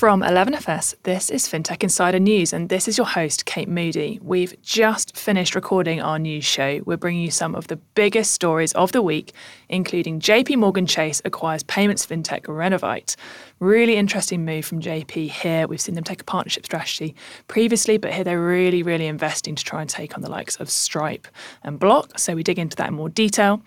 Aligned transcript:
From 0.00 0.22
11FS, 0.22 0.94
this 1.02 1.28
is 1.28 1.46
FinTech 1.46 1.82
Insider 1.82 2.18
News, 2.18 2.54
and 2.54 2.70
this 2.70 2.88
is 2.88 2.96
your 2.96 3.06
host, 3.06 3.44
Kate 3.44 3.68
Moody. 3.68 4.18
We've 4.22 4.58
just 4.62 5.14
finished 5.14 5.54
recording 5.54 6.00
our 6.00 6.18
news 6.18 6.46
show. 6.46 6.80
We're 6.86 6.96
bringing 6.96 7.20
you 7.20 7.30
some 7.30 7.54
of 7.54 7.66
the 7.66 7.76
biggest 7.76 8.30
stories 8.30 8.72
of 8.72 8.92
the 8.92 9.02
week, 9.02 9.34
including 9.68 10.18
JP 10.18 10.56
Morgan 10.56 10.86
Chase 10.86 11.20
acquires 11.26 11.64
payments 11.64 12.06
fintech 12.06 12.48
Renovite. 12.48 13.14
Really 13.58 13.96
interesting 13.96 14.42
move 14.42 14.64
from 14.64 14.80
JP 14.80 15.32
here. 15.32 15.68
We've 15.68 15.78
seen 15.78 15.96
them 15.96 16.04
take 16.04 16.22
a 16.22 16.24
partnership 16.24 16.64
strategy 16.64 17.14
previously, 17.46 17.98
but 17.98 18.14
here 18.14 18.24
they're 18.24 18.40
really, 18.40 18.82
really 18.82 19.06
investing 19.06 19.54
to 19.54 19.62
try 19.62 19.82
and 19.82 19.90
take 19.90 20.16
on 20.16 20.22
the 20.22 20.30
likes 20.30 20.56
of 20.56 20.70
Stripe 20.70 21.28
and 21.62 21.78
Block. 21.78 22.18
So 22.18 22.34
we 22.34 22.42
dig 22.42 22.58
into 22.58 22.74
that 22.76 22.88
in 22.88 22.94
more 22.94 23.10
detail. 23.10 23.60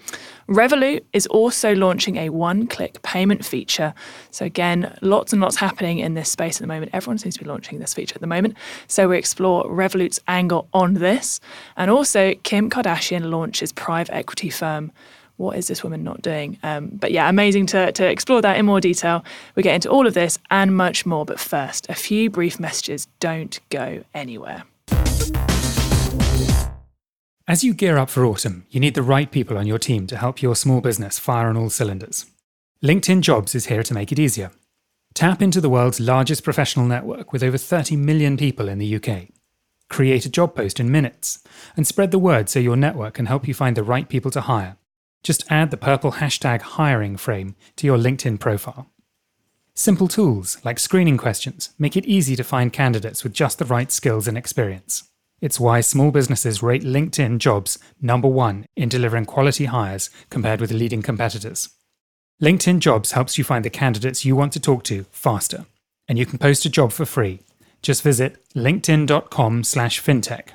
Revolut 0.50 1.04
is 1.14 1.28
also 1.28 1.76
launching 1.76 2.16
a 2.18 2.30
one 2.30 2.66
click 2.66 3.04
payment 3.04 3.46
feature. 3.46 3.94
So, 4.32 4.46
again, 4.46 4.98
lots 5.02 5.32
and 5.32 5.42
lots 5.42 5.58
happening 5.58 6.00
in 6.00 6.16
this 6.16 6.23
space 6.32 6.58
at 6.58 6.62
the 6.62 6.68
moment. 6.68 6.92
Everyone 6.94 7.18
seems 7.18 7.36
to 7.36 7.44
be 7.44 7.50
launching 7.50 7.80
this 7.80 7.94
feature 7.94 8.16
at 8.16 8.22
the 8.22 8.28
moment. 8.28 8.56
So, 8.88 9.08
we 9.10 9.18
explore 9.18 9.70
Revolut's 9.70 10.20
angle 10.28 10.68
on 10.74 10.96
this. 10.96 11.40
And 11.78 11.90
also, 11.90 12.34
Kim 12.44 12.70
Kardashian 12.70 13.30
launches 13.30 13.72
private 13.72 14.14
equity 14.14 14.50
firm 14.50 14.92
what 15.38 15.58
is 15.58 15.68
this 15.68 15.84
woman 15.84 16.04
not 16.04 16.22
doing? 16.22 16.58
Um, 16.64 16.90
but 16.94 17.12
yeah, 17.12 17.28
amazing 17.28 17.66
to, 17.68 17.92
to 17.92 18.08
explore 18.08 18.42
that 18.42 18.58
in 18.58 18.66
more 18.66 18.80
detail. 18.80 19.26
We 19.56 19.64
get 19.64 19.76
into 19.76 19.90
all 19.90 20.06
of 20.06 20.14
this 20.14 20.38
and 20.52 20.76
much 20.76 21.06
more. 21.06 21.26
But 21.26 21.40
first, 21.40 21.90
a 21.90 21.96
few 21.96 22.30
brief 22.30 22.60
messages. 22.60 23.08
Don't 23.20 23.60
go 23.70 24.04
anywhere. 24.14 24.64
As 27.46 27.64
you 27.64 27.74
gear 27.74 27.98
up 27.98 28.10
for 28.10 28.26
autumn, 28.26 28.66
you 28.70 28.80
need 28.80 28.96
the 28.96 29.04
right 29.04 29.30
people 29.30 29.58
on 29.58 29.68
your 29.68 29.80
team 29.80 30.08
to 30.08 30.18
help 30.18 30.42
your 30.42 30.56
small 30.56 30.80
business 30.80 31.20
fire 31.20 31.50
on 31.50 31.58
all 31.58 31.70
cylinders. 31.70 32.26
LinkedIn 32.82 33.22
Jobs 33.22 33.54
is 33.54 33.66
here 33.66 33.84
to 33.84 33.94
make 33.94 34.12
it 34.12 34.20
easier. 34.20 34.52
Tap 35.14 35.42
into 35.42 35.62
the 35.62 35.70
world's 35.70 36.00
largest 36.00 36.44
professional 36.44 36.86
network 36.86 37.34
with 37.34 37.44
over 37.44 37.58
30 37.58 37.96
million 37.96 38.38
people 38.38 38.68
in 38.68 38.80
the 38.80 38.96
UK. 38.96 39.30
Create 39.90 40.26
a 40.26 40.30
job 40.30 40.56
post 40.56 40.80
in 40.80 40.92
minutes 40.92 41.44
and 41.78 41.86
spread 41.86 42.12
the 42.12 42.20
word 42.20 42.50
so 42.50 42.60
your 42.60 42.76
network 42.76 43.14
can 43.16 43.28
help 43.28 43.48
you 43.48 43.54
find 43.54 43.78
the 43.78 43.84
right 43.84 44.10
people 44.10 44.32
to 44.32 44.42
hire 44.42 44.78
just 45.24 45.50
add 45.50 45.72
the 45.72 45.78
purple 45.78 46.14
hashtag 46.14 46.62
hiring 46.62 47.18
frame 47.18 47.56
to 47.78 47.88
your 47.88 47.98
LinkedIn 47.98 48.40
profile. 48.40 48.90
Simple 49.74 50.08
tools 50.08 50.58
like 50.64 50.78
screening 50.78 51.18
questions 51.18 51.72
make 51.80 51.98
it 51.98 52.06
easy 52.06 52.36
to 52.36 52.44
find 52.44 52.72
candidates 52.72 53.24
with 53.24 53.34
just 53.34 53.58
the 53.58 53.66
right 53.66 53.92
skills 53.92 54.28
and 54.28 54.38
experience. 54.38 55.10
It's 55.42 55.60
why 55.60 55.82
small 55.82 56.12
businesses 56.12 56.62
rate 56.62 56.84
LinkedIn 56.84 57.40
jobs 57.40 57.80
number 58.02 58.28
one 58.28 58.66
in 58.76 58.90
delivering 58.90 59.26
quality 59.26 59.66
hires 59.66 60.10
compared 60.30 60.62
with 60.62 60.72
leading 60.72 61.02
competitors. 61.02 61.70
LinkedIn 62.44 62.80
Jobs 62.80 63.14
helps 63.14 63.38
you 63.38 63.44
find 63.46 63.64
the 63.64 63.70
candidates 63.70 64.26
you 64.26 64.36
want 64.36 64.52
to 64.52 64.60
talk 64.60 64.84
to 64.84 65.06
faster, 65.12 65.66
and 66.10 66.20
you 66.20 66.26
can 66.26 66.38
post 66.38 66.66
a 66.66 66.70
job 66.70 66.92
for 66.92 67.06
free. 67.06 67.40
Just 67.82 68.04
visit 68.04 68.36
linkedin.com/fintech. 68.54 70.50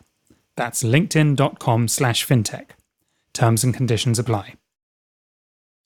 That's 0.56 0.82
linkedin.com/fintech. 0.94 2.66
Terms 3.32 3.64
and 3.64 3.74
conditions 3.74 4.18
apply. 4.18 4.54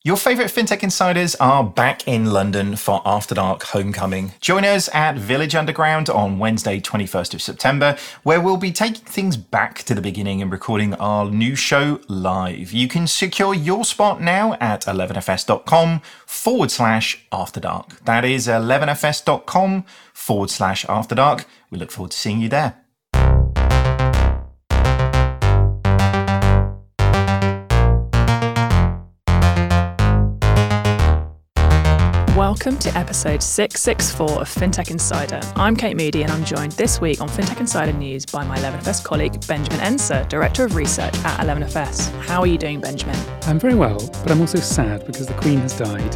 Your 0.05 0.17
favourite 0.17 0.51
FinTech 0.51 0.83
insiders 0.83 1.37
are 1.37 1.63
back 1.63 2.09
in 2.09 2.33
London 2.33 2.75
for 2.75 3.01
After 3.07 3.37
Dark 3.37 3.63
Homecoming. 3.63 4.33
Join 4.41 4.65
us 4.65 4.93
at 4.93 5.15
Village 5.17 5.55
Underground 5.55 6.11
on 6.11 6.41
Wednesday, 6.41 6.81
21st 6.81 7.35
of 7.35 7.41
September, 7.41 7.97
where 8.25 8.41
we'll 8.41 8.57
be 8.57 8.73
taking 8.73 9.05
things 9.05 9.37
back 9.37 9.85
to 9.85 9.95
the 9.95 10.01
beginning 10.01 10.43
and 10.43 10.51
recording 10.51 10.95
our 10.95 11.31
new 11.31 11.55
show 11.55 12.01
live. 12.09 12.73
You 12.73 12.89
can 12.89 13.07
secure 13.07 13.55
your 13.55 13.85
spot 13.85 14.21
now 14.21 14.55
at 14.55 14.81
11fs.com 14.87 16.01
forward 16.27 16.73
slash 16.73 17.25
After 17.31 17.61
Dark. 17.61 18.05
That 18.05 18.25
is 18.25 18.49
11fs.com 18.49 19.85
forward 20.13 20.51
slash 20.51 20.85
After 20.89 21.15
Dark. 21.15 21.45
We 21.71 21.79
look 21.79 21.93
forward 21.93 22.11
to 22.11 22.19
seeing 22.19 22.41
you 22.41 22.49
there. 22.49 22.82
Welcome 32.65 32.79
to 32.79 32.97
episode 32.97 33.43
664 33.43 34.41
of 34.41 34.49
FinTech 34.49 34.93
Insider. 34.93 35.41
I'm 35.57 35.75
Kate 35.75 35.97
Moody 35.97 36.23
and 36.23 36.31
I'm 36.31 36.45
joined 36.45 36.71
this 36.71 37.01
week 37.01 37.21
on 37.21 37.29
FinTech 37.29 37.59
Insider 37.59 37.93
News 37.93 38.25
by 38.25 38.45
my 38.45 38.57
11FS 38.57 39.03
colleague 39.03 39.45
Benjamin 39.49 39.81
Ensor, 39.81 40.25
Director 40.29 40.65
of 40.65 40.77
Research 40.77 41.13
at 41.25 41.45
11FS. 41.45 42.13
How 42.23 42.39
are 42.39 42.47
you 42.47 42.57
doing, 42.57 42.81
Benjamin? 42.81 43.17
I'm 43.49 43.59
very 43.59 43.75
well, 43.75 43.99
but 44.23 44.31
I'm 44.31 44.41
also 44.41 44.61
sad 44.61 45.05
because 45.07 45.27
the 45.27 45.35
Queen 45.35 45.59
has 45.59 45.77
died. 45.77 46.15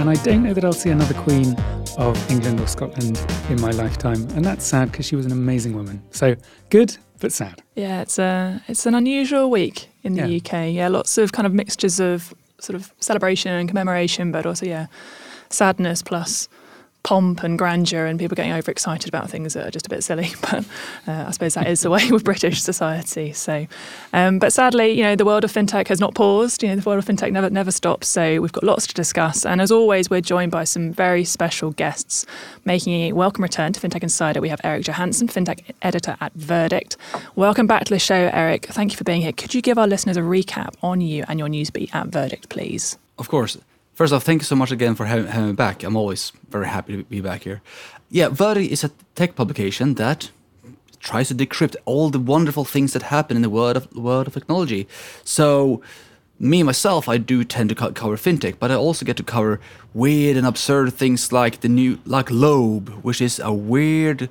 And 0.00 0.08
I 0.08 0.14
don't 0.24 0.42
know 0.42 0.54
that 0.54 0.64
I'll 0.64 0.72
see 0.72 0.88
another 0.88 1.12
Queen 1.12 1.54
of 1.98 2.30
England 2.30 2.60
or 2.60 2.66
Scotland 2.68 3.18
in 3.50 3.60
my 3.60 3.72
lifetime. 3.72 4.26
And 4.30 4.42
that's 4.42 4.64
sad 4.64 4.90
because 4.90 5.04
she 5.04 5.14
was 5.14 5.26
an 5.26 5.32
amazing 5.32 5.74
woman. 5.74 6.02
So 6.10 6.36
good, 6.70 6.96
but 7.20 7.32
sad. 7.32 7.62
Yeah, 7.74 8.00
it's 8.00 8.18
a 8.18 8.62
it's 8.66 8.86
an 8.86 8.94
unusual 8.94 9.50
week 9.50 9.88
in 10.04 10.14
the 10.14 10.26
yeah. 10.26 10.38
UK. 10.38 10.72
Yeah, 10.72 10.88
lots 10.88 11.18
of 11.18 11.32
kind 11.32 11.44
of 11.44 11.52
mixtures 11.52 12.00
of 12.00 12.32
sort 12.60 12.76
of 12.76 12.94
celebration 13.00 13.52
and 13.52 13.68
commemoration, 13.68 14.32
but 14.32 14.46
also 14.46 14.64
yeah, 14.64 14.86
sadness 15.52 16.02
plus 16.02 16.48
pomp 17.02 17.42
and 17.42 17.58
grandeur 17.58 18.06
and 18.06 18.18
people 18.18 18.34
getting 18.34 18.52
overexcited 18.52 19.08
about 19.08 19.28
things 19.28 19.54
that 19.54 19.66
are 19.66 19.70
just 19.70 19.86
a 19.86 19.90
bit 19.90 20.04
silly. 20.04 20.30
But 20.42 20.64
uh, 21.06 21.24
I 21.28 21.30
suppose 21.30 21.54
that 21.54 21.66
is 21.68 21.80
the 21.80 21.90
way 21.90 22.10
with 22.10 22.24
British 22.24 22.60
society. 22.60 23.32
So, 23.32 23.66
um, 24.12 24.38
but 24.38 24.52
sadly, 24.52 24.90
you 24.90 25.02
know, 25.02 25.16
the 25.16 25.24
world 25.24 25.44
of 25.44 25.52
fintech 25.52 25.88
has 25.88 26.00
not 26.00 26.14
paused. 26.14 26.62
You 26.62 26.68
know, 26.68 26.76
the 26.76 26.88
world 26.88 26.98
of 26.98 27.06
fintech 27.06 27.32
never 27.32 27.48
never 27.48 27.70
stops. 27.70 28.08
So 28.08 28.40
we've 28.40 28.52
got 28.52 28.64
lots 28.64 28.86
to 28.88 28.94
discuss. 28.94 29.46
And 29.46 29.60
as 29.60 29.70
always, 29.70 30.10
we're 30.10 30.20
joined 30.20 30.52
by 30.52 30.64
some 30.64 30.92
very 30.92 31.24
special 31.24 31.70
guests, 31.70 32.26
making 32.64 32.92
a 32.92 33.12
welcome 33.12 33.42
return 33.42 33.72
to 33.72 33.80
FinTech 33.80 34.02
Insider. 34.02 34.40
We 34.40 34.48
have 34.48 34.60
Eric 34.64 34.84
Johansson, 34.84 35.28
fintech 35.28 35.60
editor 35.80 36.16
at 36.20 36.32
Verdict. 36.34 36.96
Welcome 37.36 37.66
back 37.66 37.84
to 37.84 37.94
the 37.94 37.98
show, 38.00 38.30
Eric. 38.32 38.66
Thank 38.66 38.92
you 38.92 38.96
for 38.96 39.04
being 39.04 39.22
here. 39.22 39.32
Could 39.32 39.54
you 39.54 39.62
give 39.62 39.78
our 39.78 39.86
listeners 39.86 40.16
a 40.16 40.22
recap 40.22 40.74
on 40.82 41.00
you 41.00 41.24
and 41.28 41.38
your 41.38 41.48
newsbeat 41.48 41.94
at 41.94 42.08
Verdict, 42.08 42.48
please? 42.48 42.98
Of 43.18 43.28
course. 43.28 43.56
First 43.94 44.12
off, 44.12 44.24
thank 44.24 44.40
you 44.40 44.46
so 44.46 44.56
much 44.56 44.70
again 44.70 44.94
for 44.94 45.04
having, 45.04 45.26
having 45.26 45.48
me 45.48 45.54
back. 45.54 45.82
I'm 45.82 45.96
always 45.96 46.32
very 46.48 46.66
happy 46.66 46.96
to 46.96 47.04
be 47.04 47.20
back 47.20 47.42
here. 47.42 47.60
Yeah, 48.10 48.28
Verdict 48.28 48.72
is 48.72 48.84
a 48.84 48.90
tech 49.14 49.34
publication 49.34 49.94
that 49.94 50.30
tries 51.00 51.28
to 51.28 51.34
decrypt 51.34 51.76
all 51.84 52.08
the 52.10 52.18
wonderful 52.18 52.64
things 52.64 52.92
that 52.94 53.02
happen 53.02 53.36
in 53.36 53.42
the 53.42 53.50
world 53.50 53.76
of 53.76 53.94
world 53.94 54.28
of 54.28 54.34
technology. 54.34 54.88
So, 55.24 55.82
me 56.38 56.62
myself, 56.62 57.08
I 57.08 57.18
do 57.18 57.44
tend 57.44 57.68
to 57.68 57.74
co- 57.74 57.92
cover 57.92 58.16
fintech, 58.16 58.58
but 58.58 58.70
I 58.70 58.74
also 58.74 59.04
get 59.04 59.16
to 59.18 59.22
cover 59.22 59.60
weird 59.94 60.36
and 60.36 60.46
absurd 60.46 60.94
things 60.94 61.30
like 61.32 61.60
the 61.60 61.68
new 61.68 61.98
like 62.06 62.26
Loab, 62.26 62.88
which 63.02 63.20
is 63.20 63.38
a 63.40 63.52
weird 63.52 64.28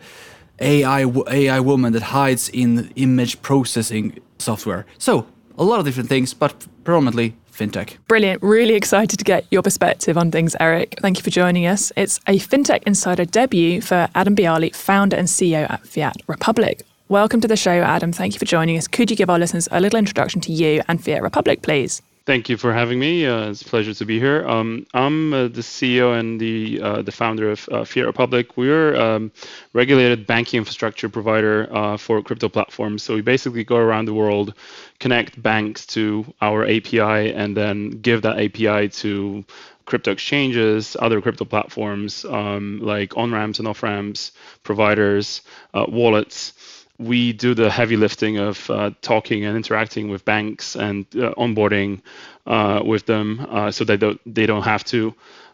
AI 0.60 1.06
AI 1.30 1.60
woman 1.60 1.94
that 1.94 2.04
hides 2.04 2.50
in 2.50 2.92
image 2.96 3.42
processing 3.42 4.20
software. 4.40 4.86
So, 4.98 5.28
a 5.62 5.64
lot 5.64 5.80
of 5.80 5.86
different 5.86 6.10
things, 6.10 6.34
but 6.34 6.68
predominantly 6.84 7.36
fintech. 7.54 7.98
Brilliant. 8.08 8.42
Really 8.42 8.74
excited 8.74 9.18
to 9.20 9.24
get 9.24 9.46
your 9.52 9.62
perspective 9.62 10.18
on 10.18 10.32
things, 10.32 10.56
Eric. 10.60 10.96
Thank 11.02 11.18
you 11.18 11.24
for 11.24 11.30
joining 11.30 11.68
us. 11.68 11.92
It's 11.96 12.20
a 12.28 12.40
FinTech 12.40 12.82
Insider 12.88 13.26
debut 13.26 13.80
for 13.80 14.10
Adam 14.16 14.36
Bialy, 14.36 14.76
founder 14.76 15.16
and 15.16 15.28
CEO 15.28 15.70
at 15.70 15.86
Fiat 15.86 16.18
Republic. 16.26 16.82
Welcome 17.10 17.42
to 17.42 17.48
the 17.48 17.56
show, 17.56 17.82
Adam. 17.82 18.12
Thank 18.12 18.34
you 18.34 18.40
for 18.40 18.46
joining 18.46 18.76
us. 18.76 18.88
Could 18.88 19.12
you 19.12 19.16
give 19.18 19.30
our 19.30 19.38
listeners 19.38 19.68
a 19.72 19.80
little 19.80 20.00
introduction 20.00 20.42
to 20.42 20.52
you 20.52 20.82
and 20.88 21.04
Fiat 21.04 21.22
Republic, 21.22 21.62
please? 21.62 22.02
Thank 22.32 22.48
you 22.48 22.56
for 22.56 22.72
having 22.72 22.98
me. 22.98 23.26
Uh, 23.26 23.50
it's 23.50 23.62
a 23.62 23.66
pleasure 23.66 23.94
to 23.94 24.06
be 24.06 24.18
here. 24.18 24.48
Um, 24.48 24.88
I'm 24.94 25.34
uh, 25.34 25.50
the 25.50 25.60
CEO 25.60 26.18
and 26.18 26.40
the 26.40 26.80
uh, 26.82 27.02
the 27.02 27.12
founder 27.12 27.52
of 27.52 27.68
uh, 27.70 27.84
Fiat 27.84 28.06
Republic. 28.06 28.56
We're 28.56 28.94
a 28.94 29.16
um, 29.16 29.34
regulated 29.74 30.26
banking 30.26 30.60
infrastructure 30.60 31.10
provider 31.10 31.68
uh, 31.70 31.98
for 31.98 32.22
crypto 32.22 32.48
platforms. 32.48 33.04
So 33.04 33.16
we 33.16 33.22
basically 33.22 33.66
go 33.66 33.76
around 33.76 34.06
the 34.06 34.14
world, 34.14 34.54
connect 35.00 35.44
banks 35.44 35.86
to 35.88 36.26
our 36.40 36.64
API, 36.64 37.34
and 37.34 37.58
then 37.58 37.90
give 37.90 38.22
that 38.22 38.40
API 38.40 38.88
to 39.04 39.44
crypto 39.84 40.12
exchanges, 40.12 40.96
other 41.02 41.20
crypto 41.20 41.44
platforms 41.44 42.24
um, 42.24 42.80
like 42.82 43.18
on 43.18 43.34
ramps 43.34 43.60
and 43.60 43.68
off 43.68 43.84
ramps, 43.84 44.32
providers, 44.64 45.42
uh, 45.74 45.86
wallets 45.90 46.54
we 47.02 47.34
do 47.34 47.54
the 47.54 47.70
heavy 47.70 47.98
lifting 47.98 48.38
of 48.38 48.70
uh, 48.70 48.92
talking 49.02 49.46
and 49.46 49.58
interacting 49.58 50.10
with 50.10 50.24
banks 50.24 50.76
and 50.76 51.06
uh, 51.16 51.34
onboarding 51.36 52.02
uh, 52.46 52.82
with 52.86 53.06
them 53.06 53.46
uh, 53.50 53.72
so 53.72 53.84
they 53.84 53.98
don't 53.98 54.20
they 54.26 54.46
don't 54.46 54.64
have 54.64 54.84
to. 54.86 55.14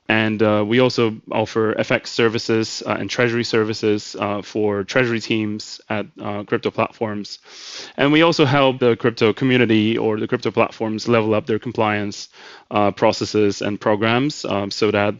And 0.09 0.41
uh, 0.41 0.63
we 0.65 0.79
also 0.79 1.17
offer 1.33 1.73
FX 1.73 2.07
services 2.07 2.81
uh, 2.85 2.95
and 2.97 3.09
treasury 3.09 3.43
services 3.43 4.15
for 4.43 4.85
treasury 4.85 5.19
teams 5.19 5.81
at 5.89 6.05
crypto 6.47 6.71
platforms. 6.71 7.39
And 7.97 8.13
we 8.13 8.21
also 8.21 8.45
help 8.45 8.79
the 8.79 8.95
crypto 8.95 9.33
community 9.33 9.97
or 9.97 10.17
the 10.17 10.27
crypto 10.27 10.49
platforms 10.51 11.09
level 11.09 11.33
up 11.33 11.45
their 11.45 11.59
compliance 11.59 12.29
processes 12.95 13.61
and 13.61 13.81
programs 13.81 14.45
um, 14.45 14.71
so 14.71 14.91
that 14.91 15.15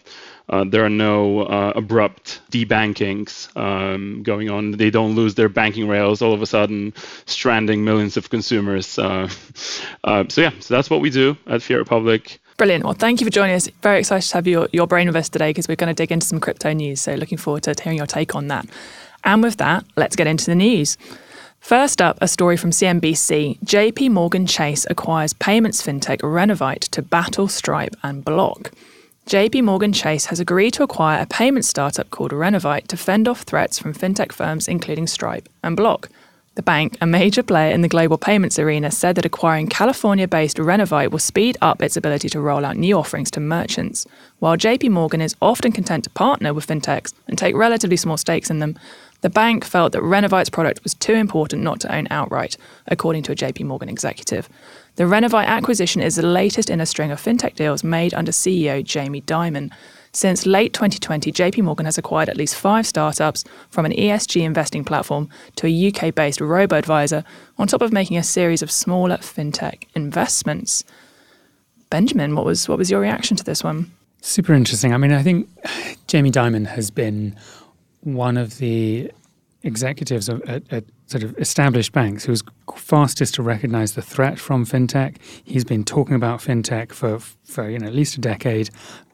uh, 0.50 0.64
there 0.64 0.84
are 0.84 0.90
no 0.90 1.42
uh, 1.42 1.74
abrupt 1.76 2.42
debankings 2.52 3.56
um, 3.58 4.24
going 4.24 4.50
on. 4.50 4.72
They 4.72 4.90
don't 4.90 5.16
lose 5.16 5.36
their 5.36 5.50
banking 5.50 5.88
rails 5.88 6.22
all 6.22 6.34
of 6.34 6.42
a 6.42 6.46
sudden, 6.46 6.94
stranding 7.26 7.84
millions 7.84 8.18
of 8.18 8.30
consumers. 8.30 8.98
Uh, 8.98 9.30
uh 10.04 10.24
so 10.30 10.42
yeah, 10.42 10.52
so 10.60 10.74
that's 10.74 10.90
what 10.90 11.02
we 11.02 11.10
do 11.10 11.38
at 11.48 11.62
Fiat 11.62 11.80
Republic. 11.80 12.40
Brilliant. 12.58 12.86
Well, 12.86 12.94
thank 12.94 13.22
you 13.22 13.26
for 13.26 13.32
joining 13.32 13.56
us. 13.56 13.68
Very 13.84 14.00
excited 14.00 14.28
to 14.30 14.36
have 14.36 14.48
your, 14.48 14.68
your 14.72 14.88
brain 14.88 15.06
with 15.06 15.16
us 15.16 15.30
today 15.30 15.50
because 15.50 15.68
we're 15.68 15.76
going 15.76 15.94
to 15.94 15.94
dig 15.94 16.12
into 16.12 16.26
some 16.26 16.40
crypto 16.40 16.74
news. 16.74 17.02
So, 17.02 17.14
looking 17.14 17.38
forward 17.38 17.64
to 17.64 17.76
hearing 17.80 17.98
your 17.98 18.08
take 18.08 18.34
on 18.34 18.48
that. 18.48 18.66
And 19.24 19.44
with 19.44 19.58
that, 19.58 19.86
let's 19.96 20.16
get 20.16 20.26
into 20.26 20.46
the 20.46 20.56
news. 20.56 20.98
First 21.60 22.02
up, 22.02 22.18
a 22.22 22.28
story 22.28 22.58
from 22.58 22.72
CNBC. 22.72 23.60
JP 23.60 24.12
Morgan 24.12 24.48
Chase 24.48 24.88
acquires 24.90 25.34
payments 25.34 25.86
fintech 25.86 26.24
Renovite 26.24 26.84
to 26.92 27.02
battle 27.02 27.48
Stripe 27.48 27.96
and 28.04 28.24
Block. 28.24 28.72
JP 29.28 29.64
Morgan 29.66 29.92
Chase 29.92 30.28
has 30.28 30.40
agreed 30.40 30.72
to 30.72 30.84
acquire 30.84 31.22
a 31.22 31.26
payment 31.26 31.66
startup 31.66 32.10
called 32.12 32.32
Renovite 32.32 32.88
to 32.88 32.96
fend 32.96 33.28
off 33.28 33.42
threats 33.42 33.78
from 33.78 33.94
fintech 33.94 34.32
firms 34.32 34.70
including 34.70 35.06
Stripe 35.06 35.50
and 35.62 35.76
Block. 35.76 36.08
The 36.56 36.64
bank, 36.64 36.98
a 37.02 37.06
major 37.06 37.44
player 37.44 37.74
in 37.74 37.82
the 37.82 37.90
global 37.90 38.18
payments 38.18 38.58
arena, 38.58 38.90
said 38.90 39.16
that 39.18 39.26
acquiring 39.26 39.68
California 39.68 40.30
based 40.30 40.60
Renovite 40.60 41.12
will 41.12 41.20
speed 41.20 41.58
up 41.62 41.82
its 41.82 41.98
ability 41.98 42.30
to 42.30 42.40
roll 42.40 42.64
out 42.64 42.78
new 42.78 42.98
offerings 42.98 43.30
to 43.32 43.42
merchants. 43.42 44.08
While 44.40 44.56
JP 44.56 44.92
Morgan 44.92 45.20
is 45.20 45.36
often 45.42 45.74
content 45.74 46.06
to 46.06 46.10
partner 46.12 46.54
with 46.54 46.68
fintechs 46.68 47.14
and 47.28 47.38
take 47.38 47.54
relatively 47.54 47.98
small 47.98 48.16
stakes 48.16 48.50
in 48.50 48.60
them, 48.60 48.80
the 49.22 49.30
bank 49.30 49.66
felt 49.66 49.92
that 49.92 50.04
Renovite's 50.04 50.50
product 50.50 50.84
was 50.84 50.94
too 50.94 51.16
important 51.16 51.64
not 51.64 51.82
to 51.82 51.94
own 51.94 52.08
outright, 52.10 52.56
according 52.88 53.24
to 53.24 53.34
a 53.34 53.36
JP 53.36 53.66
Morgan 53.66 53.90
executive. 53.90 54.48
The 54.98 55.06
Renovite 55.06 55.48
acquisition 55.48 56.02
is 56.02 56.16
the 56.16 56.26
latest 56.26 56.72
in 56.72 56.82
a 56.82 56.86
string 56.88 57.12
of 57.12 57.22
fintech 57.22 57.54
deals 57.54 57.84
made 57.84 58.16
under 58.16 58.32
CEO 58.32 58.84
Jamie 58.84 59.22
Dimon. 59.22 59.72
Since 60.12 60.48
late 60.48 60.74
2020, 60.74 61.32
JP 61.32 61.66
Morgan 61.66 61.86
has 61.86 62.00
acquired 62.00 62.30
at 62.30 62.36
least 62.36 62.56
five 62.56 62.88
startups 62.88 63.44
from 63.70 63.86
an 63.86 63.92
ESG 63.92 64.42
investing 64.42 64.84
platform 64.84 65.30
to 65.58 65.68
a 65.68 65.88
UK 65.90 66.16
based 66.16 66.42
robo 66.42 66.76
advisor, 66.76 67.24
on 67.60 67.68
top 67.68 67.84
of 67.84 67.94
making 67.94 68.18
a 68.18 68.24
series 68.24 68.64
of 68.64 68.72
smaller 68.72 69.18
fintech 69.18 69.84
investments. 69.94 70.84
Benjamin, 71.92 72.36
what 72.36 72.46
was 72.46 72.68
what 72.68 72.80
was 72.80 72.90
your 72.90 73.00
reaction 73.00 73.38
to 73.38 73.44
this 73.44 73.64
one? 73.64 73.92
Super 74.22 74.56
interesting. 74.56 74.96
I 74.96 74.98
mean, 74.98 75.12
I 75.12 75.22
think 75.22 75.48
Jamie 76.08 76.32
Dimon 76.32 76.66
has 76.66 76.90
been 76.90 77.36
one 78.02 78.36
of 78.36 78.58
the 78.58 79.12
executives 79.62 80.28
at, 80.28 80.64
at, 80.74 80.86
sort 81.08 81.24
of 81.24 81.38
established 81.38 81.94
banks 81.94 82.26
who 82.26 82.32
was 82.32 82.44
fastest 82.76 83.34
to 83.36 83.42
recognize 83.44 83.94
the 83.94 84.02
threat 84.02 84.38
from 84.38 84.66
fintech. 84.66 85.18
He's 85.44 85.66
been 85.66 85.84
talking 85.84 86.16
about 86.16 86.40
fintech 86.40 86.92
for, 86.92 87.20
for 87.20 87.70
you 87.70 87.80
know 87.80 87.88
at 87.88 87.96
least 87.96 88.18
a 88.18 88.22
decade, 88.22 88.70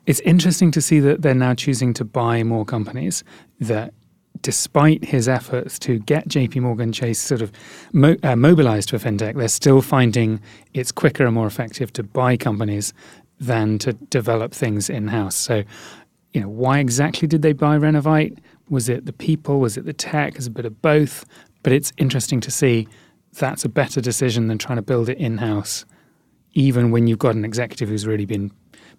it's 0.06 0.20
interesting 0.22 0.72
to 0.72 0.82
see 0.82 1.00
that 1.00 1.22
they're 1.22 1.34
now 1.34 1.54
choosing 1.54 1.94
to 1.94 2.04
buy 2.04 2.44
more 2.44 2.66
companies 2.66 3.24
that 3.60 3.94
despite 4.42 5.06
his 5.06 5.30
efforts 5.30 5.80
to 5.80 6.00
get 6.00 6.28
JP 6.28 6.62
Morgan 6.62 6.92
Chase 6.92 7.20
sort 7.20 7.42
of 7.42 7.52
mo- 7.94 8.18
uh, 8.24 8.36
mobilized 8.36 8.90
for 8.90 8.98
fintech, 8.98 9.36
they're 9.36 9.48
still 9.48 9.82
finding 9.82 10.42
it's 10.74 10.92
quicker 10.92 11.26
and 11.26 11.34
more 11.34 11.48
effective 11.48 11.94
to 11.94 12.04
buy 12.04 12.36
companies 12.36 12.94
than 13.40 13.78
to 13.80 13.94
develop 13.94 14.54
things 14.54 14.90
in 14.90 15.08
house. 15.08 15.36
So, 15.36 15.64
you 16.34 16.42
know, 16.42 16.50
why 16.50 16.80
exactly 16.80 17.28
did 17.28 17.42
they 17.42 17.54
buy 17.54 17.78
Renovite? 17.78 18.40
Was 18.70 18.90
it 18.90 19.06
the 19.06 19.14
people? 19.14 19.60
Was 19.60 19.78
it 19.78 19.86
the 19.86 19.94
tech? 19.94 20.36
It's 20.36 20.48
a 20.48 20.52
bit 20.52 20.66
of 20.66 20.82
both. 20.82 21.26
But 21.64 21.74
it's 21.74 21.92
interesting 21.98 22.40
to 22.42 22.52
see 22.52 22.88
that's 23.34 23.66
a 23.66 23.70
better 23.70 24.02
decision 24.02 24.48
than 24.48 24.58
trying 24.58 24.76
to 24.76 24.82
build 24.82 25.10
it 25.10 25.18
in 25.18 25.40
house, 25.40 25.86
even 26.54 26.92
when 26.92 27.08
you've 27.08 27.20
got 27.20 27.36
an 27.36 27.46
executive 27.46 27.90
who's 27.90 28.06
really 28.06 28.26
been 28.26 28.52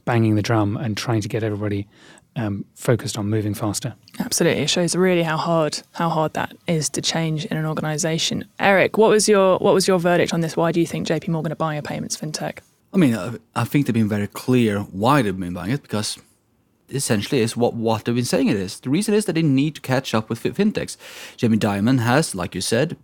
banging 0.04 0.34
the 0.34 0.42
drum 0.42 0.76
and 0.76 0.96
trying 0.96 1.20
to 1.20 1.28
get 1.28 1.42
everybody 1.42 1.86
um, 2.36 2.64
focused 2.74 3.16
on 3.16 3.30
moving 3.30 3.54
faster. 3.54 3.94
Absolutely, 4.18 4.62
it 4.62 4.70
shows 4.70 4.96
really 4.96 5.22
how 5.22 5.36
hard 5.36 5.82
how 5.92 6.08
hard 6.08 6.34
that 6.34 6.56
is 6.66 6.88
to 6.90 7.00
change 7.00 7.44
in 7.46 7.56
an 7.56 7.64
organisation. 7.64 8.44
Eric, 8.58 8.98
what 8.98 9.10
was 9.10 9.28
your 9.28 9.58
what 9.58 9.74
was 9.74 9.86
your 9.86 9.98
verdict 9.98 10.34
on 10.34 10.40
this? 10.40 10.56
Why 10.56 10.72
do 10.72 10.80
you 10.80 10.86
think 10.86 11.06
JP 11.06 11.28
Morgan 11.28 11.52
are 11.52 11.56
buying 11.56 11.78
a 11.78 11.82
payments 11.82 12.16
fintech? 12.16 12.58
I 12.92 12.96
mean, 12.96 13.14
uh, 13.14 13.38
I 13.56 13.64
think 13.64 13.86
they've 13.86 13.94
been 13.94 14.08
very 14.08 14.26
clear 14.26 14.80
why 14.80 15.22
they've 15.22 15.38
been 15.38 15.52
buying 15.52 15.72
it 15.72 15.82
because 15.82 16.18
essentially 16.88 17.40
is 17.40 17.56
what, 17.56 17.74
what 17.74 18.04
they've 18.04 18.14
been 18.14 18.24
saying 18.24 18.48
it 18.48 18.56
is. 18.56 18.80
The 18.80 18.90
reason 18.90 19.14
is 19.14 19.24
that 19.24 19.34
they 19.34 19.42
need 19.42 19.76
to 19.76 19.80
catch 19.80 20.14
up 20.14 20.28
with 20.28 20.42
fintechs. 20.42 20.96
Jamie 21.36 21.58
Dimon 21.58 22.00
has, 22.00 22.34
like 22.34 22.54
you 22.54 22.60
said, 22.60 22.96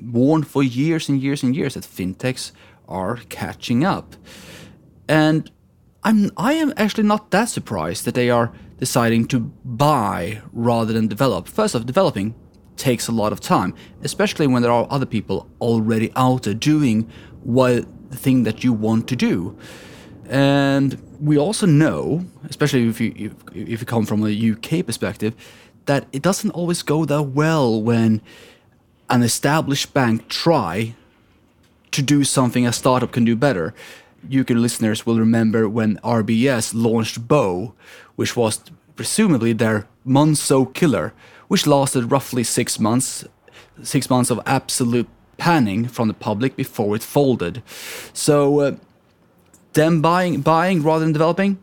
warned 0.00 0.46
for 0.46 0.62
years 0.62 1.08
and 1.08 1.22
years 1.22 1.42
and 1.42 1.54
years 1.54 1.74
that 1.74 1.84
fintechs 1.84 2.52
are 2.88 3.16
catching 3.28 3.84
up. 3.84 4.16
And 5.08 5.50
I'm 6.04 6.30
I 6.36 6.54
am 6.54 6.72
actually 6.76 7.04
not 7.04 7.30
that 7.30 7.48
surprised 7.48 8.04
that 8.04 8.14
they 8.14 8.30
are 8.30 8.52
deciding 8.78 9.26
to 9.28 9.40
buy 9.64 10.40
rather 10.52 10.92
than 10.92 11.08
develop. 11.08 11.48
First 11.48 11.74
off, 11.74 11.84
developing 11.86 12.34
takes 12.76 13.08
a 13.08 13.12
lot 13.12 13.32
of 13.32 13.40
time, 13.40 13.74
especially 14.02 14.46
when 14.46 14.62
there 14.62 14.70
are 14.70 14.86
other 14.90 15.06
people 15.06 15.48
already 15.60 16.12
out 16.14 16.44
there 16.44 16.54
doing 16.54 17.10
what 17.42 17.84
the 18.10 18.16
thing 18.16 18.44
that 18.44 18.62
you 18.62 18.72
want 18.72 19.08
to 19.08 19.16
do. 19.16 19.58
And 20.26 21.02
we 21.20 21.38
also 21.38 21.66
know, 21.66 22.24
especially 22.48 22.88
if 22.88 23.00
you 23.00 23.12
if, 23.16 23.32
if 23.54 23.80
you 23.80 23.86
come 23.86 24.06
from 24.06 24.24
a 24.24 24.50
UK 24.52 24.84
perspective, 24.86 25.34
that 25.86 26.06
it 26.12 26.22
doesn't 26.22 26.50
always 26.50 26.82
go 26.82 27.04
that 27.04 27.22
well 27.22 27.80
when 27.80 28.20
an 29.10 29.22
established 29.22 29.94
bank 29.94 30.28
try 30.28 30.94
to 31.90 32.02
do 32.02 32.24
something 32.24 32.66
a 32.66 32.72
startup 32.72 33.12
can 33.12 33.24
do 33.24 33.34
better. 33.34 33.74
UK 34.26 34.50
listeners 34.50 35.06
will 35.06 35.18
remember 35.18 35.68
when 35.68 35.96
RBS 35.98 36.72
launched 36.74 37.26
Bo, 37.26 37.74
which 38.16 38.36
was 38.36 38.60
presumably 38.96 39.52
their 39.52 39.86
Monzo 40.06 40.72
killer, 40.74 41.14
which 41.48 41.66
lasted 41.66 42.10
roughly 42.10 42.44
six 42.44 42.78
months, 42.78 43.24
six 43.82 44.10
months 44.10 44.30
of 44.30 44.40
absolute 44.44 45.08
panning 45.38 45.86
from 45.86 46.08
the 46.08 46.14
public 46.14 46.56
before 46.56 46.96
it 46.96 47.02
folded. 47.02 47.62
So, 48.12 48.60
uh, 48.60 48.76
them 49.78 50.02
buying, 50.02 50.40
buying 50.40 50.82
rather 50.82 51.04
than 51.04 51.12
developing, 51.12 51.58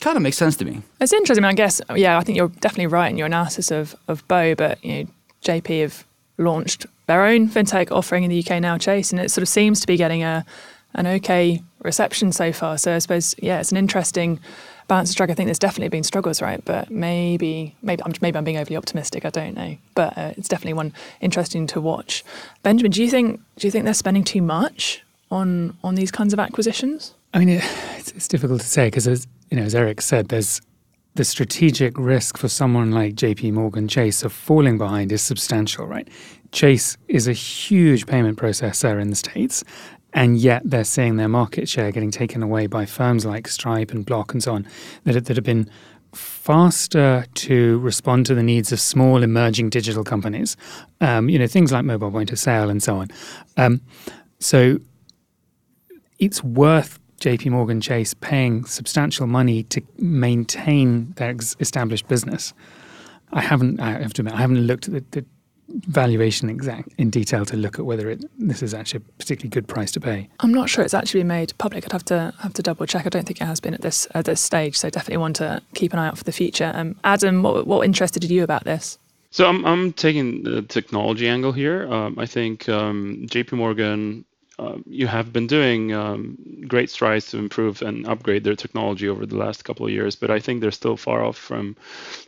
kind 0.00 0.16
of 0.16 0.22
makes 0.22 0.36
sense 0.36 0.56
to 0.56 0.64
me. 0.64 0.82
It's 1.00 1.12
interesting. 1.12 1.44
I, 1.44 1.48
mean, 1.48 1.52
I 1.52 1.54
guess, 1.54 1.80
yeah, 1.94 2.18
I 2.18 2.22
think 2.22 2.36
you're 2.36 2.48
definitely 2.48 2.86
right 2.86 3.10
in 3.10 3.16
your 3.16 3.26
analysis 3.26 3.70
of 3.70 3.94
of 4.08 4.26
Bo, 4.26 4.54
but 4.54 4.84
you 4.84 5.04
know, 5.04 5.10
JP 5.44 5.82
have 5.82 6.04
launched 6.38 6.86
their 7.06 7.24
own 7.24 7.48
fintech 7.48 7.90
offering 7.90 8.24
in 8.24 8.30
the 8.30 8.44
UK 8.44 8.60
now, 8.60 8.78
Chase, 8.78 9.12
and 9.12 9.20
it 9.20 9.30
sort 9.30 9.42
of 9.42 9.48
seems 9.48 9.80
to 9.80 9.86
be 9.86 9.96
getting 9.96 10.22
a 10.22 10.44
an 10.94 11.06
okay 11.06 11.62
reception 11.82 12.32
so 12.32 12.52
far. 12.52 12.78
So 12.78 12.94
I 12.94 12.98
suppose 12.98 13.34
yeah, 13.38 13.60
it's 13.60 13.70
an 13.70 13.76
interesting 13.76 14.40
balance 14.88 15.10
to 15.10 15.12
strike. 15.12 15.30
I 15.30 15.34
think 15.34 15.46
there's 15.46 15.58
definitely 15.58 15.90
been 15.90 16.02
struggles, 16.02 16.40
right? 16.40 16.64
But 16.64 16.90
maybe 16.90 17.74
maybe 17.82 18.02
I'm 18.04 18.12
maybe 18.20 18.38
I'm 18.38 18.44
being 18.44 18.56
overly 18.56 18.76
optimistic. 18.76 19.24
I 19.24 19.30
don't 19.30 19.54
know, 19.54 19.76
but 19.94 20.16
uh, 20.16 20.32
it's 20.36 20.48
definitely 20.48 20.74
one 20.74 20.92
interesting 21.20 21.66
to 21.68 21.80
watch. 21.80 22.24
Benjamin, 22.62 22.92
do 22.92 23.02
you 23.02 23.10
think 23.10 23.40
do 23.56 23.66
you 23.66 23.70
think 23.70 23.84
they're 23.84 23.94
spending 23.94 24.24
too 24.24 24.42
much 24.42 25.02
on 25.30 25.76
on 25.84 25.94
these 25.94 26.10
kinds 26.10 26.32
of 26.32 26.40
acquisitions? 26.40 27.14
I 27.34 27.38
mean, 27.38 27.48
it, 27.50 27.64
it's, 27.96 28.12
it's 28.12 28.28
difficult 28.28 28.60
to 28.60 28.66
say 28.66 28.86
because 28.86 29.06
as 29.06 29.26
you 29.50 29.56
know, 29.56 29.64
as 29.64 29.74
Eric 29.74 30.00
said, 30.00 30.28
there's 30.28 30.60
the 31.14 31.24
strategic 31.24 31.98
risk 31.98 32.38
for 32.38 32.48
someone 32.48 32.92
like 32.92 33.14
JP 33.14 33.52
Morgan 33.52 33.88
Chase 33.88 34.22
of 34.22 34.32
falling 34.32 34.78
behind 34.78 35.10
is 35.10 35.20
substantial, 35.20 35.86
right? 35.86 36.08
Chase 36.52 36.96
is 37.08 37.26
a 37.26 37.32
huge 37.32 38.06
payment 38.06 38.38
processor 38.38 39.00
in 39.00 39.10
the 39.10 39.16
States 39.16 39.64
and 40.12 40.38
yet 40.38 40.62
they're 40.64 40.84
seeing 40.84 41.16
their 41.16 41.28
market 41.28 41.68
share 41.68 41.90
getting 41.90 42.10
taken 42.10 42.42
away 42.42 42.66
by 42.66 42.86
firms 42.86 43.26
like 43.26 43.48
Stripe 43.48 43.90
and 43.90 44.06
Block 44.06 44.32
and 44.32 44.42
so 44.42 44.54
on 44.54 44.66
that, 45.04 45.24
that 45.24 45.36
have 45.36 45.44
been 45.44 45.68
faster 46.14 47.26
to 47.34 47.78
respond 47.80 48.24
to 48.26 48.34
the 48.34 48.42
needs 48.42 48.72
of 48.72 48.80
small 48.80 49.22
emerging 49.22 49.70
digital 49.70 50.04
companies. 50.04 50.56
Um, 51.00 51.28
you 51.28 51.38
know 51.38 51.46
things 51.46 51.72
like 51.72 51.84
mobile 51.84 52.10
point 52.10 52.32
of 52.32 52.38
sale 52.38 52.70
and 52.70 52.82
so 52.82 52.96
on. 52.96 53.08
Um, 53.56 53.80
so 54.38 54.78
it's 56.18 56.42
worth 56.42 56.98
J.P. 57.20 57.50
Morgan 57.50 57.80
Chase 57.80 58.14
paying 58.14 58.64
substantial 58.64 59.26
money 59.26 59.64
to 59.64 59.82
maintain 59.98 61.12
their 61.16 61.34
established 61.60 62.08
business. 62.08 62.54
I 63.32 63.40
haven't. 63.40 63.80
I 63.80 64.00
have 64.00 64.14
to 64.14 64.22
admit, 64.22 64.34
I 64.34 64.38
haven't 64.38 64.66
looked 64.66 64.88
at 64.88 64.94
the, 64.94 65.20
the 65.20 65.26
valuation 65.68 66.48
exact 66.48 66.88
in 66.96 67.10
detail 67.10 67.44
to 67.44 67.56
look 67.56 67.78
at 67.78 67.84
whether 67.84 68.08
it 68.08 68.24
this 68.38 68.62
is 68.62 68.72
actually 68.72 68.98
a 68.98 69.18
particularly 69.18 69.50
good 69.50 69.68
price 69.68 69.92
to 69.92 70.00
pay. 70.00 70.28
I'm 70.40 70.52
not 70.52 70.70
sure 70.70 70.82
it's 70.82 70.94
actually 70.94 71.20
been 71.20 71.28
made 71.28 71.52
public. 71.58 71.84
I'd 71.84 71.92
have 71.92 72.04
to 72.06 72.32
have 72.40 72.54
to 72.54 72.62
double 72.62 72.86
check. 72.86 73.04
I 73.04 73.08
don't 73.10 73.26
think 73.26 73.40
it 73.40 73.44
has 73.44 73.60
been 73.60 73.74
at 73.74 73.82
this 73.82 74.06
at 74.14 74.24
this 74.24 74.40
stage. 74.40 74.78
So 74.78 74.88
definitely 74.88 75.18
want 75.18 75.36
to 75.36 75.60
keep 75.74 75.92
an 75.92 75.98
eye 75.98 76.08
out 76.08 76.16
for 76.16 76.24
the 76.24 76.32
future. 76.32 76.72
Um, 76.74 76.96
Adam, 77.04 77.42
what 77.42 77.66
what 77.66 77.84
interested 77.84 78.24
you 78.24 78.42
about 78.42 78.64
this? 78.64 78.98
So 79.30 79.46
I'm 79.46 79.64
I'm 79.66 79.92
taking 79.92 80.42
the 80.42 80.62
technology 80.62 81.28
angle 81.28 81.52
here. 81.52 81.90
Um, 81.92 82.18
I 82.18 82.26
think 82.26 82.68
um, 82.68 83.26
J.P. 83.26 83.56
Morgan 83.56 84.24
um, 84.58 84.84
you 84.86 85.06
have 85.06 85.32
been 85.32 85.46
doing 85.46 85.92
um, 85.92 86.64
great 86.66 86.90
strides 86.90 87.30
to 87.30 87.38
improve 87.38 87.80
and 87.82 88.06
upgrade 88.06 88.42
their 88.42 88.56
technology 88.56 89.08
over 89.08 89.24
the 89.24 89.36
last 89.36 89.64
couple 89.64 89.86
of 89.86 89.92
years, 89.92 90.16
but 90.16 90.30
I 90.30 90.40
think 90.40 90.60
they're 90.60 90.70
still 90.72 90.96
far 90.96 91.24
off 91.24 91.36
from 91.36 91.76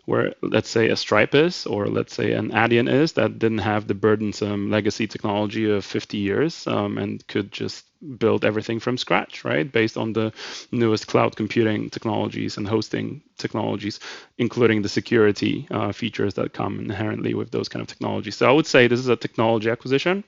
where, 0.05 0.35
let's 0.43 0.69
say, 0.69 0.89
a 0.89 0.97
Stripe 0.97 1.35
is, 1.35 1.67
or 1.67 1.87
let's 1.87 2.15
say 2.15 2.33
an 2.33 2.51
Adyen 2.51 2.89
is, 2.89 3.13
that 3.15 3.39
didn't 3.39 3.59
have 3.59 3.87
the 3.87 3.95
burdensome 3.95 4.71
legacy 4.71 5.07
technology 5.07 5.71
of 5.71 5.85
50 5.85 6.19
years 6.19 6.67
um, 6.67 6.99
and 6.99 7.27
could 7.27 7.51
just 7.51 7.85
build 8.19 8.45
everything 8.45 8.81
from 8.81 8.97
scratch, 8.97 9.45
right? 9.45 9.71
Based 9.71 9.97
on 9.97 10.13
the 10.13 10.33
newest 10.73 11.07
cloud 11.07 11.37
computing 11.37 11.91
technologies 11.91 12.57
and 12.57 12.67
hosting 12.67 13.23
technologies, 13.37 14.01
including 14.39 14.83
the 14.83 14.89
security 14.89 15.67
uh, 15.71 15.93
features 15.93 16.35
that 16.35 16.53
come 16.53 16.81
inherently 16.81 17.35
with 17.35 17.51
those 17.51 17.69
kind 17.69 17.83
of 17.83 17.89
technologies. 17.89 18.37
So 18.37 18.49
I 18.49 18.53
would 18.53 18.67
say 18.67 18.87
this 18.87 19.01
is 19.01 19.09
a 19.09 19.17
technology 19.17 19.71
acquisition. 19.71 20.25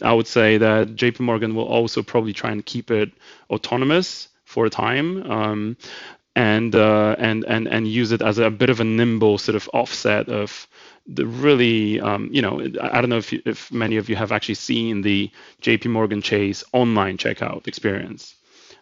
I 0.00 0.12
would 0.12 0.26
say 0.26 0.58
that 0.58 0.96
JP 0.96 1.20
Morgan 1.20 1.54
will 1.54 1.66
also 1.66 2.02
probably 2.02 2.32
try 2.32 2.50
and 2.50 2.64
keep 2.64 2.90
it 2.90 3.12
autonomous 3.50 4.28
for 4.44 4.66
a 4.66 4.70
time. 4.70 5.30
Um, 5.30 5.76
and, 6.36 6.74
uh, 6.74 7.16
and 7.18 7.44
and 7.44 7.66
and 7.66 7.88
use 7.88 8.12
it 8.12 8.22
as 8.22 8.38
a 8.38 8.50
bit 8.50 8.70
of 8.70 8.78
a 8.78 8.84
nimble 8.84 9.36
sort 9.36 9.56
of 9.56 9.68
offset 9.74 10.28
of 10.28 10.68
the 11.12 11.26
really, 11.26 12.00
um, 12.00 12.28
you 12.32 12.40
know, 12.40 12.60
I 12.80 13.00
don't 13.00 13.10
know 13.10 13.18
if, 13.18 13.32
you, 13.32 13.42
if 13.44 13.70
many 13.72 13.96
of 13.96 14.08
you 14.08 14.16
have 14.16 14.30
actually 14.32 14.54
seen 14.54 15.02
the 15.02 15.30
JP 15.60 15.86
Morgan 15.86 16.22
Chase 16.22 16.62
online 16.72 17.18
checkout 17.18 17.66
experience. 17.66 18.34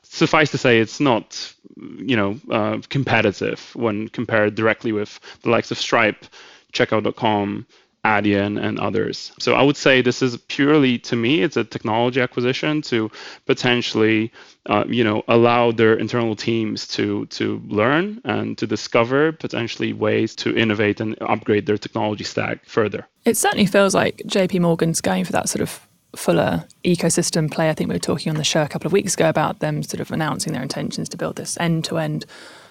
Suffice 0.02 0.50
to 0.50 0.58
say, 0.58 0.78
it's 0.78 1.00
not, 1.00 1.54
you 1.76 2.16
know, 2.16 2.38
uh, 2.50 2.78
competitive 2.88 3.70
when 3.74 4.08
compared 4.08 4.54
directly 4.54 4.92
with 4.92 5.18
the 5.42 5.50
likes 5.50 5.70
of 5.70 5.78
Stripe, 5.78 6.24
Checkout.com, 6.72 7.66
Adyen 8.08 8.52
and 8.66 8.78
others. 8.80 9.32
So 9.38 9.54
I 9.54 9.62
would 9.62 9.76
say 9.76 10.02
this 10.02 10.22
is 10.22 10.36
purely, 10.48 10.98
to 11.10 11.16
me, 11.16 11.42
it's 11.42 11.56
a 11.56 11.64
technology 11.64 12.20
acquisition 12.20 12.82
to 12.82 13.10
potentially, 13.46 14.32
uh, 14.66 14.84
you 14.88 15.04
know, 15.04 15.22
allow 15.28 15.72
their 15.72 15.94
internal 15.94 16.34
teams 16.34 16.86
to 16.96 17.26
to 17.26 17.62
learn 17.68 18.20
and 18.24 18.56
to 18.58 18.66
discover 18.66 19.32
potentially 19.32 19.92
ways 19.92 20.34
to 20.36 20.56
innovate 20.56 21.00
and 21.00 21.16
upgrade 21.20 21.66
their 21.66 21.78
technology 21.78 22.24
stack 22.24 22.64
further. 22.64 23.06
It 23.24 23.36
certainly 23.36 23.66
feels 23.66 23.94
like 23.94 24.16
JP 24.26 24.60
Morgan's 24.60 25.00
going 25.00 25.24
for 25.24 25.32
that 25.32 25.48
sort 25.48 25.62
of 25.62 25.70
fuller 26.16 26.64
ecosystem 26.84 27.50
play. 27.50 27.68
I 27.68 27.74
think 27.74 27.88
we 27.88 27.94
were 27.94 28.10
talking 28.12 28.30
on 28.30 28.36
the 28.36 28.44
show 28.44 28.62
a 28.62 28.68
couple 28.68 28.86
of 28.86 28.92
weeks 28.92 29.14
ago 29.14 29.28
about 29.28 29.60
them 29.60 29.82
sort 29.82 30.00
of 30.00 30.10
announcing 30.10 30.52
their 30.52 30.62
intentions 30.62 31.08
to 31.10 31.16
build 31.16 31.36
this 31.36 31.58
end-to-end 31.60 32.24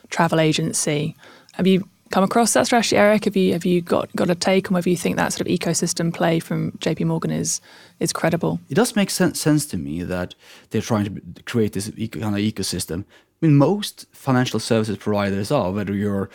travel 0.10 0.40
agency. 0.40 1.16
Have 1.54 1.68
you 1.68 1.88
come 2.10 2.24
across 2.24 2.54
that 2.54 2.66
strategy, 2.66 2.96
Eric? 2.96 3.26
Have 3.26 3.36
you 3.36 3.54
have 3.54 3.66
you 3.66 3.82
got, 3.82 4.14
got 4.16 4.30
a 4.30 4.36
take 4.36 4.70
on 4.70 4.76
whether 4.76 4.90
you 4.90 4.98
think 4.98 5.16
that 5.16 5.34
sort 5.34 5.42
of 5.42 5.48
ecosystem 5.48 6.14
play 6.14 6.40
from 6.40 6.72
JP 6.74 7.06
Morgan 7.06 7.32
is 7.32 7.62
is 8.00 8.14
credible? 8.14 8.60
It 8.70 8.76
does 8.76 8.96
make 8.96 9.10
sense, 9.10 9.40
sense 9.40 9.66
to 9.68 9.78
me 9.78 10.04
that 10.04 10.36
they're 10.70 10.82
trying 10.82 11.06
to 11.06 11.44
create 11.44 11.74
this 11.74 11.90
kind 11.90 12.36
of 12.36 12.42
ecosystem. 12.42 13.04
I 13.42 13.46
mean, 13.46 13.58
most 13.58 14.06
financial 14.12 14.60
services 14.60 14.98
providers 14.98 15.52
are, 15.52 15.72
whether 15.72 15.94
you're 15.94 16.30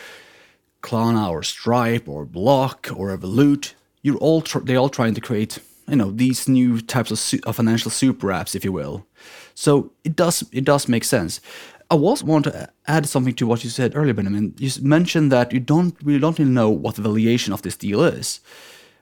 Klarna 0.83 1.31
or 1.31 1.43
Stripe 1.43 2.09
or 2.09 2.25
Block 2.25 2.89
or 2.95 3.17
Revolut, 3.17 3.75
you're 4.03 4.19
all 4.19 4.41
tr- 4.43 4.61
they're 4.61 4.77
all 4.77 4.89
trying 4.89 5.15
to 5.15 5.21
create 5.21 5.59
you 5.89 5.97
know 5.97 6.11
these 6.11 6.49
new 6.49 6.81
types 6.81 7.11
of, 7.11 7.19
su- 7.19 7.41
of 7.45 7.57
financial 7.57 7.91
super 7.91 8.29
apps, 8.29 8.55
if 8.55 8.65
you 8.65 8.73
will. 8.73 9.07
So 9.55 9.93
it 10.05 10.17
does 10.17 10.45
it 10.53 10.65
does 10.65 10.89
make 10.89 11.05
sense. 11.05 11.41
I 11.93 11.95
was 11.95 12.25
want 12.25 12.47
to 12.47 12.71
add 12.87 13.07
something 13.07 13.35
to 13.35 13.47
what 13.47 13.65
you 13.65 13.69
said 13.69 13.95
earlier, 13.95 14.15
Benjamin. 14.15 14.55
You 14.57 14.71
mentioned 14.81 15.31
that 15.31 15.53
you 15.53 15.61
don't 15.61 15.95
really 16.03 16.21
don't 16.21 16.39
really 16.39 16.51
know 16.51 16.71
what 16.71 16.95
the 16.95 17.03
valuation 17.03 17.53
of 17.53 17.61
this 17.61 17.77
deal 17.77 18.03
is, 18.03 18.41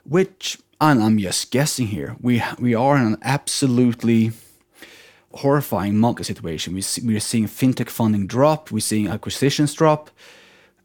which 0.02 0.58
and 0.80 1.00
I'm 1.00 1.16
just 1.16 1.52
guessing 1.52 1.86
here. 1.86 2.16
We 2.20 2.42
we 2.58 2.74
are 2.74 2.96
in 2.96 3.06
an 3.06 3.18
absolutely 3.22 4.32
horrifying 5.34 5.98
market 5.98 6.24
situation. 6.24 6.74
We 6.74 6.82
see, 6.82 7.02
we're 7.06 7.20
seeing 7.20 7.46
fintech 7.46 7.90
funding 7.90 8.26
drop. 8.26 8.72
We're 8.72 8.80
seeing 8.80 9.06
acquisitions 9.06 9.72
drop, 9.72 10.10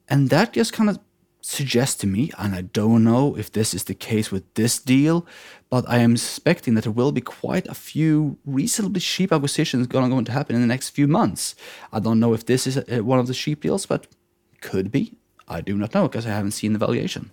and 0.08 0.30
that 0.30 0.54
just 0.54 0.74
kind 0.74 0.92
of 0.92 1.00
suggests 1.46 1.96
to 2.02 2.08
me, 2.08 2.32
and 2.38 2.56
I 2.56 2.62
don't 2.62 3.04
know 3.04 3.36
if 3.38 3.52
this 3.52 3.74
is 3.74 3.84
the 3.84 3.94
case 3.94 4.32
with 4.32 4.52
this 4.56 4.80
deal, 4.80 5.26
but 5.70 5.86
I 5.88 6.00
am 6.00 6.18
suspecting 6.18 6.74
that 6.74 6.84
there 6.84 6.92
will 6.92 7.12
be 7.12 7.22
quite 7.22 7.68
a 7.68 7.74
few 7.74 8.38
reasonably 8.46 9.00
cheap 9.00 9.32
acquisitions 9.32 9.88
going, 9.88 10.10
going 10.10 10.26
to 10.26 10.32
happen 10.32 10.56
in 10.56 10.62
the 10.62 10.68
next 10.68 10.90
few 10.90 11.08
months. 11.08 11.56
I 11.94 12.00
don't 12.00 12.20
know 12.20 12.34
if 12.34 12.46
this 12.46 12.66
is 12.66 12.78
one 13.04 13.20
of 13.20 13.28
the 13.28 13.34
cheap 13.34 13.62
deals, 13.62 13.86
but 13.86 14.08
could 14.62 14.92
be. 14.92 15.14
I 15.48 15.62
do 15.62 15.78
not 15.78 15.94
know 15.94 16.08
because 16.08 16.26
I 16.26 16.30
haven't 16.30 16.52
seen 16.52 16.74
the 16.74 16.80
valuation. 16.80 17.30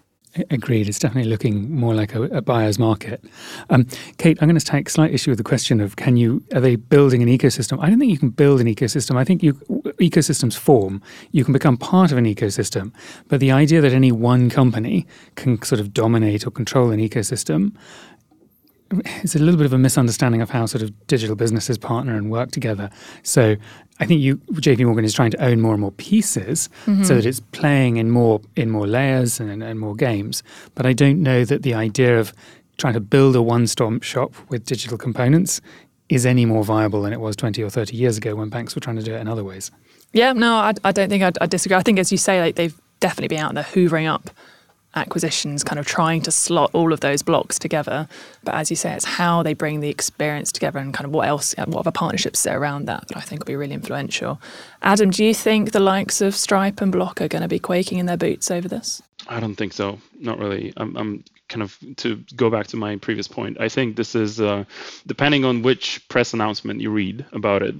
Agreed. 0.50 0.88
It's 0.88 0.98
definitely 0.98 1.30
looking 1.30 1.74
more 1.74 1.94
like 1.94 2.14
a, 2.14 2.22
a 2.24 2.40
buyer's 2.40 2.78
market. 2.78 3.22
Um, 3.68 3.86
Kate, 4.16 4.38
I'm 4.40 4.48
going 4.48 4.58
to 4.58 4.64
take 4.64 4.88
slight 4.88 5.12
issue 5.12 5.30
with 5.30 5.36
the 5.36 5.44
question 5.44 5.78
of 5.80 5.96
can 5.96 6.16
you 6.16 6.42
are 6.54 6.60
they 6.60 6.76
building 6.76 7.22
an 7.22 7.28
ecosystem? 7.28 7.78
I 7.82 7.90
don't 7.90 7.98
think 7.98 8.10
you 8.10 8.18
can 8.18 8.30
build 8.30 8.60
an 8.60 8.66
ecosystem. 8.66 9.16
I 9.16 9.24
think 9.24 9.42
you 9.42 9.60
ecosystems 10.02 10.56
form. 10.56 11.02
You 11.30 11.44
can 11.44 11.52
become 11.52 11.76
part 11.76 12.12
of 12.12 12.18
an 12.18 12.24
ecosystem, 12.24 12.92
but 13.28 13.40
the 13.40 13.50
idea 13.50 13.80
that 13.80 13.92
any 13.92 14.12
one 14.12 14.50
company 14.50 15.06
can 15.34 15.60
sort 15.62 15.80
of 15.80 15.92
dominate 15.92 16.46
or 16.46 16.50
control 16.50 16.90
an 16.90 17.00
ecosystem 17.00 17.72
it's 19.22 19.34
a 19.34 19.38
little 19.38 19.56
bit 19.56 19.66
of 19.66 19.72
a 19.72 19.78
misunderstanding 19.78 20.42
of 20.42 20.50
how 20.50 20.66
sort 20.66 20.82
of 20.82 21.06
digital 21.06 21.36
businesses 21.36 21.78
partner 21.78 22.16
and 22.16 22.30
work 22.30 22.50
together. 22.50 22.90
So 23.22 23.56
I 24.00 24.06
think 24.06 24.20
you 24.20 24.36
JP 24.36 24.84
Morgan 24.86 25.04
is 25.04 25.14
trying 25.14 25.30
to 25.30 25.42
own 25.42 25.60
more 25.60 25.72
and 25.72 25.80
more 25.80 25.92
pieces 25.92 26.68
mm-hmm. 26.86 27.02
so 27.04 27.14
that 27.14 27.26
it's 27.26 27.40
playing 27.40 27.96
in 27.96 28.10
more 28.10 28.40
in 28.56 28.70
more 28.70 28.86
layers 28.86 29.40
and, 29.40 29.62
and 29.62 29.80
more 29.80 29.94
games. 29.94 30.42
But 30.74 30.86
I 30.86 30.92
don't 30.92 31.22
know 31.22 31.44
that 31.44 31.62
the 31.62 31.74
idea 31.74 32.18
of 32.18 32.32
trying 32.78 32.94
to 32.94 33.00
build 33.00 33.36
a 33.36 33.42
one-stop 33.42 34.02
shop 34.02 34.34
with 34.48 34.64
digital 34.64 34.98
components 34.98 35.60
is 36.08 36.26
any 36.26 36.44
more 36.44 36.64
viable 36.64 37.02
than 37.02 37.12
it 37.12 37.20
was 37.20 37.36
20 37.36 37.62
or 37.62 37.70
30 37.70 37.96
years 37.96 38.16
ago 38.16 38.34
when 38.34 38.48
banks 38.48 38.74
were 38.74 38.80
trying 38.80 38.96
to 38.96 39.02
do 39.02 39.14
it 39.14 39.20
in 39.20 39.28
other 39.28 39.44
ways. 39.44 39.70
Yeah, 40.12 40.32
no, 40.32 40.54
I, 40.54 40.74
I 40.84 40.92
don't 40.92 41.08
think 41.08 41.22
I 41.40 41.46
disagree. 41.46 41.76
I 41.76 41.82
think, 41.82 41.98
as 41.98 42.12
you 42.12 42.18
say, 42.18 42.40
like 42.40 42.56
they've 42.56 42.78
definitely 43.00 43.28
been 43.28 43.44
out 43.44 43.54
there 43.54 43.64
hoovering 43.64 44.12
up 44.12 44.30
acquisitions, 44.94 45.64
kind 45.64 45.78
of 45.78 45.86
trying 45.86 46.20
to 46.22 46.30
slot 46.30 46.70
all 46.74 46.92
of 46.92 47.00
those 47.00 47.22
blocks 47.22 47.58
together. 47.58 48.06
But 48.44 48.54
as 48.54 48.70
you 48.70 48.76
say, 48.76 48.92
it's 48.92 49.04
how 49.04 49.42
they 49.42 49.54
bring 49.54 49.80
the 49.80 49.88
experience 49.88 50.52
together 50.52 50.78
and 50.78 50.92
kind 50.92 51.06
of 51.06 51.12
what 51.12 51.28
else, 51.28 51.54
what 51.56 51.76
other 51.80 51.90
partnerships 51.90 52.40
sit 52.40 52.54
around 52.54 52.86
that 52.86 53.08
that 53.08 53.16
I 53.16 53.20
think 53.20 53.40
will 53.40 53.46
be 53.46 53.56
really 53.56 53.74
influential. 53.74 54.40
Adam, 54.82 55.10
do 55.10 55.24
you 55.24 55.34
think 55.34 55.72
the 55.72 55.80
likes 55.80 56.20
of 56.20 56.34
Stripe 56.34 56.80
and 56.80 56.92
Block 56.92 57.20
are 57.20 57.28
going 57.28 57.42
to 57.42 57.48
be 57.48 57.58
quaking 57.58 57.98
in 57.98 58.06
their 58.06 58.16
boots 58.16 58.50
over 58.50 58.68
this? 58.68 59.02
I 59.28 59.40
don't 59.40 59.54
think 59.54 59.72
so. 59.72 59.98
Not 60.20 60.38
really. 60.38 60.72
I'm, 60.76 60.96
I'm 60.96 61.24
kind 61.52 61.62
of 61.62 61.78
to 61.96 62.16
go 62.34 62.50
back 62.50 62.66
to 62.68 62.76
my 62.76 62.96
previous 62.96 63.28
point. 63.28 63.60
I 63.60 63.68
think 63.68 63.96
this 63.96 64.14
is 64.14 64.40
uh, 64.40 64.64
depending 65.06 65.44
on 65.44 65.62
which 65.62 66.06
press 66.08 66.34
announcement 66.34 66.80
you 66.80 66.90
read 66.90 67.24
about 67.32 67.62
it 67.62 67.76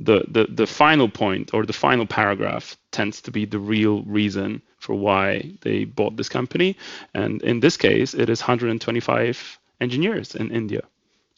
the, 0.00 0.24
the, 0.28 0.46
the 0.48 0.66
final 0.66 1.08
point 1.08 1.54
or 1.54 1.64
the 1.64 1.72
final 1.72 2.06
paragraph 2.06 2.76
tends 2.90 3.20
to 3.22 3.30
be 3.30 3.44
the 3.44 3.58
real 3.58 4.02
reason 4.02 4.62
for 4.78 4.94
why 4.94 5.50
they 5.62 5.84
bought 5.84 6.16
this 6.16 6.28
company. 6.28 6.76
And 7.14 7.42
in 7.42 7.60
this 7.60 7.76
case, 7.76 8.14
it 8.14 8.28
is 8.28 8.40
125 8.40 9.58
engineers 9.80 10.34
in 10.34 10.50
India. 10.50 10.82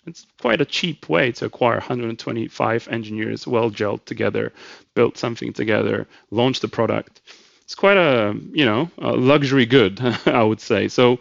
It's 0.07 0.27
quite 0.41 0.61
a 0.61 0.65
cheap 0.65 1.09
way 1.09 1.33
to 1.33 1.45
acquire 1.45 1.77
125 1.77 2.89
engineers 2.89 3.47
well 3.47 3.71
gelled 3.71 4.05
together, 4.07 4.53
built 4.95 5.19
something 5.19 5.53
together, 5.53 6.09
launch 6.31 6.61
the 6.61 6.69
product. 6.69 7.21
It's 7.69 7.75
quite 7.75 7.99
a 7.99 8.35
you 8.51 8.65
know 8.65 8.91
a 8.97 9.13
luxury 9.13 9.67
good, 9.67 10.01
I 10.27 10.43
would 10.43 10.59
say. 10.59 10.89
So 10.89 11.19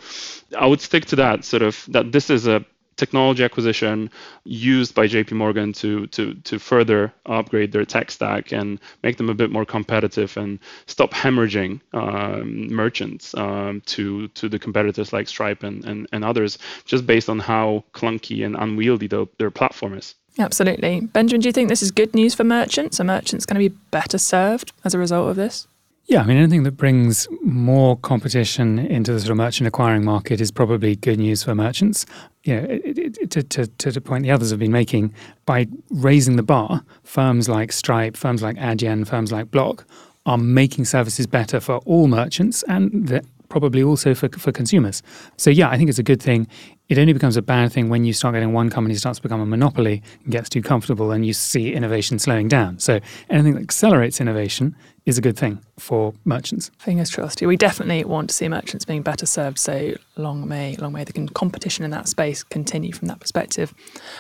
I 0.58 0.66
would 0.66 0.80
stick 0.80 1.04
to 1.08 1.18
that 1.18 1.44
sort 1.44 1.62
of 1.62 1.84
that 1.90 2.14
this 2.14 2.30
is 2.30 2.48
a 2.48 2.66
technology 2.96 3.44
acquisition 3.44 4.10
used 4.46 4.96
by 4.96 5.10
JP 5.10 5.34
Morgan 5.34 5.74
to 5.74 6.08
to 6.08 6.36
to 6.36 6.58
further 6.58 7.12
upgrade 7.26 7.74
their 7.74 7.84
tech 7.84 8.12
stack 8.12 8.54
and 8.54 8.80
make 9.04 9.18
them 9.18 9.30
a 9.30 9.34
bit 9.34 9.52
more 9.52 9.66
competitive 9.66 10.38
and 10.38 10.60
stop 10.86 11.12
hemorrhaging 11.12 11.82
um, 11.92 12.74
merchants 12.74 13.36
um, 13.36 13.82
to 13.88 14.30
to 14.30 14.48
the 14.48 14.58
competitors 14.58 15.12
like 15.12 15.28
Stripe 15.28 15.64
and, 15.64 15.84
and, 15.84 16.08
and 16.14 16.24
others 16.24 16.58
just 16.86 17.06
based 17.06 17.28
on 17.28 17.40
how 17.40 17.84
clunky 17.94 18.46
and 18.46 18.56
unwieldy 18.56 19.08
the, 19.08 19.28
their 19.38 19.52
platform 19.52 19.96
is. 19.96 20.16
Absolutely. 20.40 21.02
Benjamin, 21.02 21.42
do 21.42 21.50
you 21.50 21.52
think 21.52 21.68
this 21.68 21.84
is 21.84 21.92
good 21.92 22.16
news 22.16 22.34
for 22.34 22.46
merchants? 22.46 23.02
Are 23.02 23.04
merchants 23.04 23.46
going 23.46 23.62
to 23.62 23.70
be 23.70 23.76
better 23.92 24.18
served 24.18 24.72
as 24.86 24.94
a 24.94 24.98
result 24.98 25.30
of 25.30 25.36
this? 25.36 25.68
Yeah, 26.08 26.22
I 26.22 26.26
mean, 26.26 26.38
anything 26.38 26.64
that 26.64 26.78
brings 26.78 27.28
more 27.42 27.98
competition 27.98 28.80
into 28.80 29.12
the 29.12 29.20
sort 29.20 29.32
of 29.32 29.38
merchant 29.38 29.68
acquiring 29.68 30.06
market 30.06 30.40
is 30.40 30.52
probably 30.52 30.96
good 30.96 31.20
news 31.20 31.44
for 31.44 31.54
merchants. 31.54 32.06
You 32.46 32.56
know, 32.56 32.68
it, 32.70 33.18
it, 33.18 33.32
to, 33.32 33.44
to, 33.44 33.68
to 33.68 33.92
the 33.92 34.00
point 34.00 34.24
the 34.24 34.32
others 34.32 34.50
have 34.52 34.60
been 34.60 34.72
making, 34.72 35.14
by 35.46 35.68
raising 35.90 36.38
the 36.38 36.44
bar, 36.44 36.86
firms 37.04 37.50
like 37.50 37.74
Stripe, 37.74 38.16
firms 38.16 38.42
like 38.42 38.56
Adyen, 38.56 39.06
firms 39.06 39.34
like 39.34 39.52
Block 39.52 39.86
are 40.26 40.38
making 40.38 40.86
services 40.86 41.28
better 41.28 41.60
for 41.60 41.78
all 41.80 42.08
merchants 42.08 42.64
and 42.70 43.22
probably 43.50 43.84
also 43.84 44.14
for, 44.14 44.30
for 44.30 44.54
consumers. 44.54 45.04
So, 45.36 45.50
yeah, 45.50 45.70
I 45.70 45.78
think 45.78 45.90
it's 45.90 46.00
a 46.00 46.04
good 46.04 46.22
thing. 46.22 46.48
It 46.88 46.98
only 46.98 47.12
becomes 47.12 47.36
a 47.36 47.42
bad 47.42 47.74
thing 47.74 47.90
when 47.90 48.06
you 48.06 48.14
start 48.14 48.34
getting 48.34 48.54
one 48.54 48.70
company 48.70 48.96
starts 48.96 49.20
to 49.20 49.24
become 49.24 49.42
a 49.42 49.46
monopoly 49.46 50.02
and 50.24 50.32
gets 50.32 50.48
too 50.48 50.62
comfortable 50.62 51.12
and 51.12 51.26
you 51.26 51.34
see 51.34 51.74
innovation 51.74 52.18
slowing 52.18 52.48
down. 52.48 52.80
So, 52.80 53.02
anything 53.30 53.56
that 53.56 53.64
accelerates 53.64 54.22
innovation 54.22 54.74
is 55.08 55.18
a 55.18 55.22
good 55.22 55.38
thing 55.38 55.58
for 55.80 56.14
merchants. 56.26 56.70
Fingers 56.80 57.16
crossed. 57.16 57.42
We 57.42 57.56
definitely 57.56 58.04
want 58.04 58.30
to 58.30 58.36
see 58.36 58.50
merchants 58.50 58.84
being 58.84 59.04
better 59.04 59.26
served. 59.26 59.58
So 59.58 59.94
long 60.18 60.46
may, 60.46 60.76
long 60.76 60.92
may 60.92 61.06
the 61.06 61.14
competition 61.34 61.86
in 61.86 61.92
that 61.92 62.10
space 62.10 62.44
continue 62.44 62.92
from 62.92 63.08
that 63.08 63.22
perspective. 63.22 63.74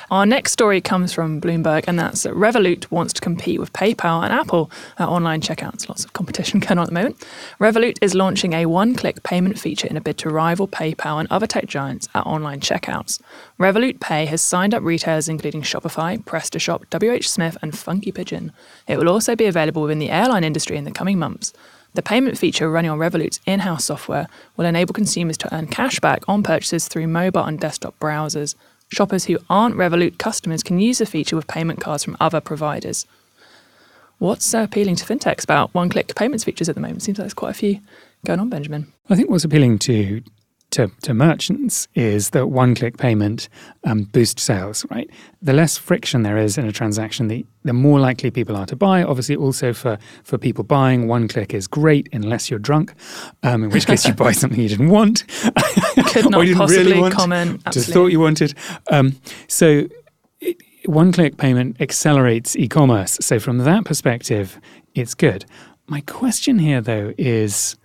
Our 0.09 0.25
next 0.25 0.53
story 0.53 0.79
comes 0.79 1.11
from 1.11 1.41
Bloomberg, 1.41 1.83
and 1.87 1.99
that's 1.99 2.23
that 2.23 2.33
Revolut 2.33 2.89
wants 2.89 3.11
to 3.13 3.21
compete 3.21 3.59
with 3.59 3.73
PayPal 3.73 4.23
and 4.23 4.31
Apple 4.31 4.71
at 4.97 5.09
online 5.09 5.41
checkouts. 5.41 5.89
Lots 5.89 6.05
of 6.05 6.13
competition 6.13 6.59
going 6.61 6.77
on 6.77 6.83
at 6.83 6.87
the 6.87 6.93
moment. 6.93 7.27
Revolut 7.59 7.97
is 8.01 8.15
launching 8.15 8.53
a 8.53 8.65
one-click 8.65 9.23
payment 9.23 9.59
feature 9.59 9.87
in 9.87 9.97
a 9.97 10.01
bid 10.01 10.17
to 10.19 10.29
rival 10.29 10.69
PayPal 10.69 11.19
and 11.19 11.29
other 11.29 11.47
tech 11.47 11.65
giants 11.65 12.07
at 12.15 12.25
online 12.25 12.61
checkouts. 12.61 13.19
Revolut 13.59 13.99
Pay 13.99 14.25
has 14.27 14.41
signed 14.41 14.73
up 14.73 14.83
retailers 14.83 15.27
including 15.27 15.63
Shopify, 15.63 16.23
PrestaShop, 16.23 16.85
WH 17.19 17.27
Smith, 17.27 17.57
and 17.61 17.77
Funky 17.77 18.13
Pigeon. 18.13 18.53
It 18.87 18.97
will 18.97 19.09
also 19.09 19.35
be 19.35 19.45
available 19.45 19.81
within 19.81 19.99
the 19.99 20.11
airline 20.11 20.45
industry 20.45 20.76
in 20.77 20.85
the 20.85 20.91
coming 20.91 21.19
months. 21.19 21.53
The 21.93 22.01
payment 22.01 22.37
feature 22.37 22.69
running 22.69 22.91
on 22.91 22.99
Revolut's 22.99 23.39
in 23.45 23.61
house 23.61 23.85
software 23.85 24.27
will 24.55 24.65
enable 24.65 24.93
consumers 24.93 25.37
to 25.39 25.55
earn 25.55 25.67
cash 25.67 25.99
back 25.99 26.23
on 26.27 26.43
purchases 26.43 26.87
through 26.87 27.07
mobile 27.07 27.43
and 27.43 27.59
desktop 27.59 27.97
browsers. 27.99 28.55
Shoppers 28.89 29.25
who 29.25 29.39
aren't 29.49 29.75
Revolut 29.75 30.17
customers 30.17 30.63
can 30.63 30.79
use 30.79 30.99
the 30.99 31.05
feature 31.05 31.35
with 31.35 31.47
payment 31.47 31.81
cards 31.81 32.03
from 32.03 32.15
other 32.19 32.39
providers. 32.39 33.05
What's 34.19 34.53
uh, 34.53 34.59
appealing 34.59 34.95
to 34.97 35.05
fintechs 35.05 35.43
about 35.43 35.73
one-click 35.73 36.15
payments 36.15 36.43
features 36.43 36.69
at 36.69 36.75
the 36.75 36.81
moment? 36.81 37.01
Seems 37.01 37.17
like 37.17 37.23
there's 37.23 37.33
quite 37.33 37.51
a 37.51 37.53
few 37.53 37.79
going 38.25 38.39
on, 38.39 38.49
Benjamin. 38.49 38.91
I 39.09 39.15
think 39.15 39.29
what's 39.29 39.43
appealing 39.43 39.79
to 39.79 40.21
to, 40.71 40.91
to 41.01 41.13
merchants 41.13 41.87
is 41.95 42.31
that 42.31 42.47
one 42.47 42.75
click 42.75 42.97
payment 42.97 43.47
um, 43.85 44.03
boosts 44.03 44.43
sales, 44.43 44.85
right? 44.91 45.09
The 45.41 45.53
less 45.53 45.77
friction 45.77 46.23
there 46.23 46.37
is 46.37 46.57
in 46.57 46.65
a 46.65 46.71
transaction, 46.71 47.29
the, 47.29 47.45
the 47.63 47.73
more 47.73 47.99
likely 47.99 48.31
people 48.31 48.55
are 48.55 48.65
to 48.65 48.75
buy. 48.75 49.01
Obviously, 49.01 49.35
also 49.35 49.71
for, 49.73 49.97
for 50.23 50.37
people 50.37 50.63
buying, 50.63 51.07
one 51.07 51.27
click 51.27 51.53
is 51.53 51.67
great 51.67 52.09
unless 52.11 52.49
you're 52.49 52.59
drunk, 52.59 52.93
um, 53.43 53.63
in 53.63 53.69
which 53.69 53.87
case 53.87 54.05
you 54.05 54.13
buy 54.25 54.33
something 54.33 54.59
you 54.59 54.69
didn't 54.69 54.89
want. 54.89 55.25
Could 56.07 56.25
not 56.29 56.35
or 56.35 56.43
you 56.43 56.53
didn't 56.53 56.57
possibly 56.57 56.83
really 56.83 57.01
want, 57.01 57.13
comment. 57.13 57.51
Just 57.65 57.67
Absolutely. 57.67 57.93
thought 57.93 58.07
you 58.07 58.19
wanted. 58.19 58.53
Um, 58.91 59.15
so 59.47 59.87
one 60.85 61.11
click 61.11 61.37
payment 61.37 61.79
accelerates 61.81 62.55
e 62.55 62.67
commerce. 62.67 63.17
So, 63.21 63.39
from 63.39 63.59
that 63.59 63.85
perspective, 63.85 64.59
it's 64.95 65.13
good. 65.13 65.45
My 65.87 66.01
question 66.01 66.59
here, 66.59 66.81
though, 66.81 67.13
is 67.17 67.75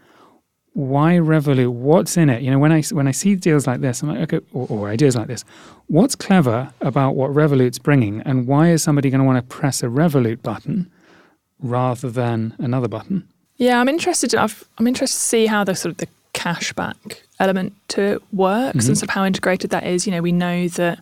why 0.74 1.14
Revolut? 1.14 1.68
What's 1.68 2.16
in 2.16 2.30
it? 2.30 2.42
You 2.42 2.50
know, 2.50 2.58
when 2.58 2.72
I 2.72 2.82
when 2.90 3.06
I 3.06 3.10
see 3.10 3.34
deals 3.34 3.66
like 3.66 3.80
this, 3.80 4.02
I'm 4.02 4.08
like, 4.08 4.32
okay, 4.32 4.44
or, 4.52 4.66
or 4.68 4.88
ideas 4.88 5.16
like 5.16 5.26
this, 5.26 5.44
what's 5.88 6.14
clever 6.14 6.72
about 6.80 7.14
what 7.14 7.30
Revolut's 7.32 7.78
bringing, 7.78 8.20
and 8.22 8.46
why 8.46 8.70
is 8.70 8.82
somebody 8.82 9.10
going 9.10 9.20
to 9.20 9.24
want 9.24 9.36
to 9.36 9.56
press 9.56 9.82
a 9.82 9.86
Revolut 9.86 10.42
button 10.42 10.90
rather 11.60 12.10
than 12.10 12.54
another 12.58 12.88
button? 12.88 13.28
Yeah, 13.56 13.80
I'm 13.80 13.88
interested. 13.88 14.34
I've, 14.34 14.64
I'm 14.78 14.86
interested 14.86 15.18
to 15.18 15.24
see 15.24 15.46
how 15.46 15.62
the 15.62 15.74
sort 15.74 15.92
of 15.92 15.98
the 15.98 16.08
cashback 16.34 17.20
element 17.38 17.74
to 17.88 18.00
it 18.00 18.22
works 18.32 18.88
and 18.88 18.96
sort 18.96 19.10
of 19.10 19.14
how 19.14 19.24
integrated 19.24 19.70
that 19.70 19.86
is. 19.86 20.06
You 20.06 20.12
know, 20.12 20.22
we 20.22 20.32
know 20.32 20.68
that 20.68 21.00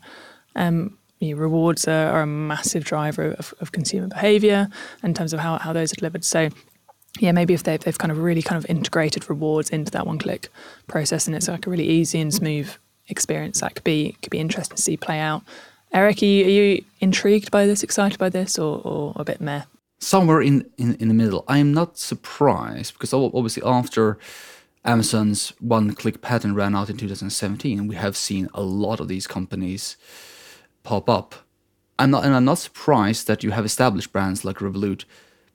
um, 0.57 0.99
you 1.21 1.35
know, 1.35 1.41
rewards 1.41 1.87
are, 1.87 2.11
are 2.11 2.23
a 2.23 2.27
massive 2.27 2.85
driver 2.85 3.33
of, 3.33 3.55
of 3.61 3.73
consumer 3.73 4.09
behaviour 4.09 4.69
in 5.03 5.15
terms 5.15 5.33
of 5.33 5.41
how, 5.41 5.59
how 5.59 5.73
those 5.73 5.93
are 5.93 5.97
delivered. 5.97 6.25
So, 6.25 6.49
yeah, 7.19 7.33
maybe 7.33 7.55
if 7.55 7.65
they've, 7.65 7.81
they've 7.81 7.99
kind 7.99 8.13
of 8.13 8.19
really 8.19 8.43
kind 8.43 8.63
of 8.63 8.71
integrated 8.71 9.29
rewards 9.29 9.71
into 9.71 9.91
that 9.93 10.07
one-click 10.07 10.49
process, 10.87 11.27
and 11.27 11.35
it's 11.35 11.49
like 11.49 11.67
a 11.67 11.71
really 11.71 11.89
easy 11.89 12.21
and 12.21 12.33
smooth 12.33 12.71
experience, 13.09 13.61
that 13.61 13.75
could 13.75 13.85
be 13.85 14.17
could 14.23 14.31
be 14.31 14.39
interesting 14.39 14.77
to 14.77 14.83
see 14.83 14.97
play 14.97 15.19
out. 15.19 15.43
Eric, 15.93 16.23
are 16.23 16.27
you, 16.27 16.45
are 16.45 16.49
you 16.49 16.85
intrigued 17.01 17.51
by 17.51 17.67
this, 17.67 17.83
excited 17.83 18.19
by 18.19 18.29
this, 18.29 18.59
or, 18.59 18.81
or 18.85 19.13
a 19.17 19.25
bit 19.25 19.41
meh? 19.41 19.63
somewhere 20.01 20.41
in, 20.41 20.69
in, 20.79 20.95
in 20.95 21.09
the 21.09 21.15
middle. 21.15 21.45
I 21.47 21.59
am 21.59 21.73
not 21.73 21.99
surprised 21.99 22.95
because 22.95 23.13
obviously 23.13 23.63
after 23.65 24.19
Amazon's 24.85 25.53
one-click 25.61 26.23
patent 26.23 26.57
ran 26.57 26.75
out 26.75 26.91
in 26.91 26.97
2017, 26.97 27.87
we 27.87 27.95
have 27.95 28.17
seen 28.17 28.49
a 28.55 28.63
lot 28.63 28.99
of 28.99 29.09
these 29.09 29.27
companies 29.27 29.97
pop 30.83 31.09
up. 31.09 31.35
I'm 31.99 32.11
not, 32.11 32.25
and 32.25 32.35
I'm 32.35 32.47
not 32.47 32.59
surprised 32.59 33.27
that 33.27 33.45
you 33.45 33.51
have 33.51 33.67
established 33.67 34.11
brands 34.11 34.43
like 34.43 34.57
Revolut 34.57 35.05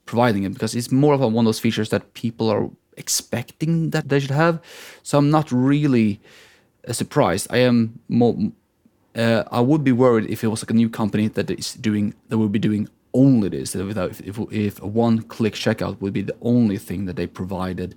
providing 0.06 0.44
it 0.44 0.52
because 0.54 0.74
it's 0.74 0.90
more 0.90 1.14
of 1.14 1.20
one 1.20 1.36
of 1.36 1.44
those 1.44 1.58
features 1.58 1.90
that 1.90 2.14
people 2.14 2.48
are 2.48 2.70
expecting 2.96 3.90
that 3.90 4.08
they 4.08 4.20
should 4.20 4.30
have. 4.30 4.60
So 5.02 5.18
I'm 5.18 5.30
not 5.30 5.52
really 5.52 6.20
uh, 6.88 6.92
surprised. 6.92 7.46
I 7.50 7.58
am 7.58 8.00
more. 8.08 8.36
Uh, 9.14 9.44
I 9.50 9.60
would 9.60 9.82
be 9.82 9.92
worried 9.92 10.28
if 10.30 10.44
it 10.44 10.48
was 10.48 10.62
like 10.62 10.70
a 10.70 10.74
new 10.74 10.90
company 10.90 11.28
that 11.28 11.50
is 11.50 11.74
doing 11.74 12.14
that 12.28 12.38
would 12.38 12.52
be 12.52 12.58
doing 12.58 12.88
only 13.14 13.48
this. 13.48 13.74
Without 13.74 14.10
if, 14.10 14.20
if, 14.20 14.38
if 14.52 14.82
one-click 14.82 15.54
checkout 15.54 16.00
would 16.00 16.12
be 16.12 16.22
the 16.22 16.36
only 16.42 16.78
thing 16.78 17.06
that 17.06 17.16
they 17.16 17.26
provided 17.26 17.94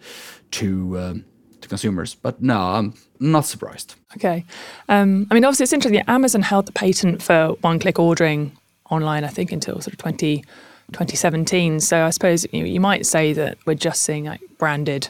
to 0.51 1.00
um, 1.00 1.25
to 1.62 1.68
consumers. 1.68 2.16
But 2.16 2.42
no, 2.42 2.58
I'm 2.58 2.94
not 3.20 3.46
surprised. 3.46 3.96
Okay. 4.16 4.46
Um, 4.88 5.28
I 5.30 5.34
mean, 5.34 5.46
obviously, 5.46 5.63
it's 5.63 5.74
interesting. 5.74 6.01
Amazon 6.08 6.42
held 6.42 6.66
the 6.66 6.72
patent 6.72 7.22
for 7.22 7.50
one 7.62 7.80
click 7.80 8.00
ordering 8.00 8.58
online, 8.89 9.24
I 9.24 9.28
think, 9.28 9.51
until 9.51 9.75
sort 9.82 9.94
of 9.94 9.98
20, 9.98 10.44
2017. 10.91 11.79
So 11.79 12.05
I 12.05 12.10
suppose 12.10 12.46
you, 12.51 12.65
you 12.65 12.79
might 12.79 13.05
say 13.05 13.34
that 13.34 13.58
we're 13.65 13.75
just 13.75 14.01
seeing 14.01 14.25
like 14.25 14.41
branded 14.58 15.10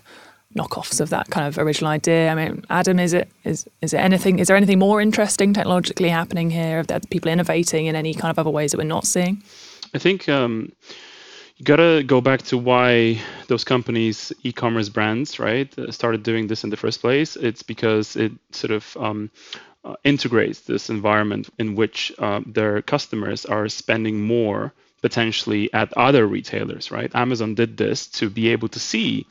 knockoffs 0.55 0.99
of 0.99 1.09
that 1.09 1.29
kind 1.29 1.47
of 1.47 1.57
original 1.57 1.91
idea. 1.91 2.29
I 2.29 2.35
mean, 2.35 2.65
Adam, 2.69 2.99
is 2.99 3.13
it 3.13 3.29
is 3.43 3.67
is 3.81 3.93
it 3.93 3.97
anything? 3.97 4.39
Is 4.39 4.47
there 4.47 4.57
anything 4.57 4.79
more 4.79 5.01
interesting 5.01 5.53
technologically 5.53 6.09
happening 6.09 6.49
here? 6.49 6.79
Are 6.79 6.83
there 6.83 6.99
people 7.11 7.31
innovating 7.31 7.85
in 7.85 7.95
any 7.95 8.13
kind 8.13 8.31
of 8.31 8.39
other 8.39 8.49
ways 8.49 8.71
that 8.71 8.77
we're 8.77 8.83
not 8.83 9.05
seeing? 9.05 9.43
I 9.93 9.99
think 9.99 10.27
um, 10.29 10.71
you 11.57 11.65
gotta 11.65 12.03
go 12.03 12.21
back 12.21 12.41
to 12.43 12.57
why 12.57 13.19
those 13.47 13.63
companies, 13.63 14.31
e-commerce 14.43 14.89
brands, 14.89 15.39
right, 15.39 15.77
uh, 15.77 15.91
started 15.91 16.23
doing 16.23 16.47
this 16.47 16.63
in 16.63 16.69
the 16.69 16.77
first 16.77 17.01
place. 17.01 17.35
It's 17.35 17.63
because 17.63 18.15
it 18.15 18.31
sort 18.51 18.71
of 18.71 18.97
um, 18.99 19.29
uh, 19.83 19.95
integrates 20.03 20.61
this 20.61 20.89
environment 20.89 21.49
in 21.59 21.75
which 21.75 22.11
uh, 22.19 22.41
their 22.45 22.81
customers 22.81 23.45
are 23.45 23.67
spending 23.69 24.21
more 24.21 24.73
potentially 25.01 25.71
at 25.73 25.93
other 25.97 26.25
retailers, 26.25 26.91
right? 26.91 27.11
Amazon 27.15 27.55
did 27.55 27.77
this 27.77 28.07
to 28.07 28.29
be 28.29 28.49
able 28.49 28.67
to 28.69 28.79
see 28.79 29.25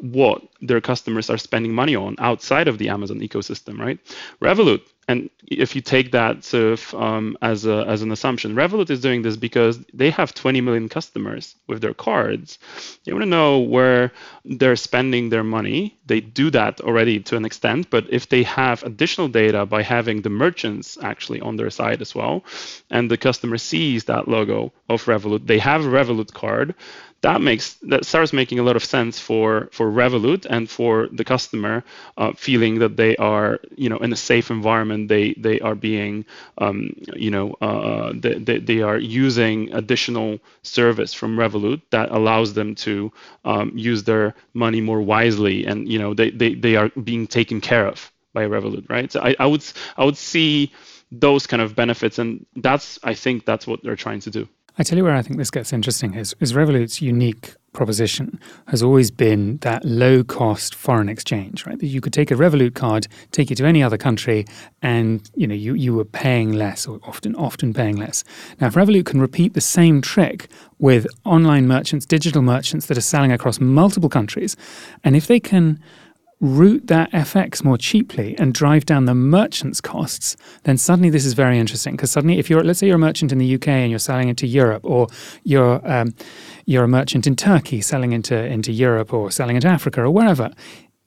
what 0.00 0.42
their 0.60 0.80
customers 0.80 1.30
are 1.30 1.38
spending 1.38 1.74
money 1.74 1.94
on 1.94 2.16
outside 2.18 2.68
of 2.68 2.78
the 2.78 2.88
Amazon 2.88 3.20
ecosystem, 3.20 3.78
right? 3.78 3.98
Revolut, 4.40 4.82
and 5.10 5.28
if 5.44 5.74
you 5.74 5.82
take 5.82 6.12
that 6.12 6.44
sort 6.44 6.72
of 6.74 6.94
um, 6.94 7.36
as 7.42 7.66
a, 7.66 7.84
as 7.88 8.02
an 8.02 8.12
assumption, 8.12 8.54
Revolut 8.54 8.90
is 8.90 9.00
doing 9.00 9.22
this 9.22 9.36
because 9.36 9.78
they 9.92 10.10
have 10.10 10.32
20 10.34 10.60
million 10.60 10.88
customers 10.88 11.56
with 11.66 11.80
their 11.80 11.94
cards. 11.94 12.60
They 13.04 13.12
want 13.12 13.24
to 13.24 13.28
know 13.28 13.58
where 13.58 14.12
they're 14.44 14.76
spending 14.76 15.28
their 15.28 15.42
money. 15.42 15.98
They 16.06 16.20
do 16.20 16.50
that 16.50 16.80
already 16.80 17.18
to 17.20 17.36
an 17.36 17.44
extent, 17.44 17.90
but 17.90 18.06
if 18.10 18.28
they 18.28 18.44
have 18.44 18.84
additional 18.84 19.26
data 19.26 19.66
by 19.66 19.82
having 19.82 20.22
the 20.22 20.30
merchants 20.30 20.96
actually 21.02 21.40
on 21.40 21.56
their 21.56 21.70
side 21.70 22.00
as 22.00 22.14
well, 22.14 22.44
and 22.88 23.10
the 23.10 23.16
customer 23.16 23.58
sees 23.58 24.04
that 24.04 24.28
logo 24.28 24.72
of 24.88 25.04
Revolut, 25.06 25.44
they 25.46 25.58
have 25.58 25.84
a 25.84 25.88
Revolut 25.88 26.32
card 26.32 26.76
that 27.22 27.40
makes 27.42 27.74
that 27.82 28.06
starts 28.06 28.32
making 28.32 28.58
a 28.58 28.62
lot 28.62 28.76
of 28.76 28.84
sense 28.84 29.18
for 29.20 29.68
for 29.72 29.90
Revolut 29.90 30.46
and 30.48 30.70
for 30.70 31.08
the 31.12 31.24
customer 31.24 31.84
uh, 32.16 32.32
feeling 32.32 32.78
that 32.78 32.96
they 32.96 33.16
are 33.16 33.58
you 33.76 33.88
know 33.90 33.98
in 33.98 34.12
a 34.12 34.16
safe 34.16 34.50
environment 34.50 35.08
they 35.08 35.34
they 35.34 35.60
are 35.60 35.74
being 35.74 36.24
um, 36.58 36.90
you 37.14 37.30
know 37.30 37.52
uh, 37.60 38.12
they, 38.14 38.34
they, 38.34 38.58
they 38.58 38.80
are 38.82 38.98
using 38.98 39.72
additional 39.74 40.38
service 40.62 41.12
from 41.12 41.36
Revolut 41.36 41.82
that 41.90 42.10
allows 42.10 42.54
them 42.54 42.74
to 42.76 43.12
um, 43.44 43.72
use 43.76 44.04
their 44.04 44.34
money 44.54 44.80
more 44.80 45.00
wisely 45.02 45.66
and 45.66 45.88
you 45.90 45.98
know 45.98 46.14
they, 46.14 46.30
they, 46.30 46.54
they 46.54 46.76
are 46.76 46.88
being 47.04 47.26
taken 47.26 47.60
care 47.60 47.86
of 47.86 48.10
by 48.32 48.44
Revolut 48.46 48.88
right 48.88 49.10
so 49.12 49.20
I, 49.20 49.34
I 49.38 49.46
would 49.46 49.64
I 49.96 50.04
would 50.04 50.16
see 50.16 50.72
those 51.12 51.46
kind 51.46 51.60
of 51.60 51.74
benefits 51.74 52.18
and 52.18 52.46
that's 52.56 52.98
I 53.02 53.14
think 53.14 53.44
that's 53.44 53.66
what 53.66 53.82
they're 53.82 53.96
trying 53.96 54.20
to 54.20 54.30
do. 54.30 54.48
I 54.80 54.82
tell 54.82 54.96
you 54.96 55.04
where 55.04 55.14
I 55.14 55.20
think 55.20 55.36
this 55.36 55.50
gets 55.50 55.74
interesting 55.74 56.14
is, 56.14 56.34
is 56.40 56.54
Revolut's 56.54 57.02
unique 57.02 57.54
proposition 57.74 58.40
has 58.68 58.82
always 58.82 59.10
been 59.10 59.58
that 59.58 59.84
low 59.84 60.24
cost 60.24 60.74
foreign 60.74 61.10
exchange, 61.10 61.66
right? 61.66 61.78
That 61.78 61.88
you 61.88 62.00
could 62.00 62.14
take 62.14 62.30
a 62.30 62.34
Revolut 62.34 62.74
card, 62.74 63.06
take 63.30 63.50
it 63.50 63.56
to 63.56 63.66
any 63.66 63.82
other 63.82 63.98
country, 63.98 64.46
and 64.80 65.30
you 65.34 65.46
know 65.46 65.54
you, 65.54 65.74
you 65.74 65.94
were 65.94 66.06
paying 66.06 66.54
less 66.54 66.86
or 66.86 66.98
often 67.02 67.34
often 67.34 67.74
paying 67.74 67.96
less. 67.96 68.24
Now 68.58 68.68
if 68.68 68.74
Revolut 68.74 69.04
can 69.04 69.20
repeat 69.20 69.52
the 69.52 69.60
same 69.60 70.00
trick 70.00 70.48
with 70.78 71.06
online 71.26 71.68
merchants, 71.68 72.06
digital 72.06 72.40
merchants 72.40 72.86
that 72.86 72.96
are 72.96 73.02
selling 73.02 73.32
across 73.32 73.60
multiple 73.60 74.08
countries, 74.08 74.56
and 75.04 75.14
if 75.14 75.26
they 75.26 75.40
can 75.40 75.78
route 76.40 76.86
that 76.86 77.10
FX 77.12 77.62
more 77.62 77.76
cheaply 77.76 78.34
and 78.38 78.54
drive 78.54 78.86
down 78.86 79.04
the 79.04 79.14
merchant's 79.14 79.80
costs, 79.80 80.36
then 80.64 80.76
suddenly 80.76 81.10
this 81.10 81.26
is 81.26 81.34
very 81.34 81.58
interesting. 81.58 81.94
Because 81.94 82.10
suddenly, 82.10 82.38
if 82.38 82.48
you're, 82.48 82.64
let's 82.64 82.78
say, 82.78 82.86
you're 82.86 82.96
a 82.96 82.98
merchant 82.98 83.32
in 83.32 83.38
the 83.38 83.54
UK 83.54 83.68
and 83.68 83.90
you're 83.90 83.98
selling 83.98 84.28
into 84.28 84.46
Europe, 84.46 84.84
or 84.84 85.08
you're 85.44 85.80
um, 85.90 86.14
you're 86.66 86.84
a 86.84 86.88
merchant 86.88 87.26
in 87.26 87.36
Turkey 87.36 87.80
selling 87.80 88.12
into 88.12 88.36
into 88.36 88.72
Europe 88.72 89.12
or 89.12 89.30
selling 89.30 89.56
into 89.56 89.68
Africa 89.68 90.02
or 90.02 90.10
wherever. 90.10 90.50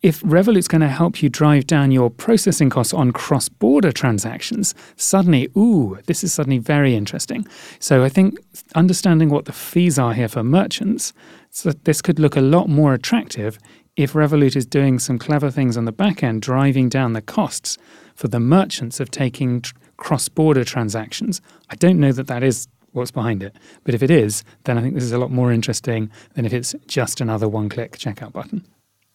If 0.01 0.21
Revolut's 0.21 0.67
going 0.67 0.81
to 0.81 0.89
help 0.89 1.23
you 1.23 1.29
drive 1.29 1.65
down 1.65 1.91
your 1.91 2.09
processing 2.09 2.69
costs 2.69 2.93
on 2.93 3.11
cross 3.11 3.47
border 3.47 3.93
transactions, 3.93 4.75
suddenly, 4.97 5.47
ooh, 5.55 5.97
this 6.07 6.25
is 6.25 6.33
suddenly 6.33 6.57
very 6.57 6.93
interesting. 6.93 7.47
So 7.79 8.03
I 8.03 8.09
think 8.09 8.37
understanding 8.75 9.29
what 9.29 9.45
the 9.45 9.53
fees 9.53 9.97
are 9.97 10.13
here 10.13 10.27
for 10.27 10.43
merchants, 10.43 11.13
so 11.51 11.71
this 11.85 12.01
could 12.01 12.19
look 12.19 12.35
a 12.35 12.41
lot 12.41 12.67
more 12.67 12.93
attractive 12.93 13.57
if 13.95 14.13
Revolut 14.13 14.55
is 14.55 14.65
doing 14.65 14.99
some 14.99 15.19
clever 15.19 15.51
things 15.51 15.77
on 15.77 15.85
the 15.85 15.91
back 15.91 16.23
end, 16.23 16.41
driving 16.41 16.89
down 16.89 17.13
the 17.13 17.21
costs 17.21 17.77
for 18.15 18.27
the 18.27 18.39
merchants 18.39 18.99
of 18.99 19.11
taking 19.11 19.61
tr- 19.61 19.73
cross 19.97 20.27
border 20.29 20.63
transactions. 20.63 21.41
I 21.69 21.75
don't 21.75 21.99
know 21.99 22.11
that 22.11 22.27
that 22.27 22.43
is 22.43 22.67
what's 22.91 23.11
behind 23.11 23.41
it, 23.41 23.55
but 23.83 23.93
if 23.95 24.03
it 24.03 24.11
is, 24.11 24.43
then 24.65 24.77
I 24.77 24.81
think 24.81 24.93
this 24.93 25.03
is 25.03 25.11
a 25.11 25.17
lot 25.17 25.31
more 25.31 25.51
interesting 25.51 26.11
than 26.35 26.45
if 26.45 26.53
it's 26.53 26.75
just 26.87 27.21
another 27.21 27.47
one 27.47 27.69
click 27.69 27.97
checkout 27.97 28.33
button. 28.33 28.65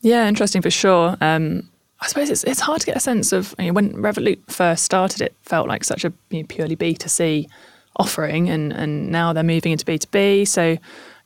Yeah, 0.01 0.29
interesting 0.29 0.63
for 0.63 0.71
sure. 0.71 1.17
Um, 1.21 1.69
I 2.01 2.07
suppose 2.07 2.31
it's, 2.31 2.45
it's 2.45 2.61
hard 2.61 2.81
to 2.81 2.87
get 2.87 2.97
a 2.97 3.01
sense 3.01 3.33
of 3.33 3.55
I 3.59 3.65
mean, 3.65 3.75
when 3.75 3.93
Revolut 3.95 4.39
first 4.49 4.85
started, 4.85 5.21
it 5.21 5.35
felt 5.43 5.69
like 5.69 5.85
such 5.85 6.05
a 6.05 6.13
you 6.31 6.41
know, 6.41 6.47
purely 6.49 6.77
B2C 6.77 7.49
offering, 7.97 8.49
and, 8.49 8.73
and 8.73 9.11
now 9.11 9.33
they're 9.33 9.43
moving 9.43 9.73
into 9.73 9.85
B2B. 9.85 10.47
So, 10.47 10.79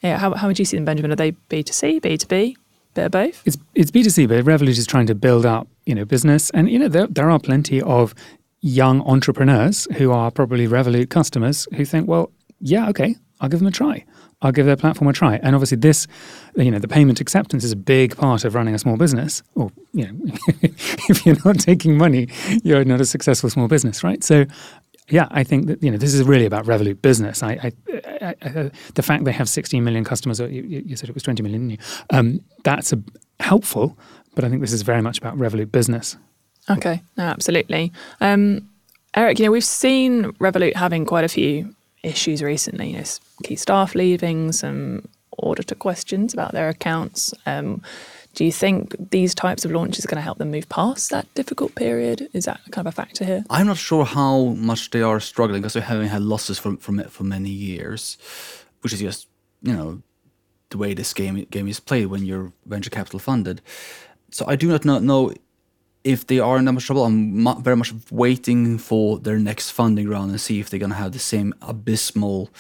yeah, 0.03 0.17
how, 0.17 0.35
how 0.35 0.47
would 0.47 0.59
you 0.59 0.65
see 0.65 0.77
them, 0.77 0.87
Benjamin? 0.87 1.13
Are 1.13 1.17
they 1.17 1.33
B2C, 1.33 2.01
B2B? 2.01 2.57
They're 2.95 3.09
both. 3.09 3.43
It's 3.47 3.59
it's 3.75 3.91
B 3.91 4.03
two 4.03 4.11
C, 4.11 4.27
but 4.27 4.45
Revolut 4.45 4.79
is 4.79 4.87
trying 4.87 5.07
to 5.07 5.15
build 5.15 5.47
up 5.47 5.69
you 5.87 5.95
know 5.95 6.05
business, 6.05 6.51
and 6.51 6.71
you 6.71 6.79
know 6.79 6.89
there 6.89 7.07
there 7.07 7.31
are 7.31 7.39
plenty 7.39 7.81
of 7.81 8.15
young 8.61 9.03
entrepreneurs 9.03 9.89
who 9.97 10.13
are 10.13 10.31
probably 10.31 10.69
Revolut 10.69 11.11
customers 11.11 11.67
who 11.75 11.85
think, 11.85 12.09
well, 12.09 12.31
yeah, 12.61 12.89
okay, 12.89 13.17
I'll 13.41 13.49
give 13.49 13.59
them 13.59 13.67
a 13.67 13.73
try. 13.73 14.05
I'll 14.41 14.53
give 14.53 14.67
their 14.67 14.77
platform 14.77 15.09
a 15.09 15.13
try. 15.13 15.37
And 15.37 15.55
obviously, 15.55 15.79
this, 15.79 16.07
you 16.57 16.71
know, 16.71 16.79
the 16.79 16.89
payment 16.89 17.21
acceptance 17.21 17.65
is 17.65 17.73
a 17.73 17.77
big 17.77 18.17
part 18.17 18.45
of 18.45 18.55
running 18.55 18.75
a 18.75 18.79
small 18.79 18.97
business. 18.97 19.43
Or, 19.55 19.71
you 19.93 20.11
know, 20.11 20.35
if 20.63 21.25
you're 21.25 21.37
not 21.45 21.61
taking 21.61 21.97
money, 21.97 22.29
you're 22.63 22.85
not 22.85 23.01
a 23.01 23.05
successful 23.05 23.51
small 23.51 23.69
business, 23.69 24.03
right? 24.03 24.23
So, 24.25 24.47
yeah, 25.13 25.29
I 25.31 25.45
think 25.45 25.67
that 25.67 25.83
you 25.83 25.91
know 25.91 25.99
this 25.99 26.15
is 26.15 26.23
really 26.25 26.47
about 26.47 26.65
Revolut 26.65 27.03
business. 27.03 27.43
I, 27.43 27.53
I, 27.53 28.35
I, 28.43 28.49
uh, 28.49 28.71
the 28.95 29.03
fact 29.03 29.25
they 29.25 29.33
have 29.33 29.47
16 29.47 29.85
million 29.85 30.05
customers, 30.05 30.41
you, 30.41 30.63
you 30.87 30.97
said 30.97 31.11
it 31.11 31.15
was 31.15 31.23
20 31.23 31.43
million, 31.43 31.77
um, 32.11 32.41
that's 32.65 32.95
a, 32.95 33.03
helpful. 33.39 33.99
But 34.35 34.45
I 34.45 34.49
think 34.49 34.63
this 34.63 34.73
is 34.73 34.81
very 34.81 35.03
much 35.03 35.19
about 35.19 35.37
Revolut 35.37 35.71
business. 35.71 36.17
Okay, 36.71 37.03
no, 37.19 37.25
absolutely. 37.25 37.93
Um, 38.23 38.71
Eric, 39.15 39.39
you 39.39 39.45
know 39.45 39.53
we've 39.53 39.63
seen 39.63 40.33
Revolut 40.41 40.77
having 40.77 41.05
quite 41.05 41.25
a 41.25 41.29
few 41.29 41.75
issues 42.03 42.43
recently. 42.43 42.93
You 42.93 42.99
know, 42.99 43.05
key 43.43 43.57
staff 43.57 43.95
leaving, 43.95 44.51
some 44.53 45.07
auditor 45.37 45.75
questions 45.75 46.33
about 46.33 46.53
their 46.53 46.71
accounts. 46.71 47.35
Um, 47.45 47.83
do 48.35 48.45
you 48.45 48.53
think 48.53 49.11
these 49.11 49.35
types 49.35 49.65
of 49.65 49.71
launches 49.71 50.05
are 50.05 50.09
going 50.09 50.17
to 50.17 50.23
help 50.23 50.39
them 50.39 50.51
move 50.51 50.69
past 50.69 51.11
that 51.11 51.33
difficult 51.35 51.75
period? 51.75 52.29
Is 52.33 52.47
that 52.47 52.61
kind 52.71 52.87
of 52.87 52.93
a 52.93 52.97
factor 52.97 53.25
here? 53.25 53.45
I'm 53.51 53.67
not 53.67 53.77
sure 53.77 54.05
how 54.05 54.55
much 54.57 54.91
they 54.91 55.03
are 55.03 55.21
struggling 55.21 55.61
because 55.61 55.75
they 55.75 55.81
haven't 55.81 56.09
had 56.09 56.23
losses 56.23 56.59
from 56.59 56.79
from 56.79 56.99
it 56.99 57.11
for 57.11 57.25
many 57.25 57.51
years, 57.51 58.17
which 58.81 58.93
is 58.93 59.01
just 59.01 59.29
you 59.63 59.75
know 59.75 60.03
the 60.71 60.79
way 60.79 60.95
this 60.95 61.13
game 61.13 61.47
game 61.51 61.69
is 61.69 61.81
played 61.81 62.07
when 62.07 62.25
you're 62.25 62.53
venture 62.67 62.91
capital 62.91 63.19
funded. 63.19 63.61
So 64.31 64.47
I 64.49 64.57
do 64.57 64.69
not 64.69 64.85
know, 64.85 64.99
know 64.99 65.35
if 66.05 66.27
they 66.27 66.39
are 66.39 66.57
in 66.59 66.65
that 66.65 66.73
much 66.73 66.87
trouble. 66.87 67.05
I'm 67.05 67.63
very 67.63 67.77
much 67.77 67.93
waiting 68.11 68.79
for 68.79 69.19
their 69.19 69.39
next 69.39 69.71
funding 69.71 70.09
round 70.09 70.31
and 70.31 70.41
see 70.41 70.59
if 70.59 70.71
they're 70.71 70.81
going 70.81 70.91
to 70.91 70.97
have 70.97 71.13
the 71.13 71.19
same 71.19 71.55
abysmal 71.61 72.51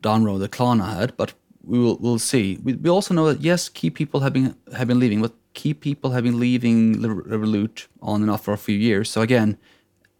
down 0.00 0.24
road 0.24 0.38
that 0.38 0.52
Klarna 0.52 0.94
had. 0.96 1.16
But 1.16 1.34
we 1.66 1.78
will 1.78 1.96
we'll 1.98 2.18
see. 2.18 2.58
We, 2.62 2.74
we 2.74 2.90
also 2.90 3.14
know 3.14 3.32
that 3.32 3.40
yes, 3.40 3.68
key 3.68 3.90
people 3.90 4.20
have 4.20 4.32
been 4.32 4.54
have 4.76 4.88
been 4.88 4.98
leaving, 4.98 5.22
but 5.22 5.32
key 5.54 5.74
people 5.74 6.10
have 6.10 6.24
been 6.24 6.40
leaving 6.40 6.96
Revolut 6.96 7.86
on 8.00 8.22
and 8.22 8.30
off 8.30 8.44
for 8.44 8.54
a 8.54 8.58
few 8.58 8.76
years. 8.76 9.10
So 9.10 9.20
again, 9.20 9.56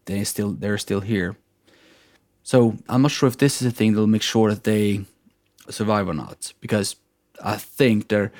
they 0.05 0.23
still 0.23 0.51
they're 0.51 0.77
still 0.77 1.01
here. 1.01 1.35
So 2.43 2.77
I'm 2.87 3.01
not 3.01 3.11
sure 3.11 3.27
if 3.27 3.37
this 3.37 3.61
is 3.61 3.67
a 3.67 3.71
thing 3.71 3.93
that'll 3.93 4.07
make 4.07 4.21
sure 4.21 4.49
that 4.49 4.63
they 4.63 5.05
survive 5.69 6.07
or 6.07 6.13
not, 6.13 6.53
because 6.61 6.95
I 7.43 7.57
think 7.57 8.07
their 8.07 8.31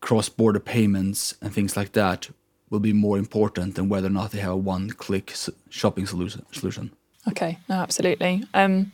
cross-border 0.00 0.60
payments 0.60 1.34
and 1.40 1.52
things 1.52 1.76
like 1.76 1.92
that 1.92 2.30
will 2.68 2.80
be 2.80 2.92
more 2.92 3.18
important 3.18 3.74
than 3.74 3.88
whether 3.88 4.08
or 4.08 4.10
not 4.10 4.32
they 4.32 4.40
have 4.40 4.52
a 4.52 4.56
one-click 4.56 5.32
shopping 5.70 6.06
solution. 6.06 6.90
Okay, 7.28 7.58
no, 7.68 7.76
absolutely. 7.76 8.42
Um, 8.54 8.90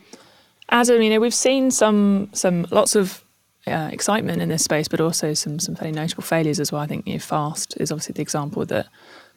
Adam, 0.70 1.00
you 1.02 1.10
know, 1.10 1.20
we've 1.20 1.34
seen 1.34 1.70
some 1.70 2.28
some 2.32 2.66
lots 2.70 2.94
of 2.94 3.24
uh, 3.66 3.90
excitement 3.92 4.42
in 4.42 4.48
this 4.48 4.64
space, 4.64 4.88
but 4.88 5.00
also 5.00 5.34
some 5.34 5.58
some 5.58 5.74
fairly 5.74 5.92
notable 5.92 6.22
failures 6.22 6.60
as 6.60 6.72
well. 6.72 6.80
I 6.80 6.86
think 6.86 7.06
you 7.06 7.14
know, 7.14 7.18
Fast 7.20 7.76
is 7.78 7.90
obviously 7.90 8.14
the 8.14 8.22
example 8.22 8.64
that 8.66 8.86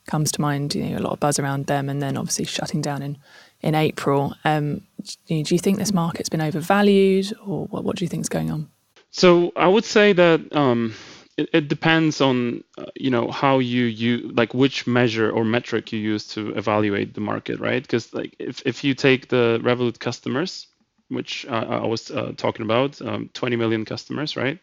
comes 0.07 0.31
to 0.33 0.41
mind. 0.41 0.75
You 0.75 0.89
know, 0.89 0.97
a 0.97 0.99
lot 0.99 1.13
of 1.13 1.19
buzz 1.19 1.39
around 1.39 1.67
them, 1.67 1.89
and 1.89 2.01
then 2.01 2.17
obviously 2.17 2.45
shutting 2.45 2.81
down 2.81 3.01
in 3.01 3.17
in 3.61 3.75
April. 3.75 4.33
Um, 4.43 4.81
do, 5.27 5.35
you, 5.35 5.59
think 5.59 5.77
this 5.77 5.93
market's 5.93 6.29
been 6.29 6.41
overvalued, 6.41 7.33
or 7.45 7.65
what, 7.67 7.83
what 7.83 7.95
do 7.95 8.05
you 8.05 8.09
think 8.09 8.21
is 8.21 8.29
going 8.29 8.51
on? 8.51 8.69
So 9.11 9.51
I 9.55 9.67
would 9.67 9.85
say 9.85 10.13
that. 10.13 10.55
Um, 10.55 10.95
it, 11.37 11.49
it, 11.53 11.67
depends 11.69 12.19
on 12.19 12.61
uh, 12.77 12.87
you 12.93 13.09
know 13.09 13.31
how 13.31 13.59
you 13.59 13.85
you 13.85 14.31
like 14.33 14.53
which 14.53 14.85
measure 14.85 15.31
or 15.31 15.45
metric 15.45 15.93
you 15.93 15.97
use 15.97 16.27
to 16.27 16.49
evaluate 16.55 17.13
the 17.13 17.21
market 17.21 17.57
right 17.61 17.81
because 17.81 18.13
like 18.13 18.35
if, 18.37 18.61
if 18.65 18.83
you 18.83 18.93
take 18.93 19.29
the 19.29 19.57
revolut 19.63 19.97
customers 19.97 20.67
which 21.11 21.45
uh, 21.45 21.81
I 21.83 21.85
was 21.85 22.09
uh, 22.11 22.33
talking 22.37 22.63
about, 22.63 23.01
um, 23.01 23.29
20 23.33 23.55
million 23.55 23.85
customers, 23.85 24.35
right? 24.35 24.59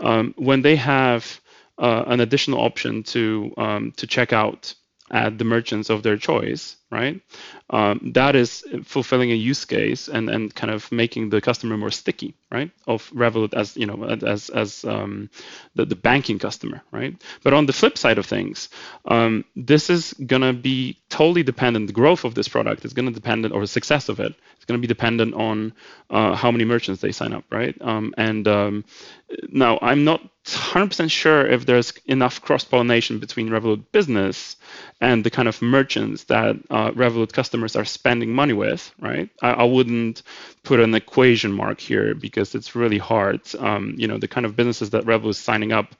Um, 0.00 0.34
when 0.36 0.62
they 0.62 0.76
have 0.76 1.40
uh, 1.78 2.04
an 2.06 2.20
additional 2.20 2.60
option 2.60 3.02
to 3.04 3.52
um, 3.56 3.92
to 3.96 4.06
check 4.06 4.32
out 4.32 4.74
at 5.10 5.38
the 5.38 5.44
merchants 5.44 5.90
of 5.90 6.02
their 6.02 6.16
choice, 6.16 6.76
right? 6.90 7.20
Um, 7.70 8.12
that 8.14 8.36
is 8.36 8.64
fulfilling 8.84 9.32
a 9.32 9.34
use 9.34 9.64
case 9.64 10.08
and, 10.08 10.30
and 10.30 10.54
kind 10.54 10.72
of 10.72 10.90
making 10.92 11.30
the 11.30 11.40
customer 11.40 11.76
more 11.76 11.90
sticky, 11.90 12.34
right? 12.50 12.70
Of 12.86 13.10
Revolut 13.10 13.54
as 13.54 13.76
you 13.76 13.86
know 13.86 14.04
as 14.04 14.50
as 14.50 14.84
um, 14.84 15.28
the, 15.74 15.84
the 15.84 15.96
banking 15.96 16.38
customer, 16.38 16.82
right? 16.92 17.20
But 17.42 17.54
on 17.54 17.66
the 17.66 17.72
flip 17.72 17.98
side 17.98 18.18
of 18.18 18.26
things, 18.26 18.68
um, 19.06 19.44
this 19.56 19.90
is 19.90 20.12
gonna 20.14 20.52
be 20.52 20.98
totally 21.08 21.42
dependent. 21.42 21.88
The 21.88 21.92
growth 21.92 22.24
of 22.24 22.34
this 22.34 22.48
product 22.48 22.84
is 22.84 22.92
gonna 22.92 23.10
depend 23.10 23.50
or 23.52 23.60
the 23.60 23.66
success 23.66 24.08
of 24.08 24.20
it. 24.20 24.32
it 24.32 24.58
is 24.58 24.64
gonna 24.64 24.78
be 24.78 24.86
dependent 24.86 25.34
on 25.34 25.72
uh, 26.10 26.34
how 26.36 26.52
many 26.52 26.64
merchants 26.64 27.00
they 27.00 27.12
sign 27.12 27.32
up, 27.32 27.44
right? 27.50 27.76
Um, 27.80 28.14
and 28.16 28.46
um, 28.46 28.84
now 29.48 29.78
I'm 29.82 30.04
not 30.04 30.22
100% 30.46 31.10
sure 31.10 31.44
if 31.44 31.66
there's 31.66 31.92
enough 32.06 32.40
cross 32.40 32.62
pollination 32.62 33.18
between 33.18 33.48
Revolut 33.48 33.84
Business 33.90 34.56
and 35.00 35.24
the 35.24 35.30
kind 35.30 35.48
of 35.48 35.60
merchants 35.60 36.24
that 36.24 36.56
uh, 36.76 36.90
Revolut 36.90 37.32
customers 37.32 37.74
are 37.74 37.86
spending 37.86 38.30
money 38.32 38.52
with, 38.52 38.92
right? 39.00 39.30
I, 39.40 39.50
I, 39.50 39.64
wouldn't 39.64 40.22
put 40.62 40.78
an 40.78 40.94
equation 40.94 41.50
mark 41.50 41.80
here 41.80 42.14
because 42.14 42.54
it's 42.54 42.74
really 42.74 42.98
hard. 42.98 43.40
Um, 43.58 43.94
you 43.96 44.06
know, 44.06 44.18
the 44.18 44.28
kind 44.28 44.44
of 44.44 44.56
businesses 44.56 44.90
that 44.90 45.04
Revolut 45.04 45.30
is 45.30 45.38
signing 45.38 45.72
up, 45.72 45.94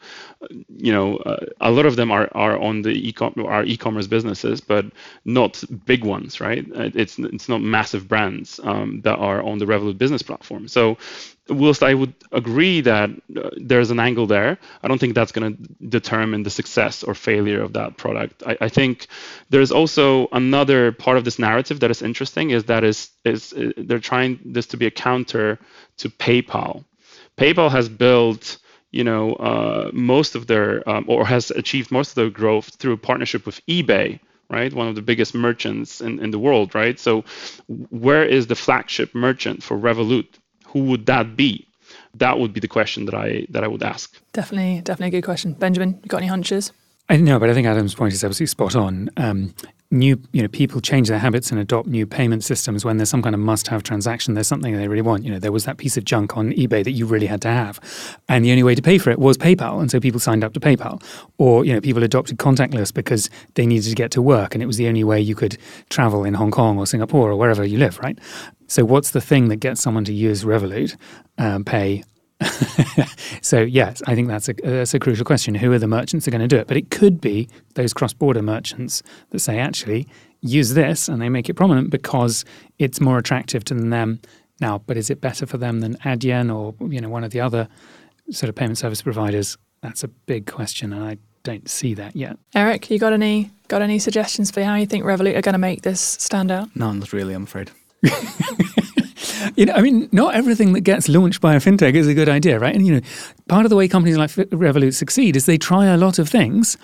you 0.68 0.92
know, 0.92 1.16
uh, 1.16 1.46
a 1.62 1.70
lot 1.70 1.86
of 1.86 1.96
them 1.96 2.10
are, 2.12 2.28
are 2.32 2.58
on 2.58 2.82
the 2.82 2.90
e-com 2.90 3.32
are 3.38 3.64
e-commerce 3.64 4.06
businesses, 4.06 4.60
but 4.60 4.84
not 5.24 5.64
big 5.86 6.04
ones, 6.04 6.42
right? 6.42 6.66
It's 7.02 7.18
it's 7.18 7.48
not 7.48 7.62
massive 7.62 8.06
brands 8.06 8.60
um, 8.62 9.00
that 9.00 9.18
are 9.18 9.42
on 9.42 9.56
the 9.56 9.64
Revolut 9.64 9.96
business 9.96 10.22
platform. 10.22 10.68
So 10.68 10.98
whilst 11.48 11.82
I 11.82 11.94
would 11.94 12.14
agree 12.32 12.80
that 12.82 13.10
uh, 13.10 13.50
there's 13.56 13.90
an 13.90 14.00
angle 14.00 14.26
there, 14.26 14.58
I 14.82 14.88
don't 14.88 14.98
think 14.98 15.14
that's 15.14 15.32
going 15.32 15.56
to 15.56 15.62
determine 15.88 16.42
the 16.42 16.50
success 16.50 17.02
or 17.02 17.14
failure 17.14 17.62
of 17.62 17.72
that 17.74 17.96
product. 17.96 18.42
I, 18.46 18.56
I, 18.60 18.68
think 18.68 19.06
there's 19.50 19.70
also 19.70 20.28
another 20.32 20.92
part 20.92 21.16
of 21.16 21.24
this 21.24 21.38
narrative 21.38 21.80
that 21.80 21.90
is 21.90 22.02
interesting 22.02 22.50
is 22.50 22.64
that 22.64 22.84
is 22.84 23.10
is 23.24 23.52
uh, 23.52 23.72
they're 23.76 23.98
trying 23.98 24.40
this 24.44 24.66
to 24.68 24.76
be 24.76 24.86
a 24.86 24.90
counter 24.90 25.58
to 25.98 26.08
PayPal. 26.08 26.84
PayPal 27.36 27.70
has 27.70 27.88
built 27.88 28.58
you 28.90 29.04
know 29.04 29.34
uh, 29.34 29.90
most 29.92 30.34
of 30.34 30.46
their 30.46 30.88
um, 30.88 31.04
or 31.08 31.26
has 31.26 31.50
achieved 31.50 31.90
most 31.90 32.10
of 32.10 32.14
their 32.16 32.30
growth 32.30 32.74
through 32.76 32.94
a 32.94 32.98
partnership 32.98 33.46
with 33.46 33.64
eBay 33.66 34.20
right? 34.48 34.72
One 34.72 34.86
of 34.86 34.94
the 34.94 35.02
biggest 35.02 35.34
merchants 35.34 36.00
in, 36.00 36.20
in 36.20 36.30
the 36.30 36.38
world, 36.38 36.72
right? 36.72 36.98
So, 37.00 37.24
where 37.90 38.24
is 38.24 38.46
the 38.46 38.54
flagship 38.54 39.12
merchant 39.12 39.60
for 39.62 39.76
Revolut? 39.76 40.28
Who 40.66 40.84
would 40.84 41.06
that 41.06 41.36
be? 41.36 41.66
That 42.14 42.38
would 42.38 42.52
be 42.52 42.60
the 42.60 42.68
question 42.68 43.04
that 43.06 43.14
I 43.14 43.46
that 43.50 43.62
I 43.64 43.68
would 43.68 43.82
ask. 43.82 44.14
Definitely, 44.32 44.80
definitely 44.82 45.18
a 45.18 45.20
good 45.20 45.26
question. 45.26 45.52
Benjamin, 45.52 45.98
you 46.02 46.08
got 46.08 46.18
any 46.18 46.26
hunches? 46.26 46.72
I 47.08 47.16
know, 47.16 47.38
but 47.38 47.48
I 47.48 47.54
think 47.54 47.66
Adam's 47.66 47.94
point 47.94 48.12
is 48.12 48.24
absolutely 48.24 48.46
spot 48.46 48.74
on. 48.74 49.10
Um, 49.16 49.54
new, 49.90 50.20
you 50.32 50.42
know, 50.42 50.48
people 50.48 50.80
change 50.80 51.08
their 51.08 51.18
habits 51.18 51.50
and 51.50 51.60
adopt 51.60 51.88
new 51.88 52.06
payment 52.06 52.44
systems 52.44 52.84
when 52.84 52.96
there's 52.96 53.08
some 53.08 53.22
kind 53.22 53.34
of 53.34 53.40
must-have 53.40 53.82
transaction. 53.82 54.34
There's 54.34 54.48
something 54.48 54.76
they 54.76 54.88
really 54.88 55.02
want. 55.02 55.24
You 55.24 55.30
know, 55.32 55.38
there 55.38 55.52
was 55.52 55.64
that 55.64 55.78
piece 55.78 55.96
of 55.96 56.04
junk 56.04 56.36
on 56.36 56.52
eBay 56.52 56.82
that 56.84 56.92
you 56.92 57.06
really 57.06 57.26
had 57.26 57.40
to 57.42 57.48
have, 57.48 57.80
and 58.28 58.44
the 58.44 58.50
only 58.50 58.62
way 58.62 58.74
to 58.74 58.82
pay 58.82 58.98
for 58.98 59.10
it 59.10 59.18
was 59.18 59.38
PayPal, 59.38 59.80
and 59.80 59.90
so 59.90 60.00
people 60.00 60.20
signed 60.20 60.44
up 60.44 60.52
to 60.54 60.60
PayPal. 60.60 61.02
Or 61.38 61.64
you 61.64 61.72
know, 61.72 61.80
people 61.80 62.02
adopted 62.02 62.38
contactless 62.38 62.92
because 62.92 63.30
they 63.54 63.66
needed 63.66 63.88
to 63.88 63.94
get 63.94 64.10
to 64.12 64.22
work, 64.22 64.54
and 64.54 64.62
it 64.62 64.66
was 64.66 64.76
the 64.76 64.88
only 64.88 65.04
way 65.04 65.20
you 65.20 65.34
could 65.34 65.58
travel 65.90 66.24
in 66.24 66.34
Hong 66.34 66.50
Kong 66.50 66.78
or 66.78 66.86
Singapore 66.86 67.30
or 67.30 67.36
wherever 67.36 67.64
you 67.64 67.78
live, 67.78 67.98
right? 68.00 68.18
So, 68.68 68.84
what's 68.84 69.12
the 69.12 69.20
thing 69.20 69.48
that 69.48 69.56
gets 69.56 69.80
someone 69.80 70.04
to 70.04 70.12
use 70.12 70.44
Revolut 70.44 70.96
um, 71.38 71.64
Pay? 71.64 72.02
so, 73.42 73.60
yes, 73.62 74.02
I 74.06 74.14
think 74.14 74.28
that's 74.28 74.48
a, 74.48 74.54
that's 74.54 74.94
a 74.94 74.98
crucial 74.98 75.24
question. 75.24 75.54
Who 75.54 75.72
are 75.72 75.78
the 75.78 75.86
merchants 75.86 76.24
that 76.24 76.34
are 76.34 76.38
going 76.38 76.48
to 76.48 76.54
do 76.56 76.60
it? 76.60 76.66
But 76.66 76.76
it 76.76 76.90
could 76.90 77.20
be 77.20 77.48
those 77.74 77.92
cross 77.92 78.12
border 78.12 78.42
merchants 78.42 79.02
that 79.30 79.38
say, 79.40 79.58
actually, 79.58 80.06
use 80.40 80.74
this 80.74 81.08
and 81.08 81.20
they 81.20 81.28
make 81.28 81.48
it 81.48 81.54
prominent 81.54 81.90
because 81.90 82.44
it's 82.78 83.00
more 83.00 83.18
attractive 83.18 83.64
to 83.64 83.74
them 83.74 84.20
now. 84.60 84.78
But 84.86 84.96
is 84.96 85.10
it 85.10 85.20
better 85.20 85.46
for 85.46 85.58
them 85.58 85.80
than 85.80 85.96
Adyen 85.98 86.54
or 86.54 86.74
you 86.90 87.00
know 87.00 87.08
one 87.08 87.24
of 87.24 87.30
the 87.30 87.40
other 87.40 87.68
sort 88.30 88.48
of 88.48 88.54
payment 88.54 88.78
service 88.78 89.02
providers? 89.02 89.56
That's 89.82 90.04
a 90.04 90.08
big 90.08 90.46
question, 90.46 90.92
and 90.92 91.04
I 91.04 91.18
don't 91.42 91.68
see 91.68 91.94
that 91.94 92.16
yet. 92.16 92.38
Eric, 92.54 92.90
you 92.90 92.98
got 92.98 93.12
any 93.12 93.50
got 93.68 93.82
any 93.82 93.98
suggestions 93.98 94.50
for 94.50 94.62
how 94.62 94.74
you 94.76 94.86
think 94.86 95.04
Revolut 95.04 95.36
are 95.36 95.42
going 95.42 95.54
to 95.54 95.58
make 95.58 95.82
this 95.82 96.00
stand 96.00 96.50
out? 96.50 96.74
No, 96.74 96.92
not 96.92 97.12
really. 97.12 97.34
I'm 97.34 97.44
afraid. 97.44 97.70
you 99.56 99.66
know, 99.66 99.74
I 99.74 99.82
mean, 99.82 100.08
not 100.12 100.34
everything 100.34 100.72
that 100.74 100.80
gets 100.80 101.08
launched 101.08 101.40
by 101.40 101.54
a 101.54 101.58
fintech 101.58 101.94
is 101.94 102.08
a 102.08 102.14
good 102.14 102.28
idea, 102.28 102.58
right? 102.58 102.74
And 102.74 102.86
you 102.86 102.94
know, 102.94 103.00
part 103.48 103.64
of 103.64 103.70
the 103.70 103.76
way 103.76 103.88
companies 103.88 104.16
like 104.16 104.30
Revolut 104.30 104.94
succeed 104.94 105.36
is 105.36 105.46
they 105.46 105.58
try 105.58 105.86
a 105.86 105.96
lot 105.96 106.18
of 106.18 106.28
things. 106.28 106.76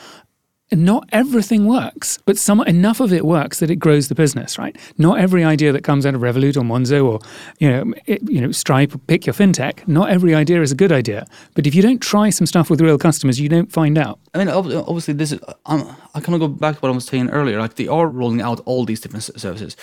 And 0.71 0.87
not 0.87 1.07
everything 1.13 1.67
works, 1.67 2.19
but 2.25 2.39
some 2.39 2.63
enough 2.63 3.01
of 3.01 3.13
it 3.13 3.27
works 3.27 3.61
that 3.61 3.71
it 3.71 3.77
grows 3.77 4.09
the 4.09 4.15
business, 4.15 4.57
right? 4.57 4.75
Not 4.97 5.19
every 5.19 5.45
idea 5.45 5.71
that 5.71 5.85
comes 5.85 6.07
out 6.07 6.15
of 6.15 6.23
Revolut 6.23 6.57
or 6.57 6.63
Monzo 6.63 7.05
or 7.05 7.21
you 7.59 7.71
know, 7.71 7.93
it, 8.07 8.23
you 8.27 8.41
know, 8.41 8.53
Stripe, 8.53 8.99
pick 9.07 9.27
your 9.27 9.35
fintech. 9.35 9.87
Not 9.87 10.09
every 10.09 10.35
idea 10.35 10.63
is 10.63 10.73
a 10.73 10.75
good 10.75 10.91
idea, 10.91 11.27
but 11.55 11.67
if 11.67 11.75
you 11.75 11.83
don't 11.83 12.01
try 12.01 12.31
some 12.31 12.47
stuff 12.47 12.71
with 12.71 12.81
real 12.81 12.97
customers, 12.97 13.39
you 13.39 13.51
don't 13.51 13.71
find 13.71 13.99
out. 13.99 14.19
I 14.33 14.39
mean, 14.39 14.49
obviously, 14.49 15.13
this 15.13 15.33
is. 15.33 15.41
Um, 15.67 15.95
I 16.15 16.21
kind 16.21 16.35
of 16.35 16.41
go 16.41 16.49
back 16.49 16.77
to 16.77 16.81
what 16.81 16.89
I 16.89 16.95
was 16.95 17.05
saying 17.05 17.29
earlier. 17.29 17.61
Like 17.61 17.75
they 17.75 17.89
are 17.89 18.09
rolling 18.09 18.41
out 18.41 18.61
all 18.61 18.87
these 18.87 19.01
different 19.01 19.25
services 19.25 19.77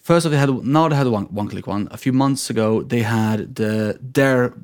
First 0.00 0.26
of 0.26 0.32
all, 0.32 0.34
they 0.34 0.40
had 0.40 0.64
now 0.64 0.88
they 0.88 0.96
had 0.96 1.06
one 1.06 1.26
one 1.26 1.48
click 1.48 1.66
one. 1.66 1.88
A 1.90 1.96
few 1.96 2.12
months 2.12 2.50
ago, 2.50 2.82
they 2.82 3.02
had 3.02 3.54
the 3.54 3.98
their 4.00 4.54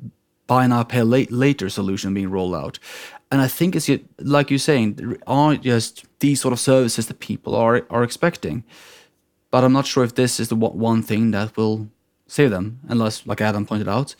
buy 0.47 0.67
now 0.67 0.83
pay 0.83 1.03
late, 1.03 1.31
later 1.31 1.69
solution 1.69 2.13
being 2.13 2.31
rolled 2.31 2.55
out, 2.55 2.79
and 3.31 3.41
I 3.41 3.47
think 3.47 3.75
it's 3.75 3.89
like 4.19 4.49
you're 4.49 4.59
saying, 4.59 5.17
aren't 5.27 5.63
just 5.63 6.05
these 6.19 6.41
sort 6.41 6.53
of 6.53 6.59
services 6.59 7.07
that 7.07 7.19
people 7.19 7.55
are 7.55 7.85
are 7.89 8.03
expecting. 8.03 8.63
But 9.51 9.63
I'm 9.63 9.73
not 9.73 9.85
sure 9.85 10.03
if 10.03 10.15
this 10.15 10.39
is 10.39 10.47
the 10.49 10.55
one 10.55 11.01
thing 11.01 11.31
that 11.31 11.55
will 11.55 11.87
save 12.27 12.49
them, 12.49 12.79
unless, 12.89 13.25
like 13.25 13.41
Adam 13.41 13.65
pointed 13.65 13.87
out, 13.87 14.15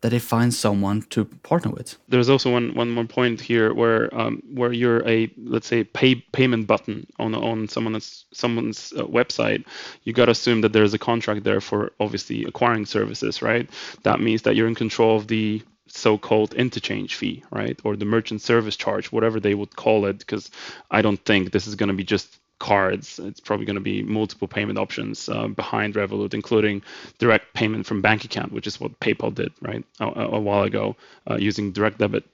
that 0.00 0.10
they 0.10 0.18
find 0.18 0.52
someone 0.54 1.02
to 1.10 1.24
partner 1.24 1.70
with. 1.70 1.96
There's 2.08 2.28
also 2.28 2.50
one 2.50 2.74
one 2.74 2.90
more 2.90 3.04
point 3.04 3.40
here 3.40 3.74
where 3.74 4.14
um, 4.18 4.42
where 4.54 4.72
you're 4.72 5.06
a 5.06 5.30
let's 5.36 5.66
say 5.66 5.84
pay 5.84 6.14
payment 6.16 6.66
button 6.66 7.06
on 7.18 7.34
on 7.34 7.68
someone's 7.68 8.24
someone's 8.32 8.92
uh, 8.96 9.04
website, 9.04 9.64
you 10.04 10.12
got 10.12 10.26
to 10.26 10.32
assume 10.32 10.62
that 10.62 10.72
there's 10.72 10.94
a 10.94 10.98
contract 10.98 11.44
there 11.44 11.60
for 11.60 11.92
obviously 12.00 12.44
acquiring 12.44 12.86
services, 12.86 13.42
right? 13.42 13.68
That 14.02 14.20
means 14.20 14.42
that 14.42 14.56
you're 14.56 14.68
in 14.68 14.74
control 14.74 15.16
of 15.16 15.28
the 15.28 15.62
so-called 15.86 16.54
interchange 16.54 17.16
fee, 17.16 17.42
right, 17.50 17.78
or 17.84 17.96
the 17.96 18.04
merchant 18.04 18.40
service 18.40 18.76
charge, 18.76 19.10
whatever 19.10 19.40
they 19.40 19.54
would 19.54 19.74
call 19.74 20.06
it, 20.06 20.18
because 20.18 20.50
I 20.90 21.02
don't 21.02 21.22
think 21.24 21.50
this 21.50 21.66
is 21.66 21.74
going 21.74 21.88
to 21.88 21.94
be 21.94 22.04
just 22.04 22.38
cards. 22.60 23.18
It's 23.18 23.40
probably 23.40 23.66
going 23.66 23.74
to 23.74 23.80
be 23.80 24.04
multiple 24.04 24.46
payment 24.46 24.78
options 24.78 25.28
uh, 25.28 25.48
behind 25.48 25.94
Revolut, 25.94 26.34
including 26.34 26.82
direct 27.18 27.52
payment 27.54 27.86
from 27.86 28.02
bank 28.02 28.24
account, 28.24 28.52
which 28.52 28.68
is 28.68 28.78
what 28.78 29.00
PayPal 29.00 29.34
did 29.34 29.52
right 29.60 29.84
a, 29.98 30.06
a 30.06 30.40
while 30.40 30.62
ago 30.62 30.94
uh, 31.28 31.36
using 31.36 31.72
direct 31.72 31.98
debit. 31.98 32.24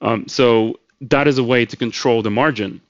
Um, 0.00 0.28
so 0.28 0.78
that 1.00 1.26
is 1.26 1.38
a 1.38 1.44
way 1.44 1.66
to 1.66 1.76
control 1.76 2.22
the 2.22 2.30
margin, 2.30 2.80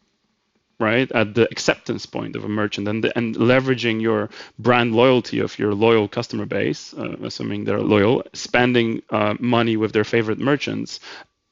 right, 0.78 1.10
at 1.12 1.34
the 1.34 1.48
acceptance 1.50 2.04
point 2.04 2.36
of 2.36 2.44
a 2.44 2.48
merchant, 2.48 2.88
and 2.88 3.04
the, 3.04 3.16
and 3.16 3.36
leveraging 3.36 4.02
your 4.02 4.28
brand 4.58 4.94
loyalty 4.94 5.38
of 5.38 5.58
your 5.58 5.72
loyal 5.72 6.08
customer 6.08 6.44
base, 6.46 6.92
uh, 6.94 7.16
assuming 7.22 7.64
they're 7.64 7.80
loyal, 7.80 8.24
spending 8.34 9.02
uh, 9.10 9.34
money 9.40 9.76
with 9.76 9.92
their 9.92 10.04
favorite 10.04 10.38
merchants 10.38 11.00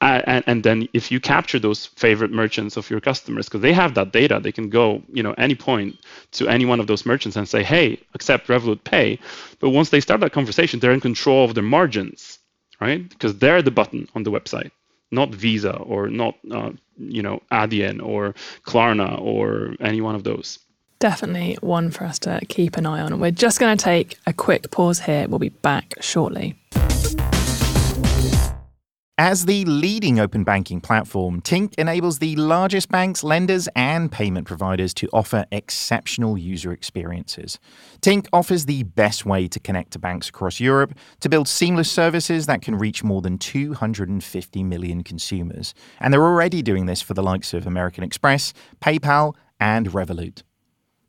and, 0.00 0.44
and, 0.46 0.62
then 0.62 0.88
if 0.94 1.12
you 1.12 1.20
capture 1.20 1.58
those 1.58 1.86
favorite 1.86 2.30
merchants 2.30 2.76
of 2.76 2.88
your 2.88 3.00
customers 3.00 3.46
because 3.46 3.60
they 3.60 3.72
have 3.72 3.94
that 3.94 4.12
data 4.12 4.40
they 4.42 4.52
can 4.52 4.70
go 4.70 5.02
you 5.12 5.22
know 5.22 5.34
any 5.36 5.54
point 5.54 5.98
to 6.32 6.48
any 6.48 6.64
one 6.64 6.80
of 6.80 6.86
those 6.86 7.04
merchants 7.04 7.36
and 7.36 7.48
say 7.48 7.62
hey 7.62 7.98
accept 8.14 8.48
revolut 8.48 8.82
pay. 8.84 9.18
But 9.60 9.70
once 9.70 9.90
they 9.90 10.00
start 10.00 10.20
that 10.20 10.32
conversation 10.32 10.80
they're 10.80 10.92
in 10.92 11.00
control 11.00 11.44
of 11.44 11.54
their 11.54 11.64
margins 11.64 12.38
right? 12.80 13.06
Because 13.08 13.38
they're 13.38 13.62
the 13.62 13.70
button 13.70 14.08
on 14.14 14.22
the 14.22 14.30
website 14.30 14.70
not 15.10 15.34
visa 15.34 15.76
or 15.76 16.08
not 16.08 16.36
uh, 16.50 16.70
you 16.98 17.22
know 17.22 17.42
adyen 17.50 18.02
or 18.02 18.34
klarna 18.64 19.20
or 19.20 19.74
any 19.80 20.00
one 20.00 20.14
of 20.14 20.24
those. 20.24 20.58
Definitely 20.98 21.56
one 21.62 21.90
for 21.90 22.04
us 22.04 22.18
to 22.20 22.40
keep 22.48 22.76
an 22.76 22.84
eye 22.84 23.00
on. 23.00 23.18
We're 23.18 23.30
just 23.30 23.58
going 23.58 23.76
to 23.76 23.82
take 23.82 24.18
a 24.26 24.34
quick 24.34 24.70
pause 24.70 25.00
here. 25.00 25.26
We'll 25.28 25.38
be 25.38 25.48
back 25.48 25.94
shortly 26.00 26.56
as 29.20 29.44
the 29.44 29.66
leading 29.66 30.18
open 30.18 30.44
banking 30.44 30.80
platform, 30.80 31.42
Tink 31.42 31.74
enables 31.74 32.20
the 32.20 32.34
largest 32.36 32.88
banks, 32.88 33.22
lenders, 33.22 33.68
and 33.76 34.10
payment 34.10 34.46
providers 34.46 34.94
to 34.94 35.10
offer 35.12 35.44
exceptional 35.52 36.38
user 36.38 36.72
experiences. 36.72 37.58
Tink 38.00 38.28
offers 38.32 38.64
the 38.64 38.82
best 38.84 39.26
way 39.26 39.46
to 39.46 39.60
connect 39.60 39.90
to 39.90 39.98
banks 39.98 40.30
across 40.30 40.58
Europe 40.58 40.94
to 41.20 41.28
build 41.28 41.48
seamless 41.48 41.92
services 41.92 42.46
that 42.46 42.62
can 42.62 42.76
reach 42.76 43.04
more 43.04 43.20
than 43.20 43.36
250 43.36 44.64
million 44.64 45.04
consumers. 45.04 45.74
And 45.98 46.14
they're 46.14 46.24
already 46.24 46.62
doing 46.62 46.86
this 46.86 47.02
for 47.02 47.12
the 47.12 47.22
likes 47.22 47.52
of 47.52 47.66
American 47.66 48.02
Express, 48.02 48.54
PayPal, 48.80 49.34
and 49.60 49.90
Revolut. 49.90 50.44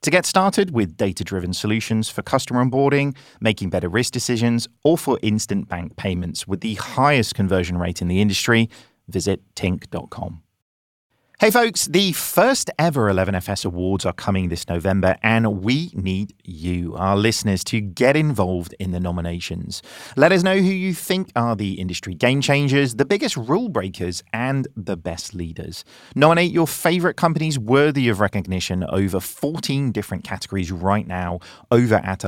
To 0.03 0.09
get 0.09 0.25
started 0.25 0.71
with 0.71 0.97
data 0.97 1.23
driven 1.23 1.53
solutions 1.53 2.09
for 2.09 2.23
customer 2.23 2.65
onboarding, 2.65 3.15
making 3.39 3.69
better 3.69 3.87
risk 3.87 4.11
decisions, 4.11 4.67
or 4.83 4.97
for 4.97 5.19
instant 5.21 5.69
bank 5.69 5.95
payments 5.95 6.47
with 6.47 6.61
the 6.61 6.73
highest 6.73 7.35
conversion 7.35 7.77
rate 7.77 8.01
in 8.01 8.07
the 8.07 8.19
industry, 8.19 8.67
visit 9.07 9.41
tink.com. 9.53 10.41
Hey 11.41 11.49
folks, 11.49 11.87
the 11.87 12.11
first 12.11 12.69
ever 12.77 13.11
11FS 13.11 13.65
Awards 13.65 14.05
are 14.05 14.13
coming 14.13 14.49
this 14.49 14.69
November, 14.69 15.17
and 15.23 15.63
we 15.63 15.89
need 15.95 16.35
you, 16.43 16.93
our 16.95 17.17
listeners, 17.17 17.63
to 17.63 17.81
get 17.81 18.15
involved 18.15 18.75
in 18.77 18.91
the 18.91 18.99
nominations. 18.99 19.81
Let 20.15 20.31
us 20.31 20.43
know 20.43 20.57
who 20.57 20.69
you 20.69 20.93
think 20.93 21.31
are 21.35 21.55
the 21.55 21.81
industry 21.81 22.13
game 22.13 22.41
changers, 22.41 22.93
the 22.93 23.05
biggest 23.05 23.37
rule 23.37 23.69
breakers, 23.69 24.21
and 24.31 24.67
the 24.77 24.95
best 24.95 25.33
leaders. 25.33 25.83
Nominate 26.13 26.51
your 26.51 26.67
favorite 26.67 27.15
companies 27.15 27.57
worthy 27.57 28.07
of 28.07 28.19
recognition 28.19 28.83
over 28.83 29.19
14 29.19 29.91
different 29.91 30.23
categories 30.23 30.71
right 30.71 31.07
now 31.07 31.39
over 31.71 31.95
at 31.95 32.23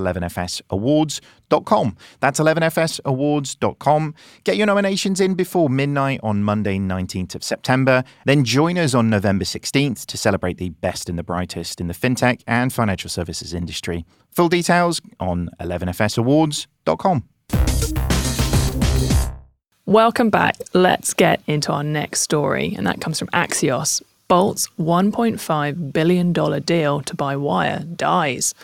11FSAwards.com. 1.53 1.97
That's 2.19 2.39
11FSAwards.com. 2.39 4.15
Get 4.43 4.57
your 4.57 4.67
nominations 4.67 5.19
in 5.21 5.35
before 5.35 5.69
midnight 5.69 6.19
on 6.23 6.43
Monday, 6.43 6.77
19th 6.77 7.35
of 7.35 7.43
September. 7.43 8.03
Then 8.25 8.43
join 8.43 8.77
us 8.77 8.93
on 8.93 9.09
November 9.09 9.45
16th 9.45 10.05
to 10.05 10.17
celebrate 10.17 10.57
the 10.57 10.69
best 10.69 11.09
and 11.09 11.17
the 11.17 11.23
brightest 11.23 11.79
in 11.79 11.87
the 11.87 11.93
fintech 11.93 12.41
and 12.47 12.71
financial 12.73 13.09
services 13.09 13.53
industry. 13.53 14.05
Full 14.31 14.49
details 14.49 15.01
on 15.19 15.49
11fsawards.com. 15.59 17.23
Welcome 19.85 20.29
back. 20.29 20.55
Let's 20.73 21.13
get 21.13 21.41
into 21.45 21.71
our 21.73 21.83
next 21.83 22.21
story, 22.21 22.73
and 22.77 22.87
that 22.87 23.01
comes 23.01 23.19
from 23.19 23.27
Axios. 23.29 24.01
Bolt's 24.29 24.69
$1.5 24.79 25.91
billion 25.91 26.31
deal 26.31 27.01
to 27.01 27.15
buy 27.15 27.35
Wyre 27.35 27.83
dies. 27.95 28.55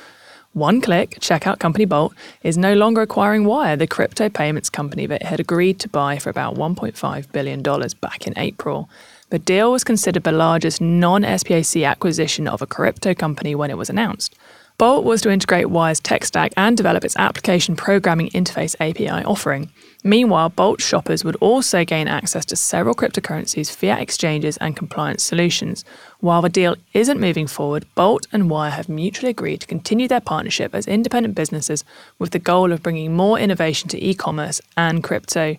One 0.54 0.82
click, 0.82 1.20
checkout 1.20 1.60
company 1.60 1.86
Bolt 1.86 2.14
is 2.42 2.58
no 2.58 2.74
longer 2.74 3.02
acquiring 3.02 3.46
Wyre, 3.46 3.76
the 3.76 3.86
crypto 3.86 4.30
payments 4.30 4.70
company 4.70 5.06
that 5.06 5.22
it 5.22 5.28
had 5.28 5.40
agreed 5.40 5.80
to 5.82 5.90
buy 5.90 6.18
for 6.18 6.32
about 6.32 6.56
$1.5 6.56 7.32
billion 7.32 7.62
back 8.02 8.26
in 8.26 8.34
April. 8.36 8.90
The 9.30 9.38
deal 9.38 9.72
was 9.72 9.84
considered 9.84 10.24
the 10.24 10.32
largest 10.32 10.82
non 10.82 11.22
SPAC 11.22 11.86
acquisition 11.88 12.48
of 12.48 12.64
a 12.64 12.68
crypto 12.68 13.14
company 13.14 13.54
when 13.54 13.70
it 13.70 13.78
was 13.78 13.92
announced. 13.92 14.36
Bolt 14.80 15.06
was 15.06 15.22
to 15.22 15.30
integrate 15.30 15.70
Wyre's 15.70 16.00
tech 16.00 16.26
stack 16.26 16.52
and 16.58 16.76
develop 16.76 17.06
its 17.06 17.18
application 17.18 17.76
programming 17.76 18.30
interface 18.30 18.76
API 18.80 19.24
offering. 19.26 19.70
Meanwhile, 20.04 20.50
Bolt 20.50 20.82
shoppers 20.82 21.26
would 21.26 21.36
also 21.38 21.84
gain 21.84 22.08
access 22.08 22.46
to 22.46 22.56
several 22.56 22.96
cryptocurrencies, 22.96 23.76
fiat 23.76 24.02
exchanges, 24.02 24.56
and 24.58 24.76
compliance 24.76 25.24
solutions. 25.24 25.84
While 26.22 26.42
the 26.42 26.50
deal 26.50 26.78
isn't 26.94 27.20
moving 27.20 27.48
forward, 27.48 27.86
Bolt 27.96 28.26
and 28.32 28.50
Wyre 28.50 28.72
have 28.72 28.88
mutually 28.88 29.30
agreed 29.30 29.60
to 29.60 29.68
continue 29.68 30.08
their 30.08 30.22
partnership 30.22 30.74
as 30.74 30.88
independent 30.88 31.36
businesses 31.36 31.84
with 32.18 32.32
the 32.32 32.40
goal 32.40 32.72
of 32.72 32.82
bringing 32.82 33.14
more 33.14 33.38
innovation 33.38 33.90
to 33.90 34.02
e 34.04 34.14
commerce 34.14 34.62
and 34.78 35.04
crypto. 35.04 35.58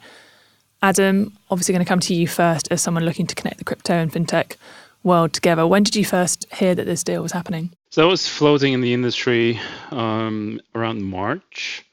Adam, 0.82 1.36
obviously 1.50 1.74
going 1.74 1.84
to 1.84 1.88
come 1.88 2.00
to 2.00 2.14
you 2.14 2.26
first 2.26 2.66
as 2.70 2.80
someone 2.80 3.04
looking 3.04 3.26
to 3.26 3.34
connect 3.34 3.58
the 3.58 3.64
crypto 3.64 3.92
and 3.92 4.10
fintech 4.10 4.56
world 5.02 5.34
together. 5.34 5.66
When 5.66 5.82
did 5.82 5.96
you 5.96 6.04
first 6.06 6.46
hear 6.54 6.74
that 6.74 6.86
this 6.86 7.04
deal 7.04 7.22
was 7.22 7.32
happening? 7.32 7.72
So 7.90 8.02
I 8.02 8.10
was 8.10 8.26
floating 8.26 8.72
in 8.72 8.80
the 8.80 8.94
industry 8.94 9.60
um, 9.90 10.60
around 10.74 11.02
March 11.02 11.84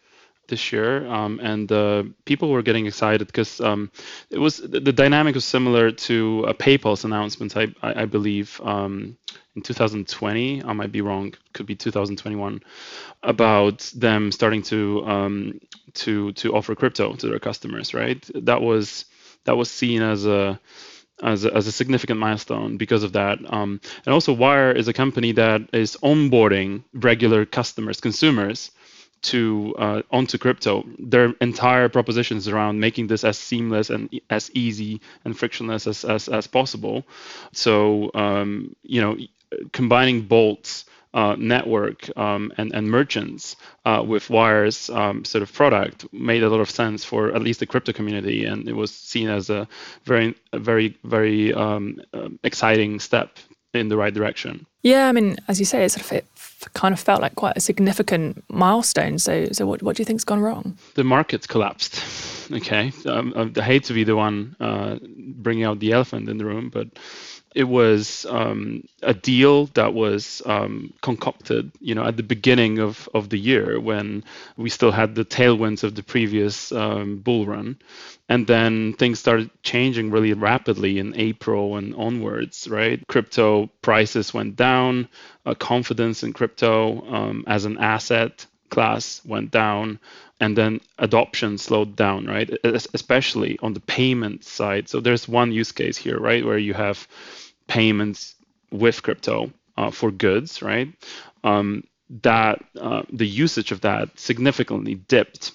this 0.48 0.72
year, 0.72 1.06
um, 1.08 1.40
and 1.42 1.72
uh, 1.72 2.04
people 2.26 2.50
were 2.50 2.62
getting 2.62 2.86
excited 2.86 3.28
because 3.28 3.60
um, 3.62 3.92
it 4.30 4.40
was 4.40 4.58
the, 4.58 4.80
the, 4.80 4.94
dynamic 4.94 5.36
was 5.36 5.46
similar 5.46 5.92
to 5.92 6.46
PayPal's 6.60 7.04
announcement, 7.04 7.58
I, 7.58 7.68
I, 7.82 8.04
I 8.04 8.06
believe, 8.06 8.60
um, 8.64 9.18
in 9.56 9.62
2020. 9.62 10.64
I 10.64 10.74
might 10.74 10.92
be 10.92 11.02
wrong, 11.02 11.34
could 11.54 11.66
be 11.66 11.76
2021, 11.76 12.62
about 13.24 13.92
them 13.96 14.32
starting 14.32 14.62
to 14.64 15.06
um, 15.06 15.60
to 15.96 16.32
to 16.34 16.56
offer 16.56 16.76
crypto 16.76 17.14
to 17.14 17.28
their 17.28 17.40
customers. 17.40 17.94
Right, 17.94 18.26
that 18.36 18.62
was 18.62 19.06
that 19.46 19.58
was 19.58 19.70
seen 19.70 20.02
as 20.02 20.26
a 20.26 20.60
as 21.22 21.46
a, 21.46 21.54
as 21.54 21.68
a 21.68 21.72
significant 21.72 22.20
milestone 22.20 22.78
because 22.78 23.04
of 23.04 23.14
that. 23.14 23.40
Um, 23.52 23.82
and 24.06 24.14
also, 24.14 24.34
Wyre 24.34 24.72
is 24.72 24.88
a 24.88 24.94
company 24.94 25.32
that 25.34 25.62
is 25.74 25.98
onboarding 26.04 26.84
regular 26.94 27.46
customers, 27.46 28.00
consumers, 28.00 28.72
to 29.24 29.76
uh, 29.78 30.02
onto 30.12 30.38
crypto. 30.38 30.86
Their 31.00 31.34
entire 31.42 31.90
proposition 31.90 32.38
is 32.38 32.48
around 32.48 32.80
making 32.80 33.08
this 33.08 33.24
as 33.24 33.38
seamless 33.38 33.90
and 33.90 34.10
as 34.30 34.52
easy 34.54 35.02
and 35.26 35.38
frictionless 35.38 35.88
as 35.88 36.06
as, 36.06 36.28
as 36.28 36.48
possible. 36.48 37.06
So 37.52 38.12
um, 38.14 38.76
you 38.84 39.02
know, 39.02 39.18
combining 39.72 40.22
bolts 40.22 40.86
uh, 41.14 41.36
network 41.38 42.16
um, 42.18 42.52
and, 42.58 42.74
and 42.74 42.88
merchants 42.90 43.56
uh, 43.86 44.04
with 44.06 44.30
Wyre's 44.30 44.90
um, 44.90 45.26
sort 45.26 45.42
of 45.42 45.52
product 45.52 46.06
made 46.14 46.44
a 46.44 46.50
lot 46.50 46.60
of 46.60 46.70
sense 46.70 47.04
for 47.04 47.34
at 47.34 47.42
least 47.42 47.60
the 47.60 47.66
crypto 47.66 47.92
community, 47.94 48.46
and 48.46 48.68
it 48.68 48.74
was 48.74 48.94
seen 48.94 49.28
as 49.30 49.50
a 49.50 49.68
very, 50.04 50.36
very, 50.54 50.98
very 51.04 51.54
um, 51.54 52.00
uh, 52.14 52.30
exciting 52.44 53.00
step 53.00 53.40
in 53.74 53.90
the 53.90 53.98
right 53.98 54.14
direction. 54.14 54.66
Yeah, 54.84 55.08
I 55.08 55.12
mean, 55.12 55.38
as 55.48 55.60
you 55.60 55.66
say, 55.66 55.84
it 55.84 55.92
sort 55.92 56.06
of 56.06 56.12
it 56.14 56.26
kind 56.74 56.94
of 56.94 57.00
felt 57.00 57.22
like 57.22 57.36
quite 57.36 57.58
a 57.58 57.60
significant 57.60 58.44
milestone. 58.50 59.20
So, 59.20 59.48
so 59.52 59.66
what, 59.66 59.84
what 59.84 59.96
do 59.96 60.02
you 60.02 60.06
think's 60.06 60.24
gone 60.24 60.40
wrong? 60.40 60.78
The 60.96 61.04
market's 61.04 61.48
collapsed. 61.48 62.02
Okay, 62.52 62.94
um, 63.06 63.52
I 63.58 63.62
hate 63.62 63.84
to 63.86 63.94
be 63.94 64.06
the 64.06 64.16
one 64.16 64.56
uh, 64.60 64.98
bringing 65.36 65.66
out 65.66 65.80
the 65.80 65.92
elephant 65.92 66.30
in 66.30 66.38
the 66.38 66.46
room, 66.46 66.70
but 66.70 66.88
it 67.58 67.68
was 67.68 68.24
um, 68.30 68.88
a 69.02 69.16
deal 69.16 69.66
that 69.74 69.96
was 69.96 70.44
um, 70.46 70.94
concocted, 71.02 71.72
you 71.80 71.96
know, 71.96 72.06
at 72.06 72.16
the 72.16 72.22
beginning 72.22 72.78
of, 72.78 73.10
of 73.16 73.30
the 73.30 73.40
year 73.40 73.80
when 73.80 74.24
we 74.58 74.70
still 74.70 74.92
had 74.92 75.16
the 75.16 75.26
tailwinds 75.26 75.84
of 75.84 75.96
the 75.96 76.04
previous 76.04 76.72
um, 76.72 77.18
bull 77.18 77.48
run, 77.48 77.76
and 78.30 78.46
then 78.46 78.94
things 78.94 79.18
started 79.18 79.50
changing 79.64 80.12
really 80.12 80.34
rapidly 80.34 81.00
in 81.00 81.16
April 81.16 81.78
and 81.78 81.96
onwards. 81.96 82.68
Right, 82.68 83.02
crypto 83.08 83.72
prices 83.82 84.36
went 84.36 84.56
down, 84.56 85.08
uh, 85.44 85.56
confidence 85.56 86.22
in 86.22 86.34
crypto 86.34 87.04
um, 87.12 87.44
as 87.48 87.66
an 87.66 87.80
asset 87.80 88.46
class 88.70 89.22
went 89.26 89.50
down 89.50 89.98
and 90.42 90.58
then 90.58 90.82
adoption 91.00 91.58
slowed 91.58 91.96
down 91.96 92.26
right? 92.26 92.50
Especially 92.66 93.58
on 93.62 93.74
the 93.74 93.80
payment 93.80 94.44
side. 94.44 94.90
So 94.90 95.00
there's 95.00 95.26
one 95.28 95.54
use 95.54 95.72
case 95.72 95.98
here 95.98 96.20
right 96.20 96.46
where 96.46 96.58
you 96.58 96.74
have 96.74 97.08
payments 97.68 98.36
with 98.72 99.04
crypto 99.04 99.52
uh, 99.78 99.92
for 99.92 100.12
goods, 100.12 100.62
right? 100.62 100.94
Um, 101.44 101.84
that 102.24 102.64
uh, 102.80 103.04
the 103.12 103.28
usage 103.28 103.72
of 103.72 103.82
that 103.82 104.18
significantly 104.20 104.96
dipped. 104.96 105.52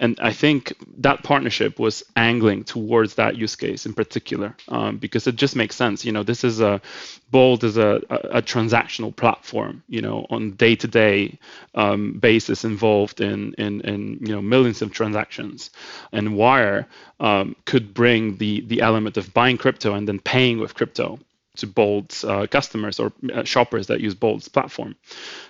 And 0.00 0.18
I 0.20 0.32
think 0.32 0.72
that 0.98 1.22
partnership 1.22 1.78
was 1.78 2.02
angling 2.16 2.64
towards 2.64 3.14
that 3.16 3.36
use 3.36 3.54
case 3.56 3.84
in 3.84 3.92
particular 3.92 4.56
um, 4.68 4.96
because 4.96 5.26
it 5.26 5.36
just 5.36 5.54
makes 5.54 5.76
sense. 5.76 6.04
You 6.04 6.12
know, 6.12 6.22
this 6.22 6.44
is 6.44 6.60
a 6.60 6.80
Bolt 7.30 7.62
is 7.62 7.76
a, 7.76 8.00
a, 8.08 8.14
a 8.38 8.42
transactional 8.42 9.14
platform. 9.14 9.82
You 9.88 10.00
know, 10.00 10.26
on 10.30 10.52
day-to-day 10.52 11.38
um, 11.74 12.18
basis 12.18 12.64
involved 12.64 13.20
in, 13.20 13.52
in 13.54 13.80
in 13.82 14.18
you 14.20 14.34
know 14.34 14.42
millions 14.42 14.80
of 14.80 14.92
transactions, 14.92 15.70
and 16.10 16.36
Wyre 16.36 16.86
um, 17.20 17.54
could 17.66 17.92
bring 17.92 18.38
the 18.38 18.62
the 18.62 18.80
element 18.80 19.18
of 19.18 19.34
buying 19.34 19.58
crypto 19.58 19.94
and 19.94 20.08
then 20.08 20.18
paying 20.18 20.58
with 20.58 20.74
crypto 20.74 21.18
to 21.56 21.66
Bolt's 21.66 22.24
uh, 22.24 22.46
customers 22.46 23.00
or 23.00 23.12
uh, 23.32 23.44
shoppers 23.44 23.86
that 23.88 24.00
use 24.00 24.14
Bolt's 24.14 24.48
platform. 24.48 24.96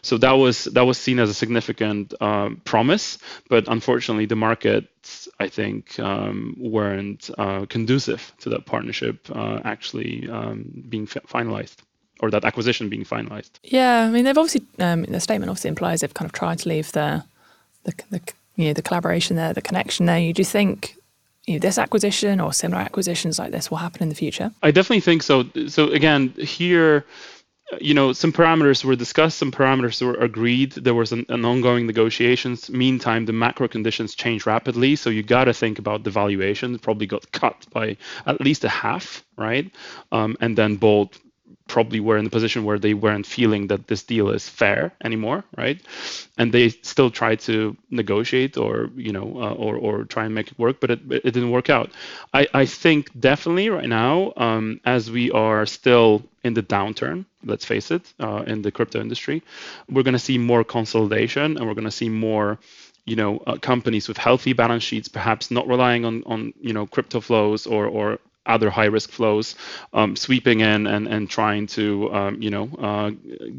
So 0.02 0.18
that 0.18 0.32
was 0.32 0.64
that 0.64 0.82
was 0.82 0.98
seen 0.98 1.18
as 1.18 1.30
a 1.30 1.34
significant 1.34 2.14
um, 2.20 2.60
promise, 2.64 3.18
but 3.48 3.68
unfortunately, 3.68 4.26
the 4.26 4.36
markets 4.36 5.28
I 5.38 5.48
think 5.48 5.98
um, 5.98 6.56
weren't 6.58 7.30
uh, 7.38 7.66
conducive 7.66 8.32
to 8.40 8.50
that 8.50 8.66
partnership 8.66 9.28
uh, 9.30 9.60
actually 9.64 10.28
um, 10.28 10.84
being 10.88 11.06
finalized 11.06 11.76
or 12.20 12.30
that 12.30 12.44
acquisition 12.44 12.88
being 12.88 13.04
finalized. 13.04 13.50
Yeah, 13.62 14.02
I 14.02 14.10
mean 14.10 14.24
they've 14.24 14.38
obviously 14.38 14.66
um, 14.78 15.04
the 15.04 15.20
statement 15.20 15.50
obviously 15.50 15.68
implies 15.68 16.00
they've 16.00 16.14
kind 16.14 16.28
of 16.28 16.32
tried 16.32 16.58
to 16.60 16.68
leave 16.68 16.92
the 16.92 17.24
the, 17.84 17.94
the 18.10 18.20
you 18.56 18.66
know 18.66 18.72
the 18.72 18.82
collaboration 18.82 19.36
there, 19.36 19.52
the 19.52 19.62
connection 19.62 20.06
there. 20.06 20.18
You 20.18 20.32
do 20.32 20.44
think 20.44 20.95
you 21.46 21.54
know, 21.54 21.60
this 21.60 21.78
acquisition 21.78 22.40
or 22.40 22.52
similar 22.52 22.82
acquisitions 22.82 23.38
like 23.38 23.52
this 23.52 23.70
will 23.70 23.78
happen 23.78 24.02
in 24.02 24.08
the 24.08 24.14
future? 24.14 24.52
I 24.62 24.70
definitely 24.70 25.00
think 25.00 25.22
so. 25.22 25.44
So 25.68 25.90
again, 25.90 26.30
here, 26.38 27.04
you 27.80 27.94
know, 27.94 28.12
some 28.12 28.32
parameters 28.32 28.84
were 28.84 28.96
discussed, 28.96 29.38
some 29.38 29.52
parameters 29.52 30.04
were 30.04 30.14
agreed. 30.14 30.72
There 30.72 30.94
was 30.94 31.12
an, 31.12 31.26
an 31.28 31.44
ongoing 31.44 31.86
negotiations. 31.86 32.70
Meantime, 32.70 33.26
the 33.26 33.32
macro 33.32 33.68
conditions 33.68 34.14
change 34.14 34.46
rapidly, 34.46 34.96
so 34.96 35.10
you 35.10 35.22
got 35.22 35.44
to 35.44 35.54
think 35.54 35.78
about 35.78 36.04
the 36.04 36.10
valuation. 36.10 36.74
It 36.74 36.82
probably 36.82 37.06
got 37.06 37.30
cut 37.32 37.66
by 37.72 37.96
at 38.26 38.40
least 38.40 38.64
a 38.64 38.68
half, 38.68 39.24
right? 39.36 39.70
Um, 40.12 40.36
and 40.40 40.56
then 40.56 40.76
Bolt 40.76 41.18
probably 41.68 42.00
were 42.00 42.16
in 42.16 42.24
the 42.24 42.30
position 42.30 42.64
where 42.64 42.78
they 42.78 42.94
weren't 42.94 43.26
feeling 43.26 43.66
that 43.68 43.86
this 43.88 44.02
deal 44.02 44.30
is 44.30 44.48
fair 44.48 44.92
anymore, 45.02 45.44
right? 45.56 45.80
And 46.38 46.52
they 46.52 46.68
still 46.68 47.10
tried 47.10 47.40
to 47.40 47.76
negotiate 47.90 48.56
or 48.56 48.90
you 48.96 49.12
know 49.12 49.24
uh, 49.36 49.54
or 49.54 49.76
or 49.76 50.04
try 50.04 50.24
and 50.24 50.34
make 50.34 50.48
it 50.48 50.58
work, 50.58 50.80
but 50.80 50.90
it, 50.90 51.00
it 51.10 51.32
didn't 51.34 51.50
work 51.50 51.70
out. 51.70 51.90
I 52.32 52.46
I 52.54 52.66
think 52.66 53.18
definitely 53.18 53.68
right 53.70 53.88
now, 53.88 54.32
um, 54.36 54.80
as 54.84 55.10
we 55.10 55.30
are 55.30 55.66
still 55.66 56.22
in 56.44 56.54
the 56.54 56.62
downturn, 56.62 57.24
let's 57.44 57.64
face 57.64 57.90
it, 57.90 58.12
uh, 58.20 58.44
in 58.46 58.62
the 58.62 58.70
crypto 58.70 59.00
industry, 59.00 59.42
we're 59.90 60.04
going 60.04 60.20
to 60.20 60.26
see 60.30 60.38
more 60.38 60.64
consolidation 60.64 61.56
and 61.56 61.66
we're 61.66 61.74
going 61.74 61.84
to 61.84 61.90
see 62.02 62.08
more 62.08 62.58
you 63.06 63.16
know 63.16 63.38
uh, 63.46 63.56
companies 63.56 64.08
with 64.08 64.18
healthy 64.18 64.52
balance 64.52 64.82
sheets 64.82 65.08
perhaps 65.08 65.50
not 65.50 65.66
relying 65.68 66.04
on 66.04 66.22
on 66.26 66.52
you 66.60 66.72
know 66.72 66.86
crypto 66.86 67.20
flows 67.20 67.66
or 67.66 67.86
or 67.86 68.18
other 68.46 68.70
high 68.70 68.86
risk 68.86 69.10
flows 69.10 69.54
um, 69.92 70.16
sweeping 70.16 70.60
in 70.60 70.86
and, 70.86 71.06
and 71.08 71.28
trying 71.28 71.66
to 71.66 72.12
um, 72.12 72.42
you 72.42 72.50
know 72.50 72.68
uh, 72.78 73.10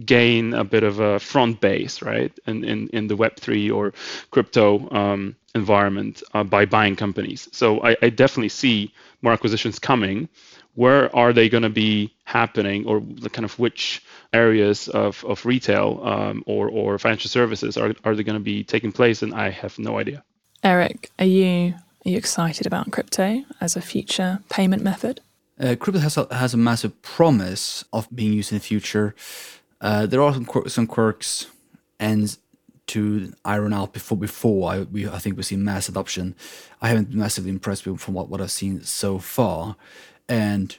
gain 0.06 0.54
a 0.54 0.64
bit 0.64 0.84
of 0.84 1.00
a 1.00 1.20
front 1.20 1.60
base 1.62 2.02
right 2.02 2.38
in, 2.48 2.64
in, 2.64 2.88
in 2.90 3.08
the 3.08 3.16
web3 3.16 3.74
or 3.74 3.94
crypto 4.32 4.90
um, 4.92 5.36
environment 5.56 6.24
uh, 6.34 6.44
by 6.44 6.66
buying 6.66 6.96
companies. 6.96 7.50
So 7.52 7.82
I, 7.82 7.98
I, 8.02 8.10
definitely 8.10 8.50
see 8.50 8.94
more 9.22 9.34
acquisitions 9.34 9.80
coming. 9.80 10.30
Where 10.76 11.14
are 11.16 11.34
they 11.34 11.50
going 11.50 11.64
to 11.64 11.70
be 11.70 12.14
happening 12.24 12.86
or 12.86 13.02
the 13.02 13.30
kind 13.30 13.46
of 13.46 13.58
which 13.58 14.04
areas 14.32 14.88
of, 14.88 15.26
of 15.26 15.46
retail 15.46 16.00
um, 16.04 16.44
or, 16.46 16.70
or 16.70 17.00
financial 17.00 17.30
services 17.30 17.78
are, 17.78 17.94
are 18.04 18.16
they 18.16 18.24
going 18.24 18.38
to 18.38 18.44
be 18.44 18.64
taking 18.64 18.92
place? 18.92 19.24
And 19.24 19.34
i 19.34 19.50
have 19.50 19.80
no 19.80 19.98
idea. 19.98 20.24
Eric 20.64 21.12
are 21.20 21.26
you 21.26 21.74
are 22.06 22.10
you 22.10 22.18
excited 22.18 22.66
about 22.66 22.92
crypto 22.92 23.44
as 23.60 23.76
a 23.76 23.82
future 23.82 24.40
payment 24.50 24.84
method? 24.84 25.22
Uh, 25.60 25.76
crypto 25.76 26.00
has 26.00 26.18
a, 26.18 26.28
has 26.34 26.54
a 26.54 26.58
massive 26.58 27.02
promise 27.02 27.84
of 27.92 28.08
being 28.14 28.34
used 28.34 28.52
in 28.52 28.58
the 28.58 28.64
future. 28.64 29.16
Uh, 29.82 30.06
there 30.06 30.22
are 30.22 30.34
some, 30.34 30.46
quir- 30.46 30.70
some 30.70 30.88
quirks 30.88 31.48
and 32.00 32.38
to 32.88 33.34
iron 33.44 33.74
out 33.74 33.94
before 33.94 34.18
before 34.18 34.72
I 34.72 34.80
we 34.84 35.08
I 35.08 35.20
think 35.20 35.36
we 35.36 35.44
see 35.44 35.58
mass 35.58 35.90
adoption. 35.90 36.36
I 36.82 36.88
haven't 36.88 37.10
been 37.10 37.20
massively 37.20 37.52
impressed 37.52 37.86
with 37.86 38.00
from 38.00 38.14
what, 38.14 38.30
what 38.30 38.40
I've 38.40 38.52
seen 38.52 38.82
so 38.84 39.20
far, 39.20 39.76
and 40.30 40.76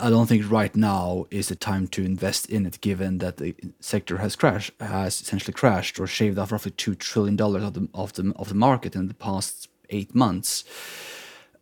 I 0.00 0.10
don't 0.10 0.26
think 0.26 0.50
right 0.50 0.74
now 0.74 1.26
is 1.30 1.48
the 1.48 1.56
time 1.56 1.86
to 1.88 2.04
invest 2.04 2.50
in 2.50 2.66
it, 2.66 2.80
given 2.80 3.18
that 3.18 3.36
the 3.36 3.54
sector 3.80 4.18
has 4.18 4.36
crashed, 4.36 4.72
has 4.80 5.20
essentially 5.20 5.52
crashed 5.52 5.98
or 5.98 6.06
shaved 6.06 6.38
off 6.38 6.52
roughly 6.52 6.72
two 6.72 6.94
trillion 6.94 7.36
dollars 7.36 7.62
of 7.62 7.74
the 7.74 7.88
of 7.94 8.12
the 8.14 8.32
of 8.36 8.48
the 8.48 8.54
market 8.54 8.94
in 8.96 9.08
the 9.08 9.14
past 9.14 9.68
eight 9.90 10.14
months. 10.14 10.64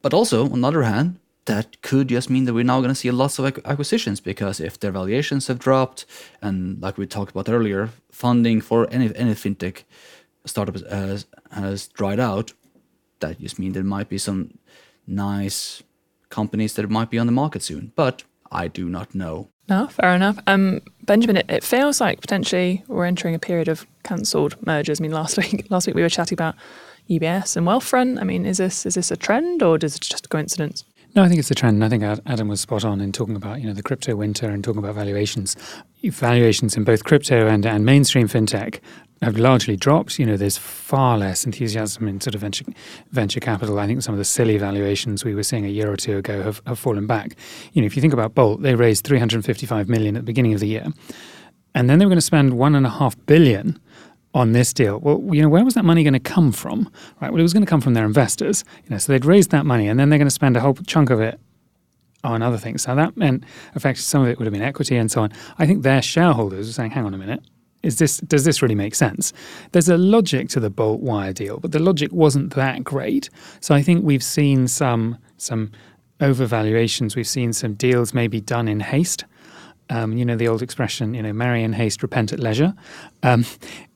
But 0.03 0.15
also, 0.15 0.51
on 0.51 0.61
the 0.61 0.69
other 0.69 0.83
hand, 0.83 1.19
that 1.47 1.83
could 1.83 2.09
just 2.09 2.31
mean 2.31 2.45
that 2.45 2.55
we're 2.55 2.65
now 2.65 2.81
going 2.81 2.91
to 2.91 2.95
see 2.95 3.11
lots 3.11 3.39
of 3.39 3.59
acquisitions 3.65 4.21
because 4.21 4.61
if 4.61 4.79
their 4.79 4.93
valuations 4.93 5.49
have 5.49 5.59
dropped, 5.59 6.07
and 6.41 6.81
like 6.81 6.99
we 6.99 7.07
talked 7.07 7.33
about 7.33 7.49
earlier, 7.49 7.91
funding 8.11 8.61
for 8.61 8.89
any 8.91 9.15
any 9.17 9.35
fintech 9.35 9.83
startup 10.45 10.77
has, 10.89 11.27
has 11.51 11.89
dried 11.89 12.21
out, 12.21 12.53
that 13.21 13.41
just 13.41 13.59
means 13.59 13.75
there 13.75 13.83
might 13.83 14.09
be 14.09 14.19
some 14.19 14.59
nice 15.07 15.83
companies 16.31 16.75
that 16.75 16.89
might 16.89 17.11
be 17.11 17.19
on 17.19 17.27
the 17.27 17.33
market 17.33 17.63
soon. 17.63 17.93
But 17.97 18.25
I 18.51 18.69
do 18.69 18.89
not 18.89 19.15
know. 19.15 19.49
No, 19.69 19.89
fair 19.89 20.15
enough. 20.15 20.39
Um, 20.47 20.83
Benjamin, 21.03 21.37
it, 21.37 21.47
it 21.49 21.65
feels 21.65 22.01
like 22.01 22.21
potentially 22.21 22.85
we're 22.89 23.07
entering 23.07 23.35
a 23.35 23.39
period 23.39 23.69
of 23.69 23.87
cancelled 24.03 24.57
mergers. 24.67 25.01
I 25.01 25.03
mean, 25.03 25.13
last 25.13 25.37
week 25.39 25.67
last 25.71 25.87
week 25.87 25.97
we 25.97 26.03
were 26.03 26.09
chatting 26.09 26.37
about 26.37 26.55
UBS 27.09 27.57
and 27.57 27.67
Wealthfront? 27.67 28.21
I 28.21 28.25
mean, 28.25 28.47
is 28.47 28.59
this 28.59 28.87
is 28.87 28.95
this 28.95 29.11
a 29.11 29.17
trend 29.17 29.63
or 29.63 29.77
is 29.77 29.97
it 29.97 30.03
just 30.03 30.27
a 30.27 30.29
coincidence? 30.29 30.85
No, 31.15 31.23
I 31.23 31.29
think 31.29 31.41
it's 31.41 31.51
a 31.51 31.55
trend. 31.55 31.85
I 31.85 31.91
think 31.91 32.03
Adam 32.03 32.49
was 32.49 32.63
spot 32.63 32.87
on 32.87 33.01
in 33.03 33.13
talking 33.13 33.37
about 33.37 33.61
you 33.61 33.67
know 33.67 33.75
the 33.75 33.83
crypto 33.83 34.17
winter 34.17 34.49
and 34.49 34.65
talking 34.65 34.83
about 34.83 34.95
valuations. 34.95 35.57
Valuations 36.03 36.77
in 36.77 36.85
both 36.85 37.05
crypto 37.05 37.47
and, 37.47 37.67
and 37.67 37.85
mainstream 37.85 38.29
fintech 38.29 38.81
have 39.21 39.37
largely 39.37 39.77
dropped. 39.77 40.19
You 40.19 40.25
know, 40.25 40.37
there's 40.39 40.57
far 40.57 41.19
less 41.19 41.45
enthusiasm 41.45 42.09
in 42.09 42.21
sort 42.21 42.35
of 42.35 42.41
venture 42.41 42.65
venture 43.11 43.41
capital. 43.41 43.79
I 43.79 43.87
think 43.87 44.03
some 44.03 44.15
of 44.15 44.19
the 44.19 44.25
silly 44.25 44.57
valuations 44.57 45.23
we 45.23 45.35
were 45.35 45.43
seeing 45.43 45.67
a 45.67 45.69
year 45.69 45.93
or 45.93 45.97
two 45.97 46.17
ago 46.17 46.43
have, 46.43 46.63
have 46.67 46.79
fallen 46.79 47.07
back. 47.07 47.37
You 47.75 47.83
know, 47.83 47.87
if 47.87 47.95
you 47.95 48.01
think 48.01 48.15
about 48.15 48.35
Bolt, 48.35 48.63
they 48.63 48.75
raised 48.75 49.05
355 49.05 49.89
million 49.91 50.17
at 50.17 50.21
the 50.21 50.27
beginning 50.27 50.55
of 50.55 50.61
the 50.61 50.69
year, 50.69 50.87
and 51.75 51.91
then 51.91 51.99
they 51.99 52.07
were 52.07 52.11
going 52.11 52.17
to 52.17 52.23
spend 52.23 52.55
one 52.55 52.75
and 52.75 52.87
a 52.87 52.91
half 52.91 53.17
billion 53.27 53.79
on 54.35 54.53
this 54.53 54.73
deal. 54.73 54.99
Well, 55.01 55.23
you 55.35 55.43
know, 55.43 55.49
where 55.49 55.65
was 55.65 55.75
that 55.75 55.85
money 55.85 56.03
going 56.03 56.15
to 56.15 56.21
come 56.21 56.53
from? 56.53 56.91
Right. 57.21 57.31
Well, 57.31 57.41
it 57.41 57.43
was 57.43 57.53
going 57.53 57.65
to 57.65 57.71
come 57.71 57.81
from 57.81 57.95
their 57.95 58.07
investors. 58.07 58.65
You 58.85 58.91
know, 58.91 58.99
so 58.99 59.13
they'd 59.13 59.25
raised 59.25 59.51
that 59.51 59.67
money, 59.67 59.89
and 59.89 59.99
then 59.99 60.09
they're 60.09 60.19
going 60.19 60.27
to 60.27 60.31
spend 60.31 60.57
a 60.57 60.61
whole 60.61 60.75
chunk 60.75 61.11
of 61.11 61.21
it 61.21 61.39
on 62.25 62.43
other 62.43 62.59
things. 62.59 62.83
So 62.83 62.95
that 62.95 63.17
meant, 63.17 63.45
effectively, 63.75 64.03
some 64.03 64.23
of 64.23 64.29
it 64.29 64.39
would 64.39 64.47
have 64.47 64.53
been 64.53 64.63
equity 64.63 64.97
and 64.97 65.11
so 65.11 65.23
on. 65.23 65.33
I 65.59 65.67
think 65.67 65.83
their 65.83 66.03
shareholders 66.03 66.67
were 66.69 66.73
saying, 66.73 66.93
"Hang 66.93 67.05
on 67.05 67.15
a 67.15 67.19
minute." 67.19 67.43
Is 67.83 67.99
this 67.99 68.19
does 68.19 68.45
this 68.45 68.63
really 68.63 68.77
make 68.77 68.95
sense? 68.95 69.33
There's 69.73 69.89
a 69.89 69.97
logic 69.97 70.49
to 70.51 70.61
the 70.61 70.71
Bolt 70.71 71.01
Wyre 71.01 71.33
deal, 71.33 71.59
but 71.59 71.73
the 71.73 71.81
logic 71.81 72.13
wasn't 72.13 72.55
that 72.55 72.85
great. 72.85 73.29
So 73.61 73.75
I 73.75 73.83
think 73.83 74.05
we've 74.05 74.23
seen 74.23 74.69
some 74.69 75.19
some 75.37 75.73
overvaluations. 76.21 77.17
We've 77.17 77.27
seen 77.27 77.53
some 77.53 77.75
deals 77.75 78.15
maybe 78.15 78.41
done 78.41 78.69
in 78.69 78.81
haste. 78.81 79.25
Um, 79.91 80.17
you 80.17 80.25
know 80.25 80.37
the 80.37 80.49
old 80.49 80.63
expression, 80.63 81.13
you 81.13 81.23
know, 81.23 81.33
marry 81.33 81.63
in 81.63 81.73
haste, 81.75 82.03
repent 82.03 82.33
at 82.33 82.39
leisure. 82.41 82.75
Um, 83.23 83.45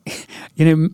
you 0.55 0.65
know, 0.65 0.89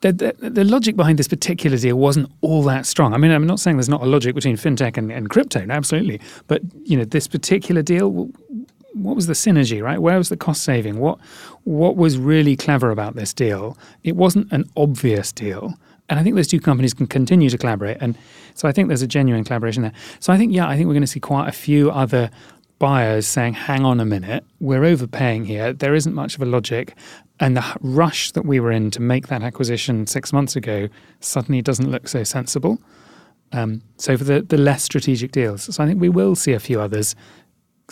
the, 0.00 0.12
the, 0.12 0.50
the, 0.50 0.64
logic 0.64 0.96
behind 0.96 1.18
this 1.18 1.28
particular 1.28 1.76
deal 1.76 1.96
wasn't 1.96 2.30
all 2.40 2.62
that 2.64 2.86
strong. 2.86 3.12
I 3.12 3.18
mean, 3.18 3.30
I'm 3.30 3.46
not 3.46 3.60
saying 3.60 3.76
there's 3.76 3.88
not 3.88 4.02
a 4.02 4.06
logic 4.06 4.34
between 4.34 4.56
fintech 4.56 4.96
and, 4.96 5.12
and 5.12 5.28
crypto, 5.28 5.66
absolutely. 5.68 6.20
But, 6.46 6.62
you 6.84 6.96
know, 6.96 7.04
this 7.04 7.28
particular 7.28 7.82
deal, 7.82 8.30
what 8.94 9.16
was 9.16 9.26
the 9.26 9.34
synergy, 9.34 9.82
right? 9.82 10.00
Where 10.00 10.16
was 10.18 10.28
the 10.28 10.36
cost 10.36 10.64
saving? 10.64 10.98
What, 10.98 11.18
what 11.64 11.96
was 11.96 12.18
really 12.18 12.56
clever 12.56 12.90
about 12.90 13.14
this 13.14 13.32
deal? 13.32 13.76
It 14.02 14.16
wasn't 14.16 14.50
an 14.52 14.68
obvious 14.76 15.32
deal. 15.32 15.74
And 16.08 16.18
I 16.18 16.24
think 16.24 16.34
those 16.34 16.48
two 16.48 16.60
companies 16.60 16.92
can 16.92 17.06
continue 17.06 17.50
to 17.50 17.58
collaborate. 17.58 17.98
And 18.00 18.18
so 18.54 18.68
I 18.68 18.72
think 18.72 18.88
there's 18.88 19.02
a 19.02 19.06
genuine 19.06 19.44
collaboration 19.44 19.82
there. 19.82 19.92
So 20.18 20.32
I 20.32 20.38
think, 20.38 20.52
yeah, 20.52 20.66
I 20.66 20.76
think 20.76 20.88
we're 20.88 20.94
going 20.94 21.02
to 21.02 21.06
see 21.06 21.20
quite 21.20 21.48
a 21.48 21.52
few 21.52 21.90
other 21.90 22.30
buyers 22.80 23.28
saying, 23.28 23.52
hang 23.52 23.84
on 23.84 24.00
a 24.00 24.04
minute, 24.04 24.42
we're 24.58 24.84
overpaying 24.84 25.44
here. 25.44 25.72
There 25.72 25.94
isn't 25.94 26.14
much 26.14 26.34
of 26.34 26.42
a 26.42 26.46
logic. 26.46 26.96
And 27.38 27.56
the 27.56 27.76
rush 27.80 28.32
that 28.32 28.44
we 28.44 28.58
were 28.58 28.72
in 28.72 28.90
to 28.92 29.00
make 29.00 29.28
that 29.28 29.42
acquisition 29.42 30.08
six 30.08 30.32
months 30.32 30.56
ago 30.56 30.88
suddenly 31.20 31.62
doesn't 31.62 31.88
look 31.88 32.08
so 32.08 32.24
sensible. 32.24 32.80
Um, 33.52 33.82
so 33.98 34.16
for 34.16 34.24
the, 34.24 34.42
the 34.42 34.56
less 34.58 34.82
strategic 34.82 35.30
deals, 35.30 35.74
so 35.74 35.82
I 35.82 35.86
think 35.86 36.00
we 36.00 36.08
will 36.08 36.34
see 36.34 36.52
a 36.52 36.60
few 36.60 36.80
others 36.80 37.14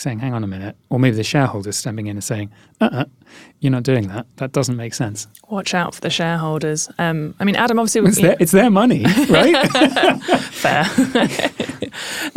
saying, 0.00 0.18
hang 0.18 0.34
on 0.34 0.44
a 0.44 0.46
minute, 0.46 0.76
or 0.90 0.98
maybe 0.98 1.16
the 1.16 1.24
shareholders 1.24 1.76
stepping 1.76 2.06
in 2.06 2.16
and 2.16 2.24
saying, 2.24 2.50
uh 2.80 2.88
uh-uh, 2.92 3.04
you're 3.60 3.72
not 3.72 3.82
doing 3.82 4.08
that. 4.08 4.26
That 4.36 4.52
doesn't 4.52 4.76
make 4.76 4.94
sense. 4.94 5.26
Watch 5.48 5.74
out 5.74 5.94
for 5.94 6.00
the 6.00 6.10
shareholders. 6.10 6.88
Um, 6.98 7.34
I 7.40 7.44
mean, 7.44 7.56
Adam, 7.56 7.78
obviously. 7.78 8.02
It's, 8.08 8.20
their, 8.20 8.36
it's 8.40 8.52
their 8.52 8.70
money, 8.70 9.04
right? 9.28 9.70
Fair. 10.52 10.84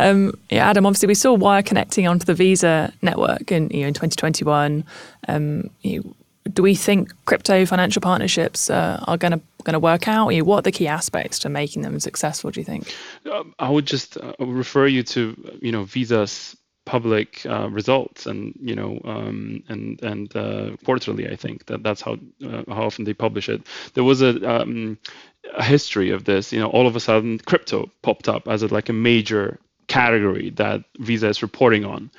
um, 0.00 0.32
yeah, 0.50 0.68
Adam, 0.68 0.86
obviously, 0.86 1.08
we 1.08 1.14
saw 1.14 1.32
Wyre 1.34 1.62
connecting 1.62 2.06
onto 2.06 2.24
the 2.24 2.34
Visa 2.34 2.92
network 3.02 3.52
in, 3.52 3.70
you 3.70 3.82
know, 3.82 3.88
in 3.88 3.94
2021. 3.94 4.84
Um, 5.28 5.70
you, 5.82 6.14
do 6.52 6.62
we 6.62 6.74
think 6.74 7.12
crypto 7.24 7.64
financial 7.66 8.00
partnerships 8.00 8.68
uh, 8.68 9.02
are 9.06 9.16
going 9.16 9.32
to 9.32 9.40
going 9.64 9.74
to 9.74 9.80
work 9.80 10.08
out? 10.08 10.30
You 10.30 10.38
know, 10.38 10.44
what 10.44 10.58
are 10.58 10.62
the 10.62 10.72
key 10.72 10.88
aspects 10.88 11.38
to 11.40 11.48
making 11.48 11.82
them 11.82 12.00
successful? 12.00 12.50
Do 12.50 12.60
you 12.60 12.64
think? 12.64 12.94
Um, 13.30 13.54
I 13.58 13.70
would 13.70 13.86
just 13.86 14.16
uh, 14.16 14.34
refer 14.40 14.86
you 14.86 15.02
to 15.04 15.58
you 15.62 15.72
know 15.72 15.84
Visa's 15.84 16.56
public 16.84 17.46
uh, 17.46 17.68
results 17.70 18.26
and 18.26 18.54
you 18.60 18.74
know 18.74 19.00
um, 19.04 19.62
and 19.68 20.02
and 20.02 20.34
uh, 20.36 20.70
quarterly 20.84 21.28
I 21.28 21.36
think 21.36 21.66
that 21.66 21.82
that's 21.82 22.00
how 22.00 22.14
uh, 22.44 22.64
how 22.68 22.84
often 22.84 23.04
they 23.04 23.14
publish 23.14 23.48
it. 23.48 23.62
There 23.94 24.04
was 24.04 24.22
a, 24.22 24.62
um, 24.62 24.98
a 25.56 25.62
history 25.62 26.10
of 26.10 26.24
this 26.24 26.52
you 26.52 26.60
know 26.60 26.68
all 26.70 26.86
of 26.86 26.96
a 26.96 27.00
sudden 27.00 27.38
crypto 27.38 27.90
popped 28.02 28.28
up 28.28 28.48
as 28.48 28.62
a, 28.62 28.68
like 28.68 28.88
a 28.88 28.92
major 28.92 29.58
category 29.86 30.50
that 30.50 30.84
Visa 30.98 31.28
is 31.28 31.42
reporting 31.42 31.84
on. 31.84 32.10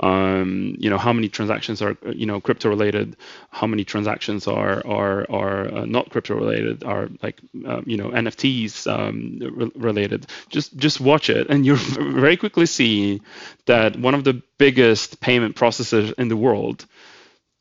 Um, 0.00 0.76
you 0.78 0.88
know, 0.88 0.98
how 0.98 1.12
many 1.12 1.28
transactions 1.28 1.82
are 1.82 1.96
you 2.12 2.26
know 2.26 2.40
crypto 2.40 2.68
related? 2.68 3.16
How 3.50 3.66
many 3.66 3.84
transactions 3.84 4.46
are 4.46 4.84
are 4.86 5.30
are 5.30 5.74
uh, 5.74 5.84
not 5.84 6.10
crypto 6.10 6.34
related? 6.34 6.84
Are 6.84 7.08
like 7.22 7.40
uh, 7.66 7.82
you 7.84 7.96
know 7.96 8.10
NFTs 8.10 8.86
um, 8.86 9.38
re- 9.40 9.72
related? 9.74 10.26
Just 10.48 10.76
just 10.76 11.00
watch 11.00 11.30
it, 11.30 11.48
and 11.50 11.66
you'll 11.66 11.76
very 12.20 12.36
quickly 12.36 12.66
see 12.66 13.20
that 13.66 13.98
one 13.98 14.14
of 14.14 14.24
the 14.24 14.42
biggest 14.58 15.20
payment 15.20 15.56
processors 15.56 16.12
in 16.18 16.28
the 16.28 16.36
world 16.36 16.86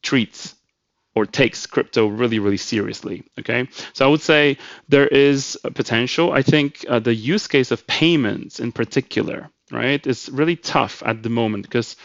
treats 0.01 0.55
or 1.15 1.25
takes 1.25 1.65
crypto 1.65 2.07
really, 2.07 2.39
really 2.39 2.57
seriously. 2.57 3.23
Okay, 3.39 3.67
so 3.93 4.05
I 4.05 4.09
would 4.09 4.21
say 4.21 4.57
there 4.87 5.07
is 5.07 5.57
potential. 5.75 6.31
I 6.31 6.41
think 6.41 6.85
uh, 6.87 6.99
the 6.99 7.13
use 7.13 7.47
case 7.47 7.71
of 7.71 7.85
payments 7.87 8.59
in 8.59 8.71
particular 8.71 9.49
right? 9.71 10.05
It's 10.05 10.29
really 10.29 10.55
tough 10.55 11.03
at 11.05 11.23
the 11.23 11.29
moment 11.29 11.63
because 11.63 11.95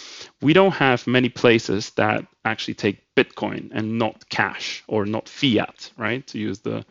we 0.41 0.53
don't 0.53 0.73
have 0.73 1.07
many 1.07 1.29
places 1.29 1.91
that 1.91 2.27
actually 2.45 2.75
take 2.75 3.15
Bitcoin 3.15 3.71
and 3.73 3.99
not 3.99 4.29
cash 4.29 4.83
or 4.87 5.07
not 5.07 5.29
fiat, 5.29 5.91
right? 5.97 6.27
To 6.29 6.39
use 6.39 6.61
the 6.61 6.85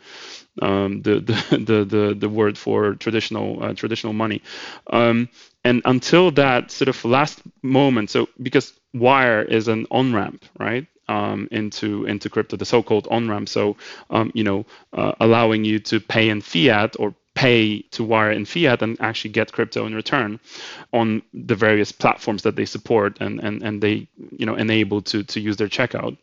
um, 0.61 1.01
the, 1.01 1.20
the, 1.20 1.57
the 1.57 1.86
the 1.86 2.16
the 2.16 2.30
word 2.30 2.57
for 2.57 2.95
traditional 2.95 3.64
uh, 3.64 3.74
traditional 3.74 4.14
money. 4.14 4.41
Um, 4.88 5.30
and 5.64 5.82
until 5.86 6.32
that 6.32 6.72
sort 6.72 6.89
of 6.89 7.05
last 7.05 7.41
moment, 7.61 8.09
so 8.09 8.30
because 8.41 8.74
Wyre 8.93 9.43
is 9.43 9.68
an 9.68 9.86
on 9.91 10.14
ramp, 10.14 10.45
right? 10.59 10.88
Um, 11.10 11.49
into 11.51 12.06
into 12.06 12.30
crypto, 12.30 12.56
the 12.56 12.66
so-called 12.66 13.08
on-ramp. 13.12 13.49
So, 13.49 13.76
um, 14.10 14.32
you 14.34 14.43
know, 14.43 14.66
uh, 14.93 15.12
allowing 15.20 15.66
you 15.66 15.80
to 15.80 15.99
pay 15.99 16.30
in 16.30 16.39
fiat 16.39 16.95
or 16.97 17.14
pay 17.36 17.82
to 17.91 18.04
wire 18.04 18.32
in 18.32 18.45
fiat 18.45 18.82
and 18.82 18.99
actually 19.01 19.32
get 19.32 19.51
crypto 19.51 19.86
in 19.86 19.95
return 19.95 20.39
on 20.91 21.22
the 21.34 21.56
various 21.56 21.91
platforms 21.91 22.43
that 22.43 22.56
they 22.56 22.66
support 22.66 23.18
and 23.20 23.39
and, 23.39 23.64
and 23.64 23.82
they 23.82 24.08
you 24.38 24.45
know 24.45 24.56
enable 24.56 25.01
to 25.01 25.24
to 25.24 25.39
use 25.39 25.58
their 25.58 25.68
checkout. 25.68 26.18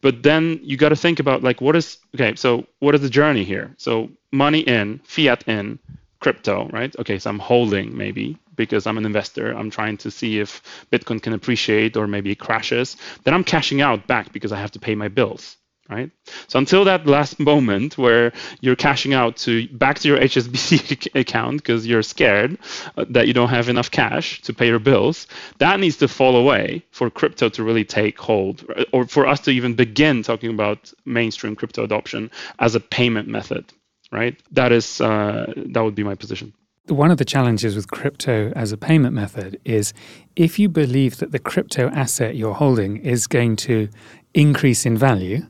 But 0.00 0.22
then 0.22 0.60
you 0.62 0.76
got 0.76 0.90
to 0.90 0.96
think 0.96 1.18
about 1.18 1.42
like 1.42 1.60
what 1.60 1.76
is 1.76 1.98
okay 2.14 2.34
so 2.34 2.66
what 2.80 2.94
is 2.94 3.00
the 3.00 3.10
journey 3.10 3.44
here? 3.44 3.74
So 3.78 4.10
money 4.32 4.60
in 4.60 5.00
fiat 5.04 5.48
in 5.48 5.78
crypto 6.20 6.68
right? 6.68 6.94
Okay 6.98 7.18
so 7.18 7.30
i'm 7.30 7.38
holding 7.38 7.96
maybe 7.96 8.36
because 8.64 8.86
i'm 8.86 8.98
an 8.98 9.06
investor 9.12 9.46
i'm 9.58 9.70
trying 9.78 9.96
to 10.04 10.10
see 10.10 10.32
if 10.44 10.50
bitcoin 10.92 11.20
can 11.22 11.32
appreciate 11.32 11.96
or 11.96 12.06
maybe 12.06 12.30
it 12.30 12.40
crashes 12.46 12.96
then 13.24 13.34
i'm 13.34 13.44
cashing 13.54 13.80
out 13.80 14.06
back 14.06 14.32
because 14.32 14.52
i 14.52 14.58
have 14.64 14.72
to 14.76 14.80
pay 14.86 14.94
my 14.94 15.08
bills 15.08 15.56
right? 15.90 16.10
So 16.46 16.58
until 16.58 16.84
that 16.84 17.06
last 17.06 17.40
moment 17.40 17.98
where 17.98 18.32
you're 18.60 18.76
cashing 18.76 19.12
out 19.12 19.36
to 19.38 19.68
back 19.68 19.98
to 19.98 20.08
your 20.08 20.18
HSBC 20.18 21.14
account 21.20 21.56
because 21.58 21.86
you're 21.86 22.02
scared 22.02 22.58
uh, 22.96 23.04
that 23.10 23.26
you 23.26 23.34
don't 23.34 23.48
have 23.48 23.68
enough 23.68 23.90
cash 23.90 24.40
to 24.42 24.54
pay 24.54 24.68
your 24.68 24.78
bills, 24.78 25.26
that 25.58 25.80
needs 25.80 25.96
to 25.98 26.08
fall 26.08 26.36
away 26.36 26.84
for 26.92 27.10
crypto 27.10 27.48
to 27.50 27.64
really 27.64 27.84
take 27.84 28.18
hold, 28.18 28.64
or 28.92 29.06
for 29.06 29.26
us 29.26 29.40
to 29.40 29.50
even 29.50 29.74
begin 29.74 30.22
talking 30.22 30.50
about 30.50 30.92
mainstream 31.04 31.56
crypto 31.56 31.82
adoption 31.82 32.30
as 32.58 32.74
a 32.74 32.80
payment 32.80 33.28
method, 33.28 33.64
right? 34.12 34.40
That 34.52 34.72
is 34.72 35.00
uh, 35.00 35.52
that 35.56 35.82
would 35.82 35.96
be 35.96 36.04
my 36.04 36.14
position. 36.14 36.52
One 36.90 37.12
of 37.12 37.18
the 37.18 37.24
challenges 37.24 37.76
with 37.76 37.88
crypto 37.88 38.52
as 38.56 38.72
a 38.72 38.76
payment 38.76 39.14
method 39.14 39.60
is 39.64 39.92
if 40.34 40.58
you 40.58 40.68
believe 40.68 41.18
that 41.18 41.30
the 41.30 41.38
crypto 41.38 41.88
asset 41.90 42.34
you're 42.34 42.54
holding 42.54 42.96
is 42.96 43.28
going 43.28 43.54
to 43.56 43.88
increase 44.34 44.84
in 44.84 44.96
value, 44.96 45.46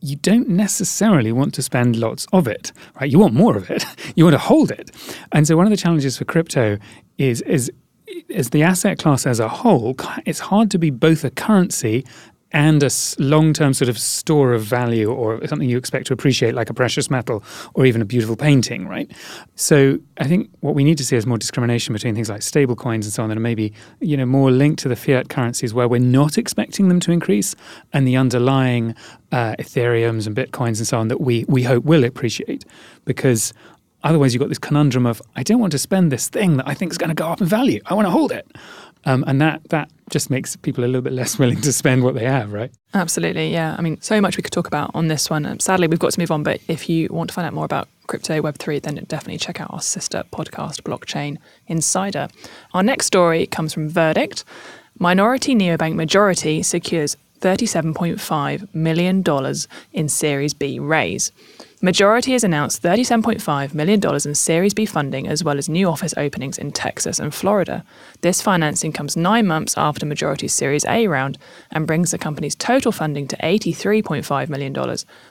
you 0.00 0.16
don't 0.16 0.48
necessarily 0.48 1.30
want 1.30 1.54
to 1.54 1.62
spend 1.62 1.94
lots 1.94 2.26
of 2.32 2.48
it, 2.48 2.72
right? 3.00 3.08
You 3.08 3.20
want 3.20 3.34
more 3.34 3.56
of 3.56 3.70
it. 3.70 3.84
You 4.16 4.24
want 4.24 4.34
to 4.34 4.38
hold 4.38 4.70
it. 4.70 4.90
And 5.32 5.46
so 5.46 5.56
one 5.56 5.66
of 5.66 5.70
the 5.70 5.76
challenges 5.76 6.16
for 6.16 6.24
crypto 6.24 6.78
is 7.18 7.42
is 7.42 7.70
as 8.34 8.50
the 8.50 8.62
asset 8.62 8.98
class 8.98 9.26
as 9.26 9.40
a 9.40 9.48
whole, 9.48 9.94
it's 10.24 10.38
hard 10.38 10.70
to 10.70 10.78
be 10.78 10.90
both 10.90 11.22
a 11.22 11.30
currency 11.30 12.04
and 12.52 12.82
a 12.82 12.90
long 13.18 13.52
term 13.52 13.74
sort 13.74 13.88
of 13.88 13.98
store 13.98 14.52
of 14.52 14.62
value 14.62 15.10
or 15.10 15.44
something 15.46 15.68
you 15.68 15.76
expect 15.76 16.06
to 16.06 16.12
appreciate, 16.12 16.54
like 16.54 16.70
a 16.70 16.74
precious 16.74 17.10
metal 17.10 17.42
or 17.74 17.86
even 17.86 18.00
a 18.00 18.04
beautiful 18.04 18.36
painting, 18.36 18.86
right? 18.86 19.10
So 19.56 19.98
I 20.18 20.28
think 20.28 20.50
what 20.60 20.74
we 20.74 20.84
need 20.84 20.96
to 20.98 21.04
see 21.04 21.16
is 21.16 21.26
more 21.26 21.38
discrimination 21.38 21.92
between 21.92 22.14
things 22.14 22.30
like 22.30 22.42
stable 22.42 22.76
coins 22.76 23.06
and 23.06 23.12
so 23.12 23.22
on 23.22 23.28
that 23.30 23.36
are 23.36 23.40
maybe 23.40 23.72
you 24.00 24.16
know 24.16 24.26
more 24.26 24.50
linked 24.50 24.78
to 24.80 24.88
the 24.88 24.96
fiat 24.96 25.28
currencies 25.28 25.74
where 25.74 25.88
we're 25.88 26.00
not 26.00 26.38
expecting 26.38 26.88
them 26.88 27.00
to 27.00 27.12
increase 27.12 27.56
and 27.92 28.06
the 28.06 28.16
underlying 28.16 28.94
uh, 29.32 29.56
Ethereums 29.58 30.26
and 30.26 30.36
Bitcoins 30.36 30.78
and 30.78 30.86
so 30.86 30.98
on 30.98 31.08
that 31.08 31.20
we, 31.20 31.44
we 31.48 31.64
hope 31.64 31.84
will 31.84 32.04
appreciate 32.04 32.64
because 33.04 33.52
otherwise 34.04 34.32
you've 34.32 34.40
got 34.40 34.48
this 34.48 34.58
conundrum 34.58 35.04
of 35.04 35.20
I 35.34 35.42
don't 35.42 35.58
want 35.58 35.72
to 35.72 35.78
spend 35.78 36.12
this 36.12 36.28
thing 36.28 36.58
that 36.58 36.68
I 36.68 36.74
think 36.74 36.92
is 36.92 36.98
going 36.98 37.08
to 37.08 37.14
go 37.14 37.26
up 37.26 37.40
in 37.40 37.46
value. 37.48 37.80
I 37.86 37.94
want 37.94 38.06
to 38.06 38.10
hold 38.10 38.30
it. 38.30 38.46
Um, 39.04 39.24
and 39.26 39.40
that 39.40 39.68
that 39.70 39.90
just 40.10 40.30
makes 40.30 40.56
people 40.56 40.84
a 40.84 40.86
little 40.86 41.02
bit 41.02 41.12
less 41.12 41.38
willing 41.38 41.60
to 41.60 41.72
spend 41.72 42.02
what 42.02 42.14
they 42.14 42.24
have, 42.24 42.52
right? 42.52 42.70
Absolutely, 42.94 43.52
yeah. 43.52 43.74
I 43.78 43.82
mean, 43.82 44.00
so 44.00 44.20
much 44.20 44.36
we 44.36 44.42
could 44.42 44.52
talk 44.52 44.66
about 44.66 44.90
on 44.94 45.08
this 45.08 45.28
one. 45.28 45.44
Um, 45.46 45.60
sadly, 45.60 45.88
we've 45.88 45.98
got 45.98 46.12
to 46.12 46.20
move 46.20 46.30
on. 46.30 46.42
But 46.42 46.60
if 46.68 46.88
you 46.88 47.08
want 47.10 47.30
to 47.30 47.34
find 47.34 47.46
out 47.46 47.52
more 47.52 47.64
about 47.64 47.88
crypto 48.06 48.40
Web 48.40 48.56
three, 48.56 48.78
then 48.78 48.94
definitely 49.08 49.38
check 49.38 49.60
out 49.60 49.72
our 49.72 49.80
sister 49.80 50.24
podcast, 50.32 50.82
Blockchain 50.82 51.38
Insider. 51.66 52.28
Our 52.72 52.82
next 52.82 53.06
story 53.06 53.46
comes 53.46 53.72
from 53.72 53.88
Verdict. 53.88 54.44
Minority 54.98 55.54
neobank 55.54 55.94
Majority 55.94 56.62
secures 56.62 57.16
$37.5 57.40 58.74
million 58.74 59.24
in 59.92 60.08
Series 60.08 60.54
B 60.54 60.78
raise. 60.78 61.32
Majority 61.82 62.32
has 62.32 62.42
announced 62.42 62.82
$37.5 62.82 63.74
million 63.74 64.00
in 64.02 64.34
Series 64.34 64.72
B 64.72 64.86
funding 64.86 65.28
as 65.28 65.44
well 65.44 65.58
as 65.58 65.68
new 65.68 65.88
office 65.88 66.14
openings 66.16 66.56
in 66.56 66.72
Texas 66.72 67.18
and 67.18 67.34
Florida. 67.34 67.84
This 68.22 68.40
financing 68.40 68.92
comes 68.92 69.14
nine 69.14 69.46
months 69.46 69.76
after 69.76 70.06
Majority's 70.06 70.54
Series 70.54 70.86
A 70.86 71.06
round 71.06 71.36
and 71.70 71.86
brings 71.86 72.12
the 72.12 72.18
company's 72.18 72.54
total 72.54 72.92
funding 72.92 73.28
to 73.28 73.36
$83.5 73.36 74.48
million, 74.48 74.74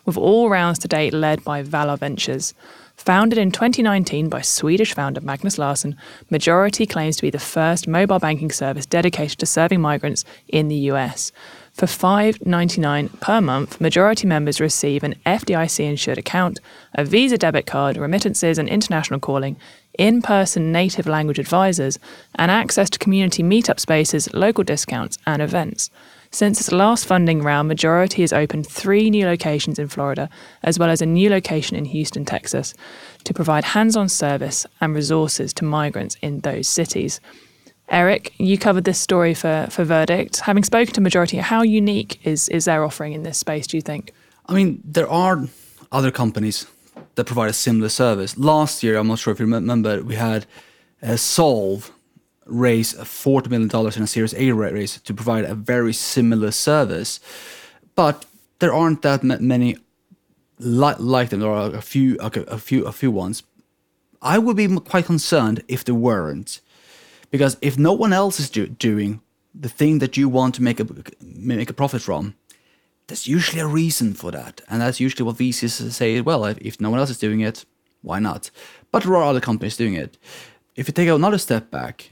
with 0.05 0.17
all 0.17 0.49
rounds 0.49 0.77
to 0.79 0.87
date 0.87 1.13
led 1.13 1.43
by 1.43 1.63
Valar 1.63 1.97
Ventures. 1.97 2.53
Founded 2.97 3.37
in 3.37 3.51
2019 3.51 4.29
by 4.29 4.41
Swedish 4.41 4.93
founder 4.93 5.21
Magnus 5.21 5.57
Larsson, 5.57 5.97
Majority 6.29 6.85
claims 6.85 7.17
to 7.17 7.23
be 7.23 7.29
the 7.29 7.39
first 7.39 7.87
mobile 7.87 8.19
banking 8.19 8.51
service 8.51 8.85
dedicated 8.85 9.39
to 9.39 9.45
serving 9.45 9.81
migrants 9.81 10.23
in 10.47 10.69
the 10.69 10.89
US. 10.91 11.31
For 11.75 11.87
$5.99 11.87 13.19
per 13.19 13.41
month, 13.41 13.81
majority 13.81 14.25
members 14.25 14.61
receive 14.61 15.03
an 15.03 15.15
FDIC 15.25 15.81
insured 15.83 16.17
account, 16.17 16.61
a 16.93 17.03
Visa 17.03 17.37
debit 17.37 17.65
card, 17.65 17.97
remittances 17.97 18.57
and 18.57 18.69
international 18.69 19.19
calling, 19.19 19.57
in 19.99 20.21
person 20.21 20.71
native 20.71 21.05
language 21.05 21.37
advisors, 21.37 21.99
and 22.35 22.49
access 22.49 22.89
to 22.91 22.99
community 22.99 23.43
meetup 23.43 23.81
spaces, 23.81 24.33
local 24.33 24.63
discounts, 24.63 25.17
and 25.27 25.41
events. 25.41 25.89
Since 26.31 26.61
its 26.61 26.71
last 26.71 27.05
funding 27.05 27.41
round, 27.43 27.67
Majority 27.67 28.21
has 28.21 28.31
opened 28.31 28.67
three 28.67 29.09
new 29.09 29.25
locations 29.25 29.77
in 29.77 29.89
Florida, 29.89 30.29
as 30.63 30.79
well 30.79 30.89
as 30.89 31.01
a 31.01 31.05
new 31.05 31.29
location 31.29 31.75
in 31.75 31.83
Houston, 31.83 32.23
Texas, 32.23 32.73
to 33.25 33.33
provide 33.33 33.65
hands 33.65 33.97
on 33.97 34.07
service 34.07 34.65
and 34.79 34.95
resources 34.95 35.53
to 35.55 35.65
migrants 35.65 36.15
in 36.21 36.39
those 36.39 36.69
cities. 36.69 37.19
Eric, 37.89 38.33
you 38.37 38.57
covered 38.57 38.83
this 38.83 38.99
story 38.99 39.33
for, 39.33 39.67
for 39.69 39.83
Verdict. 39.83 40.39
Having 40.41 40.63
spoken 40.63 40.93
to 40.95 41.01
Majority, 41.01 41.37
how 41.37 41.61
unique 41.61 42.25
is, 42.25 42.49
is 42.49 42.65
their 42.65 42.83
offering 42.83 43.13
in 43.13 43.23
this 43.23 43.37
space, 43.37 43.67
do 43.67 43.77
you 43.77 43.81
think? 43.81 44.11
I 44.47 44.53
mean, 44.53 44.81
there 44.83 45.09
are 45.09 45.47
other 45.91 46.11
companies 46.11 46.65
that 47.15 47.25
provide 47.25 47.49
a 47.49 47.53
similar 47.53 47.89
service. 47.89 48.37
Last 48.37 48.83
year, 48.83 48.97
I'm 48.97 49.07
not 49.07 49.19
sure 49.19 49.33
if 49.33 49.39
you 49.39 49.45
remember, 49.45 50.01
we 50.01 50.15
had 50.15 50.45
a 51.01 51.17
Solve 51.17 51.91
raise 52.45 52.93
$40 52.93 53.49
million 53.49 53.69
in 53.95 54.03
a 54.03 54.07
Series 54.07 54.33
A 54.35 54.51
raise 54.51 54.99
to 55.01 55.13
provide 55.13 55.45
a 55.45 55.55
very 55.55 55.93
similar 55.93 56.51
service. 56.51 57.19
But 57.95 58.25
there 58.59 58.73
aren't 58.73 59.01
that 59.03 59.23
many 59.23 59.77
like, 60.59 60.97
like 60.99 61.29
them. 61.29 61.39
There 61.39 61.49
are 61.49 61.73
a 61.73 61.81
few, 61.81 62.17
a 62.19 62.57
few, 62.57 62.85
a 62.85 62.91
few 62.91 63.11
ones. 63.11 63.43
I 64.21 64.37
would 64.37 64.57
be 64.57 64.67
quite 64.79 65.05
concerned 65.05 65.63
if 65.67 65.83
there 65.85 65.95
weren't, 65.95 66.61
because 67.35 67.57
if 67.61 67.77
no 67.77 67.91
one 67.91 68.13
else 68.13 68.39
is 68.39 68.49
do, 68.49 68.65
doing 68.65 69.19
the 69.53 69.67
thing 69.67 69.99
that 69.99 70.15
you 70.15 70.29
want 70.29 70.55
to 70.55 70.63
make 70.63 70.79
a 70.79 70.87
make 71.21 71.69
a 71.69 71.73
profit 71.73 72.01
from, 72.01 72.33
there's 73.07 73.27
usually 73.27 73.59
a 73.59 73.67
reason 73.67 74.13
for 74.13 74.31
that, 74.31 74.61
and 74.69 74.79
that's 74.79 75.01
usually 75.01 75.25
what 75.25 75.35
VCs 75.35 75.91
say. 75.91 76.21
Well, 76.21 76.45
if, 76.45 76.79
no 76.79 76.89
one 76.89 76.99
else 76.99 77.09
is 77.09 77.19
doing 77.19 77.41
it, 77.41 77.65
why 78.01 78.19
not? 78.19 78.51
But 78.89 79.03
there 79.03 79.17
are 79.17 79.23
other 79.23 79.41
companies 79.41 79.75
doing 79.75 79.95
it. 79.95 80.17
If 80.77 80.87
you 80.87 80.93
take 80.93 81.09
another 81.09 81.37
step 81.37 81.69
back 81.69 82.11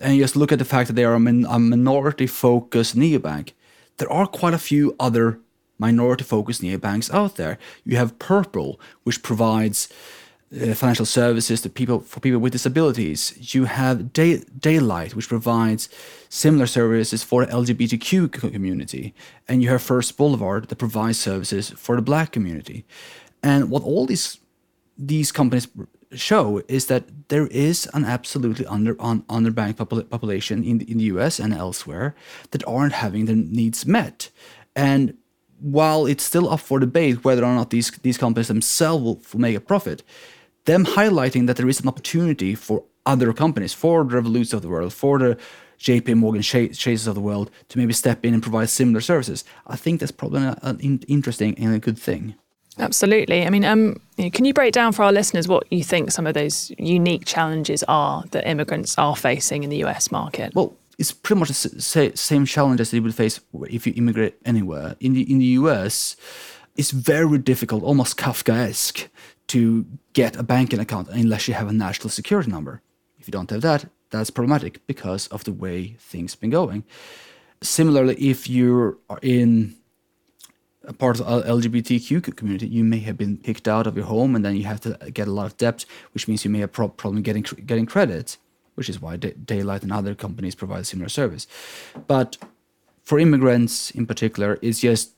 and 0.00 0.14
you 0.14 0.22
just 0.22 0.36
look 0.36 0.52
at 0.52 0.60
the 0.60 0.64
fact 0.64 0.86
that 0.86 0.94
they 0.94 1.04
are 1.04 1.14
a, 1.14 1.20
min- 1.20 1.46
a 1.48 1.58
minority 1.58 2.28
focused 2.28 2.96
neobank, 2.96 3.50
there 3.96 4.12
are 4.12 4.28
quite 4.28 4.54
a 4.54 4.58
few 4.70 4.94
other 5.00 5.40
minority 5.76 6.22
focused 6.22 6.62
neobanks 6.62 7.12
out 7.12 7.34
there. 7.34 7.58
You 7.84 7.96
have 7.96 8.20
Purple, 8.20 8.78
which 9.02 9.24
provides 9.24 9.88
uh, 10.52 10.74
financial 10.74 11.06
services 11.06 11.62
to 11.62 11.70
people 11.70 12.00
for 12.00 12.20
people 12.20 12.40
with 12.40 12.52
disabilities. 12.52 13.54
You 13.54 13.64
have 13.64 14.12
Day, 14.12 14.42
Daylight, 14.58 15.14
which 15.14 15.28
provides 15.28 15.88
similar 16.28 16.66
services 16.66 17.22
for 17.22 17.46
the 17.46 17.52
LGBTQ 17.52 18.32
community, 18.32 19.14
and 19.48 19.62
you 19.62 19.70
have 19.70 19.82
First 19.82 20.16
Boulevard 20.16 20.68
that 20.68 20.76
provides 20.76 21.18
services 21.18 21.70
for 21.70 21.96
the 21.96 22.02
Black 22.02 22.32
community. 22.32 22.84
And 23.42 23.70
what 23.70 23.82
all 23.82 24.06
these 24.06 24.38
these 24.98 25.32
companies 25.32 25.68
show 26.14 26.62
is 26.68 26.86
that 26.86 27.04
there 27.28 27.46
is 27.46 27.88
an 27.94 28.04
absolutely 28.04 28.66
under 28.66 28.94
un, 29.00 29.22
underbanked 29.22 29.76
popul- 29.76 30.08
population 30.08 30.62
in 30.62 30.78
the, 30.78 30.90
in 30.90 30.98
the 30.98 31.04
US 31.04 31.40
and 31.40 31.54
elsewhere 31.54 32.14
that 32.50 32.62
aren't 32.66 32.92
having 32.92 33.24
their 33.24 33.36
needs 33.36 33.86
met. 33.86 34.30
And 34.76 35.16
while 35.60 36.06
it's 36.06 36.24
still 36.24 36.50
up 36.50 36.60
for 36.60 36.78
debate 36.78 37.24
whether 37.24 37.44
or 37.44 37.54
not 37.54 37.70
these 37.70 37.90
these 38.02 38.18
companies 38.18 38.48
themselves 38.48 39.02
will, 39.02 39.22
will 39.32 39.40
make 39.40 39.56
a 39.56 39.60
profit, 39.60 40.02
them 40.64 40.84
highlighting 40.84 41.46
that 41.46 41.56
there 41.56 41.68
is 41.68 41.80
an 41.80 41.88
opportunity 41.88 42.54
for 42.54 42.84
other 43.04 43.32
companies, 43.32 43.74
for 43.74 44.04
the 44.04 44.16
Revoluts 44.16 44.52
of 44.52 44.62
the 44.62 44.68
world, 44.68 44.92
for 44.92 45.18
the 45.18 45.36
JP 45.78 46.16
Morgan 46.16 46.42
Chases 46.42 47.06
of 47.06 47.14
the 47.14 47.20
world 47.20 47.50
to 47.68 47.78
maybe 47.78 47.92
step 47.92 48.24
in 48.24 48.34
and 48.34 48.42
provide 48.42 48.70
similar 48.70 49.00
services. 49.00 49.44
I 49.66 49.76
think 49.76 50.00
that's 50.00 50.12
probably 50.12 50.54
an 50.62 51.00
interesting 51.08 51.58
and 51.58 51.74
a 51.74 51.78
good 51.78 51.98
thing. 51.98 52.36
Absolutely. 52.78 53.44
I 53.44 53.50
mean, 53.50 53.64
um, 53.64 54.00
can 54.32 54.44
you 54.44 54.54
break 54.54 54.72
down 54.72 54.92
for 54.92 55.02
our 55.02 55.12
listeners 55.12 55.46
what 55.46 55.70
you 55.70 55.84
think 55.84 56.10
some 56.10 56.26
of 56.26 56.34
those 56.34 56.72
unique 56.78 57.26
challenges 57.26 57.84
are 57.86 58.24
that 58.30 58.48
immigrants 58.48 58.96
are 58.96 59.16
facing 59.16 59.62
in 59.62 59.70
the 59.70 59.84
US 59.84 60.10
market? 60.10 60.54
Well, 60.54 60.74
it's 60.98 61.12
pretty 61.12 61.40
much 61.40 61.48
the 61.48 62.12
same 62.14 62.46
challenges 62.46 62.90
that 62.90 62.96
you 62.96 63.02
would 63.02 63.14
face 63.14 63.40
if 63.68 63.86
you 63.86 63.92
immigrate 63.96 64.36
anywhere. 64.44 64.96
In 65.00 65.14
the 65.14 65.30
in 65.30 65.38
the 65.38 65.46
US, 65.60 66.16
it's 66.76 66.92
very 66.92 67.38
difficult, 67.38 67.82
almost 67.82 68.16
Kafkaesque, 68.16 69.08
to 69.48 69.86
get 70.12 70.36
a 70.36 70.42
banking 70.42 70.80
account 70.80 71.08
unless 71.08 71.48
you 71.48 71.54
have 71.54 71.68
a 71.68 71.72
national 71.72 72.10
security 72.10 72.50
number. 72.50 72.82
If 73.18 73.28
you 73.28 73.32
don't 73.32 73.50
have 73.50 73.62
that, 73.62 73.86
that's 74.10 74.30
problematic 74.30 74.86
because 74.86 75.26
of 75.28 75.44
the 75.44 75.52
way 75.52 75.96
things 75.98 76.32
have 76.32 76.40
been 76.40 76.50
going. 76.50 76.84
Similarly, 77.62 78.16
if 78.16 78.48
you're 78.48 78.98
in 79.22 79.76
a 80.84 80.92
part 80.92 81.20
of 81.20 81.26
the 81.26 81.48
LGBTQ 81.48 82.36
community, 82.36 82.66
you 82.66 82.84
may 82.84 82.98
have 83.00 83.16
been 83.16 83.36
kicked 83.36 83.68
out 83.68 83.86
of 83.86 83.96
your 83.96 84.06
home, 84.06 84.34
and 84.34 84.44
then 84.44 84.56
you 84.56 84.64
have 84.64 84.80
to 84.80 84.98
get 85.12 85.28
a 85.28 85.32
lot 85.32 85.46
of 85.46 85.56
debt, 85.56 85.84
which 86.12 86.26
means 86.26 86.44
you 86.44 86.50
may 86.50 86.58
have 86.58 86.72
pro- 86.72 86.88
problem 86.88 87.22
getting 87.22 87.42
getting 87.42 87.86
credit, 87.86 88.36
which 88.74 88.88
is 88.88 89.00
why 89.00 89.16
Daylight 89.16 89.82
and 89.82 89.92
other 89.92 90.14
companies 90.14 90.54
provide 90.54 90.86
similar 90.86 91.08
service. 91.08 91.46
But 92.06 92.36
for 93.04 93.18
immigrants 93.18 93.90
in 93.90 94.06
particular, 94.06 94.58
it's 94.62 94.80
just 94.80 95.14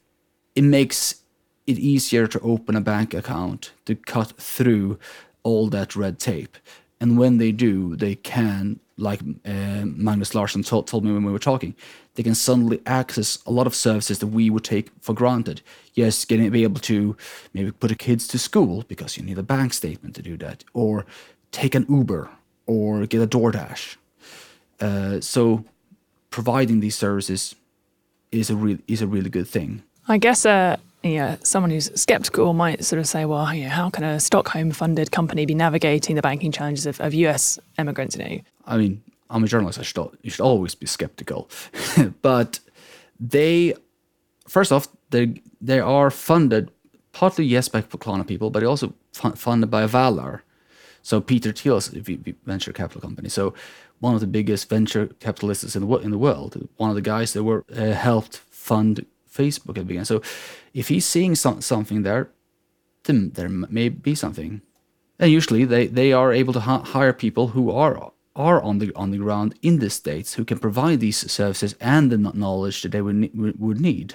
it 0.55 0.65
makes 0.65 1.24
it 1.67 1.79
easier 1.79 2.27
to 2.27 2.41
open 2.41 2.77
a 2.77 2.81
bank 2.81 3.15
account 3.15 3.73
to 3.87 3.95
cut 3.95 4.33
through 4.37 4.99
all 5.43 5.69
that 5.69 5.97
red 5.97 6.19
tape, 6.19 6.57
and 7.01 7.19
when 7.19 7.39
they 7.39 7.53
do, 7.53 7.97
they 7.97 8.15
can, 8.15 8.81
like 8.97 9.21
uh, 9.45 9.85
Magnus 9.85 10.35
Larsson 10.35 10.63
told, 10.63 10.87
told 10.87 11.05
me 11.05 11.13
when 11.13 11.25
we 11.25 11.33
were 11.33 11.39
talking, 11.39 11.75
they 12.15 12.23
can 12.23 12.35
suddenly 12.35 12.81
access 12.87 13.39
a 13.45 13.51
lot 13.51 13.67
of 13.67 13.75
services 13.75 14.21
that 14.21 14.29
we 14.29 14.49
would 14.49 14.65
take 14.65 14.91
for 15.01 15.13
granted. 15.13 15.61
Yes, 15.95 16.25
getting 16.25 16.49
be 16.51 16.63
able 16.63 16.81
to 16.81 17.17
maybe 17.53 17.73
put 17.73 17.89
the 17.89 17.95
kids 17.95 18.27
to 18.29 18.39
school 18.39 18.85
because 18.89 19.17
you 19.17 19.23
need 19.23 19.39
a 19.39 19.43
bank 19.43 19.75
statement 19.75 20.15
to 20.15 20.23
do 20.23 20.37
that, 20.39 20.65
or 20.73 21.05
take 21.53 21.75
an 21.75 21.87
Uber, 21.89 22.31
or 22.67 23.07
get 23.07 23.21
a 23.21 23.27
DoorDash. 23.27 23.97
Uh, 24.81 25.21
so, 25.21 25.65
providing 26.31 26.81
these 26.81 26.97
services 26.97 27.55
is 28.33 28.51
a 28.51 28.57
real 28.57 28.79
is 28.89 29.03
a 29.03 29.07
really 29.07 29.31
good 29.31 29.49
thing. 29.49 29.83
I 30.09 30.19
guess 30.19 30.47
uh, 31.05 31.09
yeah, 31.09 31.37
someone 31.43 31.71
who's 31.71 31.91
skeptical 32.01 32.53
might 32.55 32.85
sort 32.85 33.01
of 33.01 33.07
say, 33.07 33.25
well, 33.25 33.53
you 33.55 33.65
know, 33.65 33.71
how 33.71 33.91
can 33.91 34.05
a 34.05 34.19
Stockholm-funded 34.19 35.11
company 35.11 35.47
be 35.47 35.55
navigating 35.55 36.17
the 36.17 36.23
banking 36.23 36.53
challenges 36.53 36.87
of, 36.87 37.01
of 37.01 37.15
U.S. 37.15 37.59
immigrants? 37.79 38.17
You 38.17 38.25
know, 38.25 38.41
I 38.67 38.77
mean, 38.77 39.03
I'm 39.31 39.45
a 39.45 39.47
journalist. 39.47 39.79
I 39.79 39.83
should 39.83 39.99
you 40.23 40.31
should 40.31 40.41
always 40.45 40.75
be 40.75 40.87
skeptical, 40.87 41.51
but 42.23 42.61
they 43.19 43.75
first 44.49 44.73
off 44.73 44.89
they 45.11 45.43
they 45.61 45.81
are 45.81 46.11
funded 46.11 46.71
partly 47.13 47.45
yes 47.45 47.69
by 47.69 47.83
Klarna 47.83 48.27
people, 48.27 48.51
but 48.51 48.63
also 48.65 48.95
funded 49.13 49.71
by 49.71 49.87
Valar. 49.87 50.41
So 51.03 51.21
Peter 51.21 51.53
Thiel's 51.53 51.89
venture 51.89 52.73
capital 52.73 53.01
company. 53.01 53.29
So 53.29 53.55
one 54.01 54.15
of 54.15 54.21
the 54.21 54.27
biggest 54.27 54.69
venture 54.69 55.07
capitalists 55.21 55.77
in 55.77 55.87
the 55.87 55.97
in 55.99 56.11
the 56.11 56.19
world. 56.19 56.69
One 56.77 56.91
of 56.91 56.97
the 56.97 57.03
guys 57.03 57.33
that 57.33 57.45
were 57.45 57.65
uh, 57.75 57.93
helped 57.93 58.37
fund 58.51 59.07
Facebook 59.37 59.71
at 59.71 59.83
the 59.83 59.85
beginning. 59.85 60.05
So 60.05 60.23
if 60.73 60.89
he's 60.89 61.07
seeing 61.07 61.35
some, 61.35 61.61
something 61.61 62.03
there, 62.03 62.31
then 63.05 63.31
there 63.35 63.49
may 63.49 63.89
be 63.89 64.15
something. 64.15 64.63
And 65.19 65.31
usually 65.31 65.65
they, 65.65 65.87
they 65.87 66.13
are 66.13 66.33
able 66.33 66.53
to 66.55 66.61
hire 66.61 67.13
people 67.13 67.49
who 67.49 67.71
are 67.71 68.13
are 68.37 68.61
on 68.63 68.79
the 68.79 68.93
on 68.95 69.13
the 69.13 69.19
ground 69.19 69.55
in 69.63 69.79
the 69.79 69.89
states 69.89 70.35
who 70.35 70.45
can 70.45 70.59
provide 70.59 70.99
these 70.99 71.31
services 71.31 71.77
and 71.81 72.11
the 72.11 72.19
knowledge 72.19 72.83
that 72.83 72.91
they 72.91 73.01
would 73.01 73.31
would 73.59 73.81
need. 73.81 74.15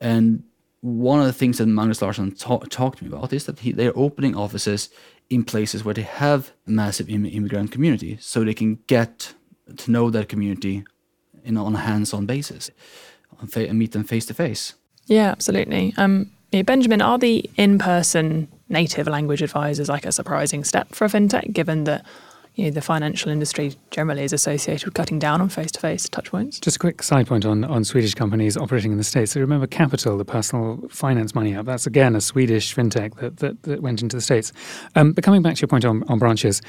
And 0.00 0.42
one 0.80 1.20
of 1.20 1.26
the 1.26 1.32
things 1.32 1.58
that 1.58 1.66
Magnus 1.66 2.02
Larsson 2.02 2.32
ta- 2.32 2.58
talked 2.68 2.98
to 2.98 3.04
me 3.04 3.10
about 3.12 3.32
is 3.32 3.44
that 3.44 3.60
he, 3.60 3.72
they're 3.72 3.96
opening 3.96 4.36
offices 4.36 4.90
in 5.28 5.44
places 5.44 5.84
where 5.84 5.94
they 5.94 6.02
have 6.02 6.52
a 6.66 6.70
massive 6.70 7.08
Im- 7.08 7.26
immigrant 7.26 7.70
community, 7.72 8.16
so 8.20 8.42
they 8.42 8.54
can 8.54 8.78
get 8.86 9.34
to 9.76 9.90
know 9.90 10.10
that 10.10 10.28
community 10.28 10.84
in, 11.44 11.56
on 11.56 11.74
a 11.74 11.78
hands-on 11.78 12.26
basis, 12.26 12.70
and 13.40 13.78
meet 13.78 13.92
them 13.92 14.04
face 14.04 14.26
to 14.26 14.34
face. 14.34 14.74
Yeah, 15.06 15.30
absolutely. 15.30 15.94
Um, 15.96 16.30
yeah, 16.52 16.62
Benjamin, 16.62 17.02
are 17.02 17.18
the 17.18 17.48
in-person 17.56 18.48
native 18.68 19.06
language 19.06 19.42
advisors 19.42 19.88
like 19.88 20.06
a 20.06 20.12
surprising 20.12 20.64
step 20.64 20.94
for 20.94 21.04
a 21.04 21.08
fintech, 21.08 21.52
given 21.52 21.84
that 21.84 22.04
you 22.58 22.64
know, 22.64 22.70
the 22.72 22.80
financial 22.80 23.30
industry 23.30 23.72
generally 23.92 24.24
is 24.24 24.32
associated 24.32 24.84
with 24.84 24.94
cutting 24.94 25.20
down 25.20 25.40
on 25.40 25.48
face-to-face 25.48 26.08
touch 26.08 26.32
points. 26.32 26.58
Just 26.58 26.74
a 26.74 26.80
quick 26.80 27.04
side 27.04 27.28
point 27.28 27.46
on, 27.46 27.62
on 27.62 27.84
Swedish 27.84 28.14
companies 28.14 28.56
operating 28.56 28.90
in 28.90 28.98
the 28.98 29.04
States. 29.04 29.30
So 29.30 29.40
remember 29.40 29.68
Capital, 29.68 30.18
the 30.18 30.24
personal 30.24 30.82
finance 30.90 31.36
money 31.36 31.54
app, 31.54 31.66
that's 31.66 31.86
again 31.86 32.16
a 32.16 32.20
Swedish 32.20 32.74
fintech 32.74 33.14
that, 33.20 33.36
that, 33.36 33.62
that 33.62 33.80
went 33.80 34.02
into 34.02 34.16
the 34.16 34.20
States. 34.20 34.52
Um, 34.96 35.12
but 35.12 35.22
coming 35.22 35.40
back 35.40 35.54
to 35.54 35.60
your 35.60 35.68
point 35.68 35.84
on, 35.84 36.02
on 36.08 36.18
branches, 36.18 36.60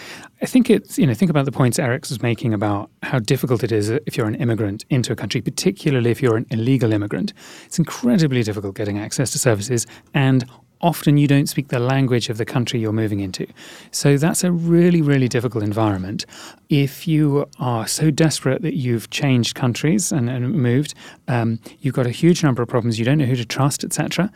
I 0.44 0.46
think 0.46 0.70
it's, 0.70 1.00
you 1.00 1.08
know, 1.08 1.16
think 1.16 1.32
about 1.32 1.46
the 1.46 1.52
points 1.52 1.80
Eric 1.80 2.08
was 2.08 2.22
making 2.22 2.54
about 2.54 2.92
how 3.02 3.18
difficult 3.18 3.64
it 3.64 3.72
is 3.72 3.90
if 3.90 4.16
you're 4.16 4.28
an 4.28 4.36
immigrant 4.36 4.86
into 4.92 5.12
a 5.12 5.16
country, 5.16 5.42
particularly 5.42 6.12
if 6.12 6.22
you're 6.22 6.38
an 6.38 6.46
illegal 6.52 6.94
immigrant. 6.94 7.34
It's 7.66 7.80
incredibly 7.80 8.44
difficult 8.44 8.76
getting 8.76 9.00
access 9.00 9.32
to 9.32 9.40
services 9.40 9.88
and 10.14 10.46
often 10.82 11.18
you 11.18 11.28
don't 11.28 11.48
speak 11.48 11.70
the 11.70 11.80
language 11.80 12.30
of 12.30 12.38
the 12.38 12.46
country 12.46 12.80
you're 12.80 12.94
moving 12.94 13.20
into. 13.20 13.46
So 13.92 14.18
that's 14.18 14.44
a 14.44 14.52
really, 14.52 15.02
really 15.02 15.28
difficult 15.28 15.64
environment. 15.64 16.26
If 16.70 17.08
you 17.08 17.48
are 17.60 17.88
so 17.88 18.12
desperate 18.12 18.62
that 18.62 18.76
you've 18.76 19.10
changed 19.10 19.56
countries 19.56 20.12
and, 20.12 20.30
and 20.30 20.54
moved, 20.54 20.94
um, 21.28 21.60
you've 21.80 21.96
got 21.96 22.06
a 22.06 22.12
huge 22.12 22.44
number 22.44 22.62
of 22.62 22.70
problems. 22.70 23.00
You 23.00 23.06
don't 23.06 23.18
know 23.18 23.26
who 23.26 23.36
to 23.36 23.46
trust, 23.46 23.84
etc. 23.84 24.32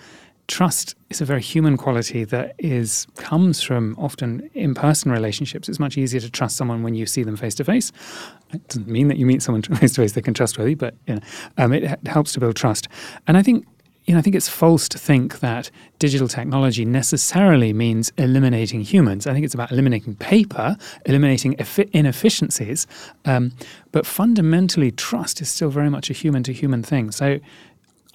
Trust 0.48 0.96
is 1.10 1.22
a 1.22 1.26
very 1.26 1.42
human 1.42 1.78
quality 1.78 2.26
that 2.26 2.56
is 2.58 3.08
comes 3.16 3.62
from 3.62 3.96
often 3.98 4.50
in-person 4.54 5.10
relationships. 5.10 5.70
It's 5.70 5.80
much 5.80 5.98
easier 5.98 6.20
to 6.20 6.30
trust 6.30 6.58
someone 6.58 6.84
when 6.84 6.96
you 6.96 7.06
see 7.06 7.24
them 7.24 7.38
face 7.38 7.56
to 7.56 7.64
face. 7.64 7.94
It 8.54 8.68
doesn't 8.68 8.88
mean 8.88 9.08
that 9.08 9.18
you 9.18 9.26
meet 9.26 9.42
someone 9.42 9.62
face 9.62 9.94
to 9.94 10.02
face 10.02 10.12
they 10.12 10.22
can 10.22 10.34
trust 10.34 10.58
with 10.58 10.68
you, 10.68 10.76
but 10.76 10.96
you 11.08 11.16
know, 11.16 11.22
um, 11.58 11.72
it 11.72 12.06
helps 12.06 12.34
to 12.34 12.42
build 12.42 12.58
trust. 12.58 12.90
And 13.26 13.38
I 13.38 13.42
think 13.42 13.66
you 14.06 14.14
know, 14.14 14.20
I 14.20 14.22
think 14.22 14.36
it's 14.36 14.50
false 14.50 14.90
to 14.90 14.98
think 14.98 15.40
that 15.40 15.72
digital 15.98 16.28
technology 16.28 16.84
necessarily 16.84 17.72
means 17.72 18.12
eliminating 18.18 18.82
humans. 18.82 19.28
I 19.28 19.34
think 19.34 19.46
it's 19.46 19.54
about 19.54 19.72
eliminating 19.72 20.16
paper, 20.16 20.76
eliminating 21.06 21.56
inefficiencies, 21.94 22.86
um, 23.26 23.54
but 23.92 24.06
fundamentally, 24.06 24.92
trust 24.92 25.42
is 25.42 25.50
still 25.50 25.70
very 25.70 25.90
much 25.90 26.10
a 26.10 26.14
human 26.14 26.44
to 26.44 26.54
human 26.54 26.84
thing. 26.84 27.12
So 27.12 27.40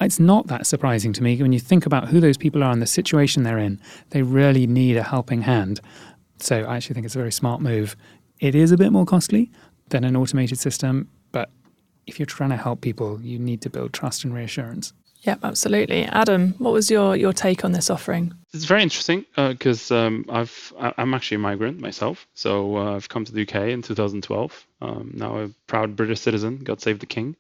it's 0.01 0.21
not 0.21 0.47
that 0.49 0.67
surprising 0.67 1.13
to 1.15 1.23
me 1.23 1.41
when 1.41 1.53
you 1.53 1.61
think 1.61 1.87
about 1.87 2.09
who 2.09 2.21
those 2.21 2.37
people 2.37 2.63
are 2.63 2.71
and 2.71 2.83
the 2.83 2.87
situation 2.87 3.43
they're 3.43 3.59
in. 3.59 3.81
They 4.11 4.23
really 4.23 4.67
need 4.67 4.97
a 4.97 5.03
helping 5.03 5.43
hand. 5.43 5.81
So 6.39 6.65
I 6.65 6.77
actually 6.77 6.95
think 6.95 7.07
it's 7.07 7.17
a 7.17 7.19
very 7.19 7.33
smart 7.33 7.61
move. 7.61 7.97
It 8.41 8.55
is 8.55 8.71
a 8.71 8.77
bit 8.77 8.93
more 8.93 9.07
costly, 9.07 9.51
than 9.91 10.05
an 10.05 10.17
automated 10.17 10.59
system. 10.59 11.09
But 11.33 11.51
if 12.07 12.19
you're 12.19 12.27
trying 12.27 12.51
to 12.51 12.57
help 12.57 12.81
people, 12.81 13.21
you 13.21 13.39
need 13.39 13.61
to 13.63 13.71
build 13.71 13.93
trust 13.93 14.25
and 14.25 14.35
reassurance. 14.35 14.93
Yep, 15.23 15.41
absolutely. 15.43 16.05
Adam, 16.05 16.55
what 16.59 16.73
was 16.73 16.91
your, 16.91 17.17
your 17.17 17.33
take 17.33 17.65
on 17.65 17.73
this 17.73 17.91
offering? 17.91 18.33
It's 18.55 18.65
very 18.65 18.83
interesting 18.83 19.27
because 19.37 19.91
uh, 19.91 19.97
um, 19.99 20.25
I've 20.29 20.73
I'm 20.79 21.13
actually 21.13 21.37
a 21.37 21.41
migrant 21.41 21.81
myself, 21.81 22.27
so 22.35 22.77
uh, 22.77 22.97
I've 22.97 23.09
come 23.09 23.25
to 23.25 23.33
the 23.33 23.43
UK 23.43 23.69
in 23.69 23.83
2012. 23.83 24.67
Um, 24.81 25.11
now 25.15 25.39
a 25.39 25.51
proud 25.67 25.97
British 25.97 26.21
citizen. 26.21 26.59
God 26.59 26.81
save 26.81 27.01
the 27.01 27.07
king. 27.07 27.37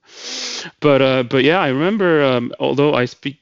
But 0.81 1.01
uh, 1.01 1.22
but 1.22 1.45
yeah, 1.45 1.61
I 1.61 1.68
remember. 1.68 2.22
Um, 2.24 2.53
although 2.59 2.95
I 2.95 3.07
speak 3.07 3.39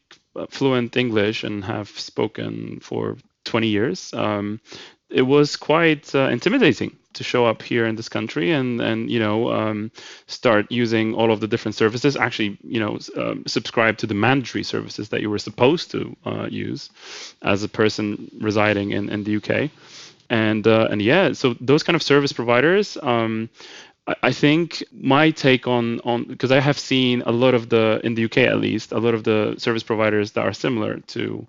fluent 0.51 0.97
English 0.97 1.43
and 1.43 1.65
have 1.65 1.89
spoken 1.89 2.79
for 2.81 3.17
20 3.45 3.69
years, 3.69 4.13
um, 4.15 4.61
it 5.11 5.23
was 5.23 5.57
quite 5.57 6.15
uh, 6.15 6.29
intimidating 6.29 6.97
to 7.17 7.25
show 7.25 7.47
up 7.47 7.63
here 7.63 7.87
in 7.87 7.97
this 7.97 8.09
country 8.09 8.53
and 8.53 8.81
and 8.81 9.11
you 9.11 9.19
know 9.19 9.51
um, 9.51 9.91
start 10.27 10.67
using 10.71 11.15
all 11.15 11.33
of 11.33 11.41
the 11.41 11.49
different 11.49 11.75
services. 11.75 12.17
Actually, 12.17 12.59
you 12.63 12.81
know, 12.81 12.99
um, 13.17 13.45
subscribe 13.47 13.97
to 13.99 14.07
the 14.07 14.15
mandatory 14.15 14.63
services 14.65 15.09
that 15.09 15.21
you 15.21 15.31
were 15.31 15.39
supposed 15.39 15.91
to 15.91 16.17
uh, 16.25 16.47
use 16.51 16.91
as 17.43 17.63
a 17.63 17.69
person 17.69 18.31
residing 18.41 18.91
in, 18.91 19.09
in 19.09 19.25
the 19.25 19.37
UK. 19.37 19.71
And 20.29 20.67
uh, 20.67 20.89
and 20.91 21.01
yeah, 21.01 21.33
so 21.33 21.55
those 21.61 21.83
kind 21.83 21.97
of 21.97 22.03
service 22.03 22.33
providers. 22.33 22.99
Um, 23.03 23.49
I 24.23 24.31
think 24.31 24.85
my 24.93 25.31
take 25.31 25.67
on 25.67 26.01
on 26.05 26.25
because 26.25 26.53
I 26.53 26.61
have 26.61 26.79
seen 26.79 27.23
a 27.23 27.33
lot 27.33 27.55
of 27.55 27.69
the 27.69 28.01
in 28.05 28.15
the 28.15 28.25
UK 28.25 28.39
at 28.39 28.61
least 28.61 28.93
a 28.93 28.99
lot 28.99 29.15
of 29.15 29.25
the 29.25 29.57
service 29.59 29.83
providers 29.83 30.33
that 30.33 30.45
are 30.47 30.53
similar 30.53 31.01
to 31.15 31.47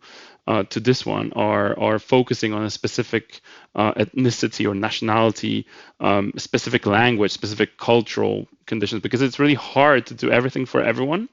uh, 0.47 0.63
to 0.63 0.79
this 0.79 1.05
one 1.05 1.33
are 1.33 1.77
are 1.79 1.99
focusing 1.99 2.53
on 2.53 2.63
a 2.63 2.69
specific 2.69 3.41
uh, 3.75 3.93
ethnicity 3.93 4.69
or 4.69 4.73
nationality, 4.73 5.65
um, 5.99 6.31
specific 6.37 6.85
language, 6.85 7.31
specific 7.31 7.77
cultural 7.77 8.47
conditions, 8.65 9.01
because 9.01 9.21
it's 9.21 9.39
really 9.39 9.53
hard 9.53 10.07
to 10.07 10.13
do 10.13 10.31
everything 10.31 10.65
for 10.65 10.81
everyone. 10.81 11.29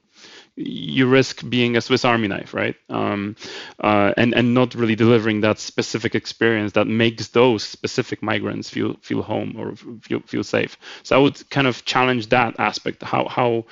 You 0.57 1.07
risk 1.07 1.47
being 1.49 1.75
a 1.75 1.81
Swiss 1.81 2.05
Army 2.05 2.29
knife, 2.29 2.53
right? 2.53 2.75
Um, 2.89 3.35
uh, 3.83 4.13
and 4.15 4.33
and 4.33 4.53
not 4.53 4.73
really 4.73 4.95
delivering 4.95 5.41
that 5.41 5.59
specific 5.59 6.15
experience 6.15 6.71
that 6.73 6.87
makes 6.87 7.27
those 7.29 7.63
specific 7.63 8.23
migrants 8.23 8.69
feel 8.69 8.95
feel 9.01 9.21
home 9.21 9.55
or 9.57 9.75
feel 10.01 10.21
feel 10.21 10.43
safe. 10.45 10.77
So 11.03 11.17
I 11.17 11.19
would 11.19 11.49
kind 11.49 11.67
of 11.67 11.83
challenge 11.83 12.29
that 12.29 12.55
aspect. 12.57 13.03
How 13.03 13.27
how 13.27 13.65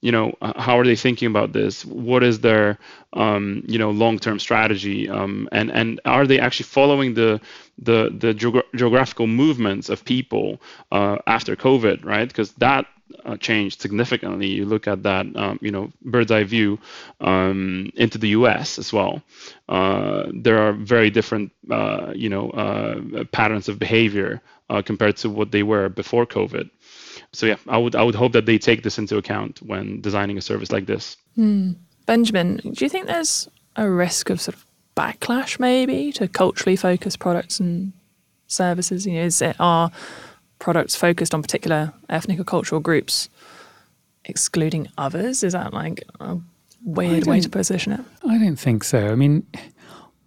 you 0.00 0.12
know 0.12 0.32
how 0.56 0.78
are 0.78 0.84
they 0.84 0.96
thinking 0.96 1.26
about 1.28 1.52
this 1.52 1.84
what 1.84 2.22
is 2.22 2.40
their 2.40 2.78
um, 3.12 3.62
you 3.66 3.78
know 3.78 3.90
long-term 3.90 4.38
strategy 4.38 5.08
um, 5.08 5.48
and 5.52 5.70
and 5.70 6.00
are 6.04 6.26
they 6.26 6.38
actually 6.40 6.64
following 6.64 7.14
the 7.14 7.40
the 7.78 8.10
the 8.18 8.32
geogra- 8.34 8.62
geographical 8.74 9.26
movements 9.26 9.88
of 9.88 10.04
people 10.04 10.60
uh, 10.92 11.16
after 11.26 11.54
covid 11.56 12.04
right 12.04 12.28
because 12.28 12.52
that 12.54 12.86
uh, 13.24 13.36
changed 13.36 13.80
significantly 13.80 14.46
you 14.46 14.64
look 14.64 14.86
at 14.88 15.02
that 15.02 15.26
um, 15.36 15.58
you 15.62 15.70
know 15.70 15.90
bird's 16.02 16.30
eye 16.30 16.44
view 16.44 16.78
um, 17.20 17.90
into 17.96 18.18
the 18.18 18.28
us 18.28 18.78
as 18.78 18.92
well 18.92 19.22
uh, 19.68 20.26
there 20.32 20.58
are 20.58 20.72
very 20.72 21.10
different 21.10 21.52
uh, 21.70 22.12
you 22.14 22.28
know 22.28 22.50
uh, 22.50 23.24
patterns 23.32 23.68
of 23.68 23.78
behavior 23.78 24.40
uh, 24.68 24.82
compared 24.82 25.16
to 25.16 25.28
what 25.28 25.50
they 25.50 25.62
were 25.62 25.88
before 25.88 26.26
covid 26.26 26.70
so 27.32 27.46
yeah, 27.46 27.56
I 27.68 27.78
would 27.78 27.94
I 27.94 28.02
would 28.02 28.14
hope 28.14 28.32
that 28.32 28.46
they 28.46 28.58
take 28.58 28.82
this 28.82 28.98
into 28.98 29.16
account 29.16 29.60
when 29.62 30.00
designing 30.00 30.38
a 30.38 30.40
service 30.40 30.72
like 30.72 30.86
this. 30.86 31.16
Hmm. 31.34 31.72
Benjamin, 32.06 32.56
do 32.56 32.84
you 32.84 32.88
think 32.88 33.06
there's 33.06 33.48
a 33.76 33.88
risk 33.88 34.30
of 34.30 34.40
sort 34.40 34.56
of 34.56 34.66
backlash 34.96 35.60
maybe 35.60 36.10
to 36.12 36.26
culturally 36.26 36.76
focused 36.76 37.20
products 37.20 37.60
and 37.60 37.92
services? 38.48 39.06
You 39.06 39.14
know, 39.14 39.22
is 39.22 39.40
it 39.40 39.56
are 39.60 39.92
products 40.60 40.94
focused 40.94 41.34
on 41.34 41.42
particular 41.42 41.92
ethnic 42.08 42.38
or 42.38 42.44
cultural 42.44 42.80
groups 42.80 43.28
excluding 44.24 44.86
others? 44.96 45.42
Is 45.42 45.54
that 45.54 45.74
like 45.74 46.04
a 46.20 46.38
weird 46.84 47.26
way 47.26 47.40
to 47.40 47.48
position 47.48 47.92
it? 47.92 48.00
I 48.24 48.38
don't 48.38 48.56
think 48.56 48.84
so. 48.84 49.08
I 49.08 49.16
mean, 49.16 49.44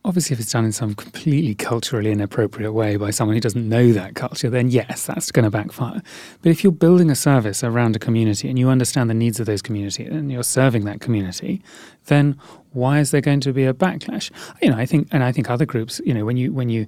Obviously, 0.06 0.34
if 0.34 0.40
it's 0.42 0.52
done 0.52 0.66
in 0.66 0.74
some 0.74 0.94
completely 0.96 1.56
culturally 1.56 2.12
inappropriate 2.12 2.74
way 2.74 2.98
by 2.98 3.10
someone 3.10 3.36
who 3.38 3.42
doesn't 3.42 3.70
know 3.70 3.94
that 3.94 4.16
culture, 4.16 4.50
then 4.50 4.70
yes, 4.70 5.06
that's 5.06 5.32
going 5.32 5.46
to 5.46 5.50
backfire. 5.50 6.02
But 6.42 6.50
if 6.50 6.62
you're 6.62 6.74
building 6.74 7.10
a 7.10 7.16
service 7.16 7.64
around 7.64 7.96
a 7.96 8.00
community 8.00 8.50
and 8.50 8.60
you 8.60 8.68
understand 8.70 9.10
the 9.10 9.14
needs 9.14 9.40
of 9.40 9.46
those 9.46 9.62
community 9.62 10.04
and 10.04 10.30
you're 10.30 10.44
serving 10.44 10.84
that 10.86 11.00
community, 11.00 11.62
then 12.08 12.38
why 12.74 13.00
is 13.00 13.12
there 13.12 13.22
going 13.22 13.40
to 13.42 13.54
be 13.54 13.64
a 13.64 13.74
backlash? 13.74 14.30
You 14.62 14.72
know, 14.72 14.78
I 14.78 14.86
think, 14.86 15.08
and 15.12 15.24
I 15.24 15.32
think 15.32 15.50
other 15.50 15.66
groups, 15.66 16.02
you 16.06 16.14
know, 16.14 16.26
when 16.26 16.36
you 16.36 16.52
when 16.52 16.68
you 16.68 16.86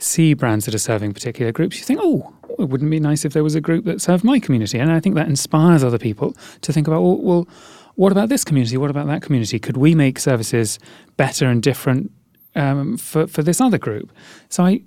see 0.00 0.34
brands 0.34 0.64
that 0.64 0.74
are 0.74 0.78
serving 0.78 1.14
particular 1.14 1.52
groups, 1.52 1.78
you 1.78 1.84
think, 1.84 2.00
oh, 2.02 2.34
it 2.58 2.64
wouldn't 2.64 2.90
be 2.90 2.98
nice 2.98 3.24
if 3.24 3.32
there 3.32 3.44
was 3.44 3.54
a 3.54 3.60
group 3.60 3.84
that 3.84 4.00
served 4.00 4.24
my 4.24 4.40
community, 4.40 4.78
and 4.78 4.90
I 4.90 4.98
think 4.98 5.14
that 5.14 5.28
inspires 5.28 5.84
other 5.84 5.98
people 5.98 6.34
to 6.62 6.72
think 6.72 6.88
about, 6.88 7.02
well, 7.02 7.18
well 7.18 7.48
what 7.94 8.12
about 8.12 8.28
this 8.28 8.44
community? 8.44 8.76
What 8.76 8.90
about 8.90 9.06
that 9.06 9.22
community? 9.22 9.58
Could 9.58 9.76
we 9.78 9.94
make 9.94 10.18
services 10.18 10.78
better 11.16 11.46
and 11.46 11.62
different 11.62 12.12
um, 12.56 12.96
for 12.96 13.26
for 13.26 13.42
this 13.42 13.60
other 13.60 13.78
group. 13.78 14.10
So 14.48 14.64
I 14.64 14.82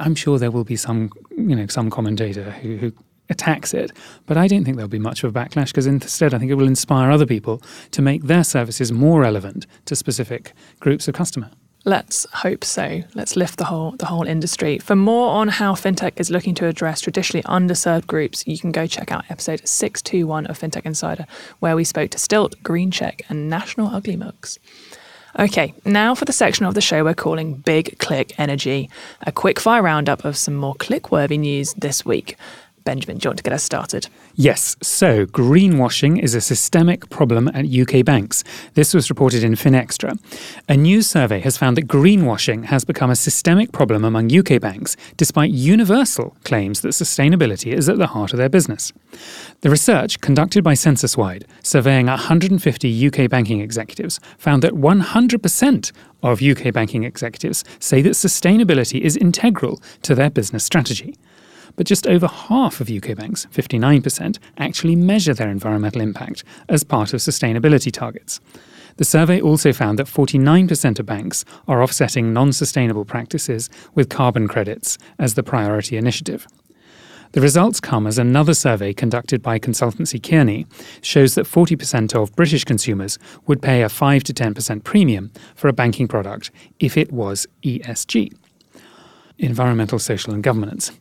I'm 0.00 0.14
sure 0.14 0.38
there 0.38 0.50
will 0.50 0.64
be 0.64 0.76
some 0.76 1.10
you 1.30 1.56
know 1.56 1.66
some 1.68 1.88
commentator 1.88 2.50
who, 2.50 2.76
who 2.76 2.92
attacks 3.30 3.72
it, 3.72 3.92
but 4.26 4.36
I 4.36 4.46
don't 4.46 4.64
think 4.64 4.76
there'll 4.76 4.88
be 4.88 4.98
much 4.98 5.24
of 5.24 5.34
a 5.34 5.38
backlash 5.38 5.68
because 5.68 5.86
instead 5.86 6.34
I 6.34 6.38
think 6.38 6.50
it 6.50 6.56
will 6.56 6.66
inspire 6.66 7.10
other 7.10 7.26
people 7.26 7.62
to 7.92 8.02
make 8.02 8.24
their 8.24 8.44
services 8.44 8.92
more 8.92 9.20
relevant 9.20 9.66
to 9.86 9.96
specific 9.96 10.52
groups 10.80 11.08
of 11.08 11.14
customer. 11.14 11.50
Let's 11.84 12.26
hope 12.32 12.64
so. 12.64 13.02
Let's 13.14 13.34
lift 13.34 13.58
the 13.58 13.64
whole 13.64 13.92
the 13.92 14.06
whole 14.06 14.24
industry. 14.24 14.78
For 14.78 14.94
more 14.94 15.30
on 15.30 15.48
how 15.48 15.74
fintech 15.74 16.12
is 16.20 16.30
looking 16.30 16.54
to 16.56 16.66
address 16.66 17.00
traditionally 17.00 17.42
underserved 17.44 18.06
groups, 18.06 18.46
you 18.46 18.58
can 18.58 18.70
go 18.70 18.86
check 18.86 19.10
out 19.10 19.24
episode 19.30 19.66
621 19.66 20.46
of 20.46 20.58
Fintech 20.58 20.86
Insider, 20.86 21.26
where 21.58 21.74
we 21.74 21.82
spoke 21.82 22.10
to 22.10 22.18
Stilt, 22.18 22.62
Greencheck, 22.62 23.22
and 23.28 23.48
National 23.50 23.88
Ugly 23.88 24.16
Mugs. 24.16 24.60
Okay, 25.38 25.72
now 25.86 26.14
for 26.14 26.26
the 26.26 26.32
section 26.32 26.66
of 26.66 26.74
the 26.74 26.82
show 26.82 27.04
we're 27.04 27.14
calling 27.14 27.54
Big 27.54 27.98
Click 27.98 28.38
Energy, 28.38 28.90
a 29.22 29.32
quick 29.32 29.58
fire 29.58 29.82
roundup 29.82 30.26
of 30.26 30.36
some 30.36 30.54
more 30.54 30.74
click 30.74 31.10
worthy 31.10 31.38
news 31.38 31.72
this 31.72 32.04
week. 32.04 32.36
Benjamin, 32.84 33.18
do 33.18 33.26
you 33.26 33.30
want 33.30 33.38
to 33.38 33.42
get 33.42 33.52
us 33.52 33.62
started? 33.62 34.08
Yes. 34.34 34.76
So, 34.82 35.26
greenwashing 35.26 36.22
is 36.22 36.34
a 36.34 36.40
systemic 36.40 37.10
problem 37.10 37.48
at 37.48 37.66
UK 37.66 38.04
banks. 38.04 38.42
This 38.74 38.94
was 38.94 39.08
reported 39.10 39.44
in 39.44 39.52
FinExtra. 39.52 40.18
A 40.68 40.76
new 40.76 41.02
survey 41.02 41.40
has 41.40 41.56
found 41.56 41.76
that 41.76 41.86
greenwashing 41.86 42.64
has 42.64 42.84
become 42.84 43.10
a 43.10 43.16
systemic 43.16 43.72
problem 43.72 44.04
among 44.04 44.36
UK 44.36 44.60
banks, 44.60 44.96
despite 45.16 45.50
universal 45.50 46.36
claims 46.44 46.80
that 46.80 46.88
sustainability 46.88 47.72
is 47.72 47.88
at 47.88 47.98
the 47.98 48.08
heart 48.08 48.32
of 48.32 48.38
their 48.38 48.48
business. 48.48 48.92
The 49.60 49.70
research, 49.70 50.20
conducted 50.20 50.64
by 50.64 50.74
Censuswide, 50.74 51.46
surveying 51.62 52.06
150 52.06 53.06
UK 53.06 53.30
banking 53.30 53.60
executives, 53.60 54.18
found 54.38 54.62
that 54.62 54.72
100% 54.72 55.92
of 56.22 56.42
UK 56.42 56.72
banking 56.72 57.04
executives 57.04 57.64
say 57.78 58.00
that 58.02 58.10
sustainability 58.10 59.00
is 59.00 59.16
integral 59.16 59.80
to 60.02 60.14
their 60.14 60.30
business 60.30 60.64
strategy 60.64 61.16
but 61.76 61.86
just 61.86 62.06
over 62.06 62.26
half 62.26 62.80
of 62.80 62.90
UK 62.90 63.16
banks, 63.16 63.46
59%, 63.52 64.38
actually 64.58 64.96
measure 64.96 65.34
their 65.34 65.50
environmental 65.50 66.00
impact 66.00 66.44
as 66.68 66.84
part 66.84 67.12
of 67.12 67.20
sustainability 67.20 67.92
targets. 67.92 68.40
The 68.96 69.04
survey 69.04 69.40
also 69.40 69.72
found 69.72 69.98
that 69.98 70.06
49% 70.06 70.98
of 70.98 71.06
banks 71.06 71.44
are 71.66 71.82
offsetting 71.82 72.32
non 72.32 72.52
sustainable 72.52 73.04
practices 73.04 73.70
with 73.94 74.10
carbon 74.10 74.48
credits 74.48 74.98
as 75.18 75.34
the 75.34 75.42
priority 75.42 75.96
initiative. 75.96 76.46
The 77.32 77.40
results 77.40 77.80
come 77.80 78.06
as 78.06 78.18
another 78.18 78.52
survey 78.52 78.92
conducted 78.92 79.42
by 79.42 79.58
consultancy 79.58 80.22
Kearney 80.22 80.66
shows 81.00 81.34
that 81.34 81.46
40% 81.46 82.14
of 82.14 82.36
British 82.36 82.64
consumers 82.64 83.18
would 83.46 83.62
pay 83.62 83.82
a 83.82 83.88
5 83.88 84.22
to 84.24 84.34
10% 84.34 84.84
premium 84.84 85.32
for 85.54 85.68
a 85.68 85.72
banking 85.72 86.06
product 86.06 86.50
if 86.78 86.98
it 86.98 87.10
was 87.10 87.46
ESG 87.64 88.34
environmental, 89.38 89.98
social, 89.98 90.32
and 90.32 90.42
governance 90.42 90.92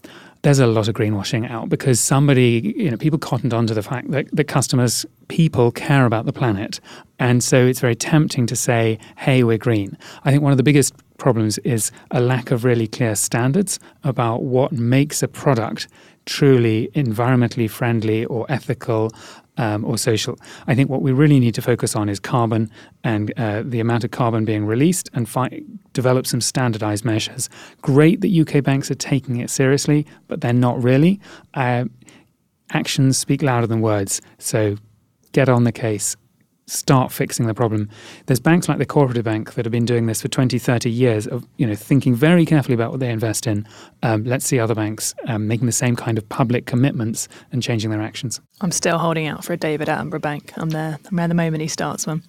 there's 0.43 0.59
a 0.59 0.67
lot 0.67 0.87
of 0.87 0.95
greenwashing 0.95 1.49
out 1.49 1.69
because 1.69 1.99
somebody, 1.99 2.73
you 2.75 2.89
know, 2.89 2.97
people 2.97 3.19
cottoned 3.19 3.53
onto 3.53 3.73
the 3.73 3.83
fact 3.83 4.09
that, 4.11 4.27
that 4.33 4.45
customers, 4.45 5.05
people 5.27 5.71
care 5.71 6.05
about 6.05 6.25
the 6.25 6.33
planet. 6.33 6.79
And 7.19 7.43
so 7.43 7.65
it's 7.65 7.79
very 7.79 7.95
tempting 7.95 8.47
to 8.47 8.55
say, 8.55 8.97
hey, 9.17 9.43
we're 9.43 9.59
green. 9.59 9.97
I 10.23 10.31
think 10.31 10.41
one 10.41 10.51
of 10.51 10.57
the 10.57 10.63
biggest 10.63 10.95
problems 11.17 11.59
is 11.59 11.91
a 12.09 12.19
lack 12.19 12.49
of 12.49 12.63
really 12.65 12.87
clear 12.87 13.15
standards 13.15 13.79
about 14.03 14.41
what 14.41 14.71
makes 14.71 15.21
a 15.21 15.27
product 15.27 15.87
truly 16.25 16.89
environmentally 16.95 17.69
friendly 17.69 18.25
or 18.25 18.45
ethical 18.49 19.11
um, 19.57 19.85
or 19.85 19.97
social. 19.97 20.37
I 20.67 20.75
think 20.75 20.89
what 20.89 21.01
we 21.01 21.11
really 21.11 21.39
need 21.39 21.55
to 21.55 21.61
focus 21.61 21.95
on 21.95 22.09
is 22.09 22.19
carbon 22.19 22.69
and 23.03 23.33
uh, 23.37 23.63
the 23.65 23.79
amount 23.79 24.03
of 24.03 24.11
carbon 24.11 24.45
being 24.45 24.65
released 24.65 25.09
and 25.13 25.27
fi- 25.27 25.61
develop 25.93 26.25
some 26.25 26.41
standardized 26.41 27.05
measures. 27.05 27.49
Great 27.81 28.21
that 28.21 28.29
UK 28.29 28.63
banks 28.63 28.89
are 28.89 28.95
taking 28.95 29.37
it 29.37 29.49
seriously, 29.49 30.05
but 30.27 30.41
they're 30.41 30.53
not 30.53 30.81
really. 30.81 31.19
Uh, 31.53 31.85
actions 32.71 33.17
speak 33.17 33.41
louder 33.41 33.67
than 33.67 33.81
words. 33.81 34.21
So 34.37 34.77
get 35.31 35.49
on 35.49 35.63
the 35.63 35.71
case, 35.71 36.15
start 36.71 37.11
fixing 37.11 37.47
the 37.47 37.53
problem. 37.53 37.89
There's 38.25 38.39
banks 38.39 38.69
like 38.69 38.77
the 38.77 38.85
Cooperative 38.85 39.25
Bank 39.25 39.53
that 39.53 39.65
have 39.65 39.71
been 39.71 39.85
doing 39.85 40.05
this 40.05 40.21
for 40.21 40.27
20, 40.27 40.57
30 40.57 40.89
years 40.89 41.27
of, 41.27 41.45
you 41.57 41.67
know, 41.67 41.75
thinking 41.75 42.15
very 42.15 42.45
carefully 42.45 42.73
about 42.73 42.91
what 42.91 42.99
they 42.99 43.09
invest 43.09 43.45
in. 43.45 43.67
Um, 44.03 44.23
let's 44.23 44.45
see 44.45 44.59
other 44.59 44.75
banks 44.75 45.13
um, 45.27 45.47
making 45.47 45.65
the 45.65 45.73
same 45.73 45.95
kind 45.95 46.17
of 46.17 46.27
public 46.29 46.65
commitments 46.65 47.27
and 47.51 47.61
changing 47.61 47.91
their 47.91 48.01
actions. 48.01 48.39
I'm 48.61 48.71
still 48.71 48.97
holding 48.97 49.27
out 49.27 49.43
for 49.43 49.53
a 49.53 49.57
David 49.57 49.87
Attenborough 49.87 50.21
bank. 50.21 50.53
I'm 50.55 50.69
there. 50.69 50.97
I'm 51.09 51.17
there 51.17 51.27
the 51.27 51.33
moment 51.33 51.61
he 51.61 51.67
starts 51.67 52.07
one. 52.07 52.23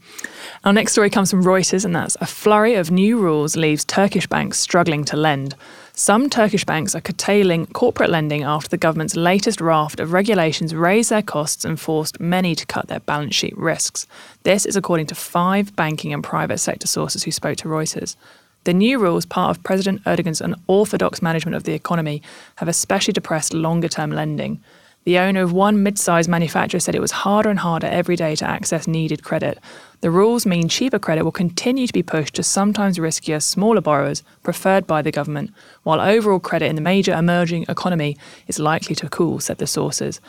Our 0.64 0.72
next 0.72 0.92
story 0.92 1.10
comes 1.10 1.30
from 1.30 1.44
Reuters, 1.44 1.84
and 1.84 1.94
that's 1.94 2.16
a 2.20 2.26
flurry 2.26 2.74
of 2.74 2.90
new 2.90 3.18
rules 3.20 3.56
leaves 3.56 3.84
Turkish 3.84 4.26
banks 4.26 4.58
struggling 4.58 5.04
to 5.04 5.16
lend. 5.16 5.54
Some 5.94 6.30
Turkish 6.30 6.64
banks 6.64 6.94
are 6.94 7.02
curtailing 7.02 7.66
corporate 7.66 8.08
lending 8.08 8.44
after 8.44 8.68
the 8.70 8.78
government's 8.78 9.14
latest 9.14 9.60
raft 9.60 10.00
of 10.00 10.14
regulations 10.14 10.74
raised 10.74 11.10
their 11.10 11.20
costs 11.20 11.66
and 11.66 11.78
forced 11.78 12.18
many 12.18 12.54
to 12.54 12.64
cut 12.64 12.88
their 12.88 13.00
balance 13.00 13.34
sheet 13.34 13.56
risks. 13.58 14.06
This 14.42 14.64
is 14.64 14.74
according 14.74 15.08
to 15.08 15.14
five 15.14 15.76
banking 15.76 16.14
and 16.14 16.24
private 16.24 16.58
sector 16.58 16.86
sources 16.86 17.24
who 17.24 17.30
spoke 17.30 17.58
to 17.58 17.68
Reuters. 17.68 18.16
The 18.64 18.72
new 18.72 18.98
rules, 18.98 19.26
part 19.26 19.54
of 19.54 19.62
President 19.64 20.02
Erdogan's 20.06 20.40
unorthodox 20.40 21.20
management 21.20 21.56
of 21.56 21.64
the 21.64 21.74
economy, 21.74 22.22
have 22.56 22.68
especially 22.68 23.12
depressed 23.12 23.52
longer 23.52 23.88
term 23.88 24.12
lending. 24.12 24.62
The 25.04 25.18
owner 25.18 25.42
of 25.42 25.52
one 25.52 25.82
mid 25.82 25.98
sized 25.98 26.28
manufacturer 26.28 26.78
said 26.78 26.94
it 26.94 27.00
was 27.00 27.10
harder 27.10 27.50
and 27.50 27.58
harder 27.58 27.88
every 27.88 28.14
day 28.14 28.36
to 28.36 28.48
access 28.48 28.86
needed 28.86 29.24
credit. 29.24 29.58
The 30.00 30.12
rules 30.12 30.46
mean 30.46 30.68
cheaper 30.68 31.00
credit 31.00 31.24
will 31.24 31.32
continue 31.32 31.88
to 31.88 31.92
be 31.92 32.04
pushed 32.04 32.34
to 32.34 32.44
sometimes 32.44 32.98
riskier, 32.98 33.42
smaller 33.42 33.80
borrowers 33.80 34.22
preferred 34.44 34.86
by 34.86 35.02
the 35.02 35.10
government, 35.10 35.52
while 35.82 36.00
overall 36.00 36.38
credit 36.38 36.66
in 36.66 36.76
the 36.76 36.82
major 36.82 37.12
emerging 37.12 37.66
economy 37.68 38.16
is 38.46 38.60
likely 38.60 38.94
to 38.94 39.08
cool, 39.08 39.40
said 39.40 39.58
the 39.58 39.66
sources. 39.66 40.20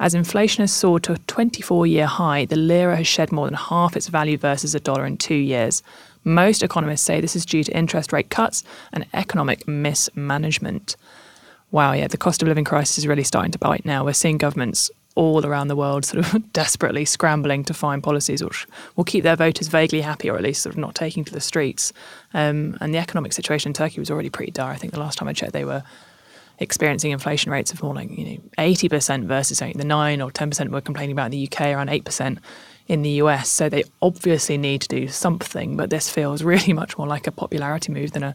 As 0.00 0.14
inflation 0.14 0.62
has 0.62 0.72
soared 0.72 1.02
to 1.04 1.12
a 1.12 1.18
24 1.18 1.86
year 1.86 2.06
high, 2.06 2.46
the 2.46 2.56
lira 2.56 2.96
has 2.96 3.06
shed 3.06 3.32
more 3.32 3.46
than 3.46 3.54
half 3.54 3.96
its 3.96 4.08
value 4.08 4.38
versus 4.38 4.74
a 4.74 4.80
dollar 4.80 5.04
in 5.04 5.18
two 5.18 5.34
years. 5.34 5.82
Most 6.24 6.62
economists 6.62 7.02
say 7.02 7.20
this 7.20 7.36
is 7.36 7.44
due 7.44 7.64
to 7.64 7.76
interest 7.76 8.12
rate 8.14 8.30
cuts 8.30 8.64
and 8.92 9.06
economic 9.12 9.68
mismanagement 9.68 10.96
wow, 11.72 11.92
yeah, 11.92 12.06
the 12.06 12.16
cost 12.16 12.42
of 12.42 12.48
living 12.48 12.64
crisis 12.64 12.98
is 12.98 13.06
really 13.06 13.24
starting 13.24 13.50
to 13.50 13.58
bite 13.58 13.84
now. 13.84 14.04
We're 14.04 14.12
seeing 14.12 14.38
governments 14.38 14.90
all 15.14 15.44
around 15.44 15.68
the 15.68 15.76
world 15.76 16.04
sort 16.04 16.24
of 16.24 16.52
desperately 16.52 17.04
scrambling 17.04 17.64
to 17.64 17.74
find 17.74 18.02
policies 18.02 18.42
which 18.42 18.66
will 18.96 19.04
keep 19.04 19.24
their 19.24 19.36
voters 19.36 19.68
vaguely 19.68 20.00
happy 20.00 20.30
or 20.30 20.36
at 20.36 20.42
least 20.42 20.62
sort 20.62 20.74
of 20.74 20.78
not 20.78 20.94
taking 20.94 21.24
to 21.24 21.32
the 21.32 21.40
streets. 21.40 21.92
Um, 22.32 22.78
and 22.80 22.94
the 22.94 22.98
economic 22.98 23.32
situation 23.32 23.70
in 23.70 23.74
Turkey 23.74 24.00
was 24.00 24.10
already 24.10 24.30
pretty 24.30 24.52
dire. 24.52 24.72
I 24.72 24.76
think 24.76 24.92
the 24.92 25.00
last 25.00 25.18
time 25.18 25.28
I 25.28 25.32
checked, 25.32 25.52
they 25.52 25.64
were 25.64 25.82
experiencing 26.58 27.10
inflation 27.10 27.50
rates 27.50 27.72
of 27.72 27.82
more 27.82 27.94
like 27.94 28.10
you 28.10 28.24
know 28.24 28.42
80% 28.58 29.24
versus 29.24 29.58
the 29.58 29.84
9 29.84 30.22
or 30.22 30.30
10% 30.30 30.70
we're 30.70 30.80
complaining 30.80 31.12
about 31.12 31.26
in 31.26 31.32
the 31.32 31.48
UK, 31.50 31.60
around 31.72 31.88
8% 31.88 32.38
in 32.88 33.02
the 33.02 33.10
US. 33.10 33.48
So 33.50 33.68
they 33.68 33.84
obviously 34.00 34.58
need 34.58 34.82
to 34.82 34.88
do 34.88 35.08
something, 35.08 35.76
but 35.76 35.90
this 35.90 36.08
feels 36.08 36.42
really 36.44 36.72
much 36.72 36.96
more 36.96 37.06
like 37.06 37.26
a 37.26 37.32
popularity 37.32 37.92
move 37.92 38.12
than 38.12 38.22
a 38.22 38.34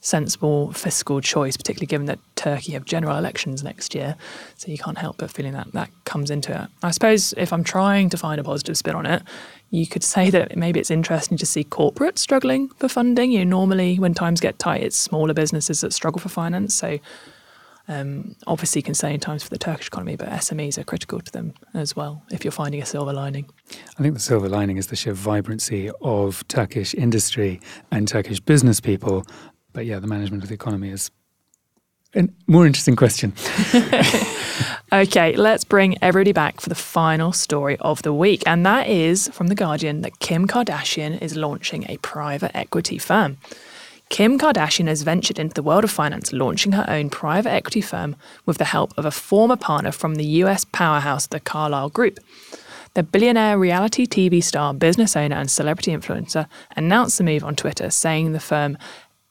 sensible 0.00 0.72
fiscal 0.72 1.20
choice, 1.20 1.56
particularly 1.56 1.86
given 1.86 2.06
that 2.06 2.18
Turkey 2.34 2.72
have 2.72 2.84
general 2.84 3.16
elections 3.16 3.62
next 3.62 3.94
year. 3.94 4.16
So 4.56 4.70
you 4.70 4.78
can't 4.78 4.98
help 4.98 5.18
but 5.18 5.30
feeling 5.30 5.52
that 5.52 5.72
that 5.72 5.90
comes 6.04 6.30
into 6.30 6.52
it. 6.62 6.68
I 6.82 6.90
suppose 6.90 7.34
if 7.36 7.52
I'm 7.52 7.64
trying 7.64 8.08
to 8.10 8.16
find 8.16 8.40
a 8.40 8.44
positive 8.44 8.76
spin 8.76 8.94
on 8.94 9.06
it, 9.06 9.22
you 9.70 9.86
could 9.86 10.02
say 10.02 10.30
that 10.30 10.56
maybe 10.56 10.80
it's 10.80 10.90
interesting 10.90 11.38
to 11.38 11.46
see 11.46 11.64
corporates 11.64 12.18
struggling 12.18 12.68
for 12.70 12.88
funding. 12.88 13.30
You 13.30 13.44
know, 13.44 13.58
normally 13.58 13.98
when 13.98 14.14
times 14.14 14.40
get 14.40 14.58
tight, 14.58 14.82
it's 14.82 14.96
smaller 14.96 15.34
businesses 15.34 15.82
that 15.82 15.92
struggle 15.92 16.20
for 16.20 16.28
finance. 16.28 16.74
So 16.74 16.98
um, 17.86 18.36
obviously 18.46 18.82
concerning 18.82 19.20
times 19.20 19.42
for 19.42 19.50
the 19.50 19.58
Turkish 19.58 19.88
economy, 19.88 20.16
but 20.16 20.28
SMEs 20.28 20.78
are 20.78 20.84
critical 20.84 21.20
to 21.20 21.32
them 21.32 21.54
as 21.74 21.94
well. 21.94 22.22
If 22.30 22.44
you're 22.44 22.52
finding 22.52 22.80
a 22.80 22.86
silver 22.86 23.12
lining, 23.12 23.50
I 23.98 24.02
think 24.02 24.14
the 24.14 24.20
silver 24.20 24.48
lining 24.48 24.76
is 24.76 24.86
the 24.86 24.96
sheer 24.96 25.12
vibrancy 25.12 25.90
of 26.00 26.46
Turkish 26.48 26.94
industry 26.94 27.60
and 27.90 28.08
Turkish 28.08 28.40
business 28.40 28.80
people 28.80 29.26
but 29.72 29.86
yeah, 29.86 29.98
the 29.98 30.06
management 30.06 30.42
of 30.42 30.48
the 30.48 30.54
economy 30.54 30.90
is 30.90 31.10
a 32.14 32.28
more 32.48 32.66
interesting 32.66 32.96
question. 32.96 33.32
okay, 34.92 35.36
let's 35.36 35.62
bring 35.62 35.96
everybody 36.02 36.32
back 36.32 36.60
for 36.60 36.68
the 36.68 36.74
final 36.74 37.32
story 37.32 37.76
of 37.78 38.02
the 38.02 38.12
week. 38.12 38.42
And 38.46 38.66
that 38.66 38.88
is 38.88 39.28
from 39.28 39.46
The 39.46 39.54
Guardian 39.54 40.02
that 40.02 40.18
Kim 40.18 40.48
Kardashian 40.48 41.22
is 41.22 41.36
launching 41.36 41.84
a 41.88 41.98
private 41.98 42.50
equity 42.56 42.98
firm. 42.98 43.38
Kim 44.08 44.40
Kardashian 44.40 44.88
has 44.88 45.02
ventured 45.02 45.38
into 45.38 45.54
the 45.54 45.62
world 45.62 45.84
of 45.84 45.90
finance, 45.90 46.32
launching 46.32 46.72
her 46.72 46.84
own 46.88 47.10
private 47.10 47.50
equity 47.50 47.80
firm 47.80 48.16
with 48.44 48.58
the 48.58 48.64
help 48.64 48.92
of 48.98 49.04
a 49.04 49.12
former 49.12 49.56
partner 49.56 49.92
from 49.92 50.16
the 50.16 50.26
US 50.42 50.64
powerhouse, 50.64 51.28
the 51.28 51.38
Carlyle 51.38 51.90
Group. 51.90 52.18
The 52.94 53.04
billionaire 53.04 53.56
reality 53.56 54.04
TV 54.04 54.42
star, 54.42 54.74
business 54.74 55.14
owner, 55.14 55.36
and 55.36 55.48
celebrity 55.48 55.92
influencer 55.92 56.48
announced 56.76 57.18
the 57.18 57.24
move 57.24 57.44
on 57.44 57.54
Twitter, 57.54 57.88
saying 57.88 58.32
the 58.32 58.40
firm 58.40 58.76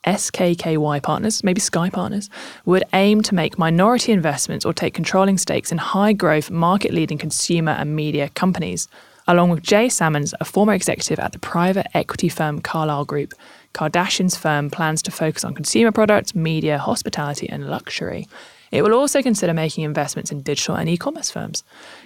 SKKY 0.06 1.04
partners, 1.04 1.44
maybe 1.44 1.60
Sky 1.60 1.90
partners, 1.90 2.30
would 2.66 2.84
aim 2.94 3.22
to 3.24 3.36
make 3.36 3.60
minority 3.60 4.12
investments 4.12 4.66
or 4.66 4.74
take 4.74 4.94
controlling 4.94 5.38
stakes 5.38 5.72
in 5.72 5.78
high 5.78 6.14
growth, 6.14 6.50
market 6.50 6.94
leading 6.94 7.18
consumer 7.18 7.74
and 7.74 7.96
media 7.96 8.30
companies. 8.30 8.88
Along 9.28 9.50
with 9.50 9.62
Jay 9.62 9.90
Sammons, 9.90 10.34
a 10.40 10.46
former 10.46 10.74
executive 10.74 11.20
at 11.20 11.34
the 11.34 11.40
private 11.40 11.86
equity 11.94 12.30
firm 12.30 12.62
Carlyle 12.62 13.06
Group, 13.06 13.34
Kardashian's 13.74 14.36
firm 14.36 14.72
plans 14.72 15.04
to 15.04 15.12
focus 15.12 15.44
on 15.44 15.54
consumer 15.54 15.92
products, 15.92 16.34
media, 16.34 16.80
hospitality, 16.80 17.48
and 17.48 17.70
luxury. 17.70 18.28
It 18.72 18.84
will 18.84 18.94
also 18.94 19.22
consider 19.22 19.54
making 19.54 19.84
investments 19.84 20.32
in 20.32 20.42
digital 20.42 20.76
and 20.76 20.90
e 20.90 20.98
commerce 20.98 21.32
firms. 21.32 21.64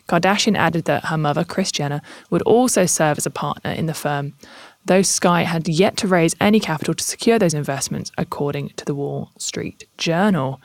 Kardashian 0.08 0.58
added 0.58 0.86
that 0.86 1.06
her 1.06 1.18
mother, 1.18 1.44
Kris 1.44 1.72
Jenner, 1.72 2.02
would 2.30 2.42
also 2.44 2.86
serve 2.86 3.18
as 3.18 3.26
a 3.26 3.32
partner 3.32 3.72
in 3.72 3.86
the 3.86 3.94
firm, 3.94 4.34
though 4.86 5.02
Sky 5.02 5.44
had 5.44 5.68
yet 5.68 5.98
to 5.98 6.08
raise 6.08 6.36
any 6.40 6.60
capital 6.60 6.94
to 6.94 7.04
secure 7.04 7.40
those 7.40 7.54
investments, 7.54 8.12
according 8.18 8.70
to 8.70 8.86
the 8.86 8.96
Wall 8.96 9.32
Street 9.38 9.86
Journal. 9.98 10.62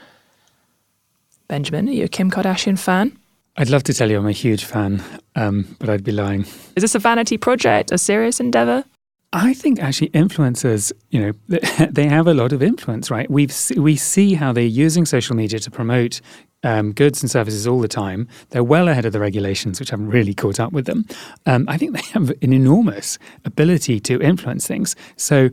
Benjamin, 1.49 1.89
are 1.89 1.93
you 1.93 2.05
a 2.05 2.09
Kim 2.09 2.31
Kardashian 2.31 2.79
fan? 2.79 3.19
I'd 3.57 3.71
love 3.71 3.83
to 3.85 3.95
tell 3.95 4.11
you 4.11 4.19
I'm 4.19 4.27
a 4.27 4.33
huge 4.33 4.65
fan, 4.65 5.03
um, 5.35 5.77
but 5.81 5.89
I'd 5.89 6.05
be 6.05 6.13
lying. 6.13 6.43
Is 6.77 6.83
this 6.83 6.95
a 6.95 6.99
vanity 7.01 7.37
project, 7.37 7.91
a 7.91 7.99
serious 7.99 8.39
endeavor? 8.39 8.85
I 9.33 9.53
think 9.53 9.81
actually 9.81 10.11
influencers, 10.11 10.93
you 11.11 11.21
know, 11.21 11.59
they 11.91 12.07
have 12.07 12.27
a 12.27 12.35
lot 12.35 12.53
of 12.53 12.63
influence, 12.63 13.11
right? 13.11 13.31
We've 13.31 13.55
we 13.77 13.97
see 13.97 14.35
how 14.35 14.53
they're 14.53 14.65
using 14.65 15.05
social 15.05 15.37
media 15.37 15.59
to 15.59 15.71
promote 15.71 16.21
um, 16.63 16.93
goods 16.93 17.23
and 17.23 17.31
services 17.31 17.67
all 17.67 17.81
the 17.81 17.89
time. 17.89 18.29
They're 18.51 18.65
well 18.65 18.89
ahead 18.89 19.05
of 19.05 19.13
the 19.13 19.21
regulations, 19.21 19.81
which 19.81 19.91
haven't 19.91 20.11
really 20.11 20.35
caught 20.35 20.59
up 20.61 20.73
with 20.73 20.87
them. 20.87 21.05
Um, 21.47 21.67
I 21.69 21.77
think 21.79 21.95
they 21.95 22.03
have 22.13 22.31
an 22.31 22.53
enormous 22.53 23.19
ability 23.45 24.01
to 24.01 24.21
influence 24.21 24.67
things. 24.67 24.97
So 25.17 25.51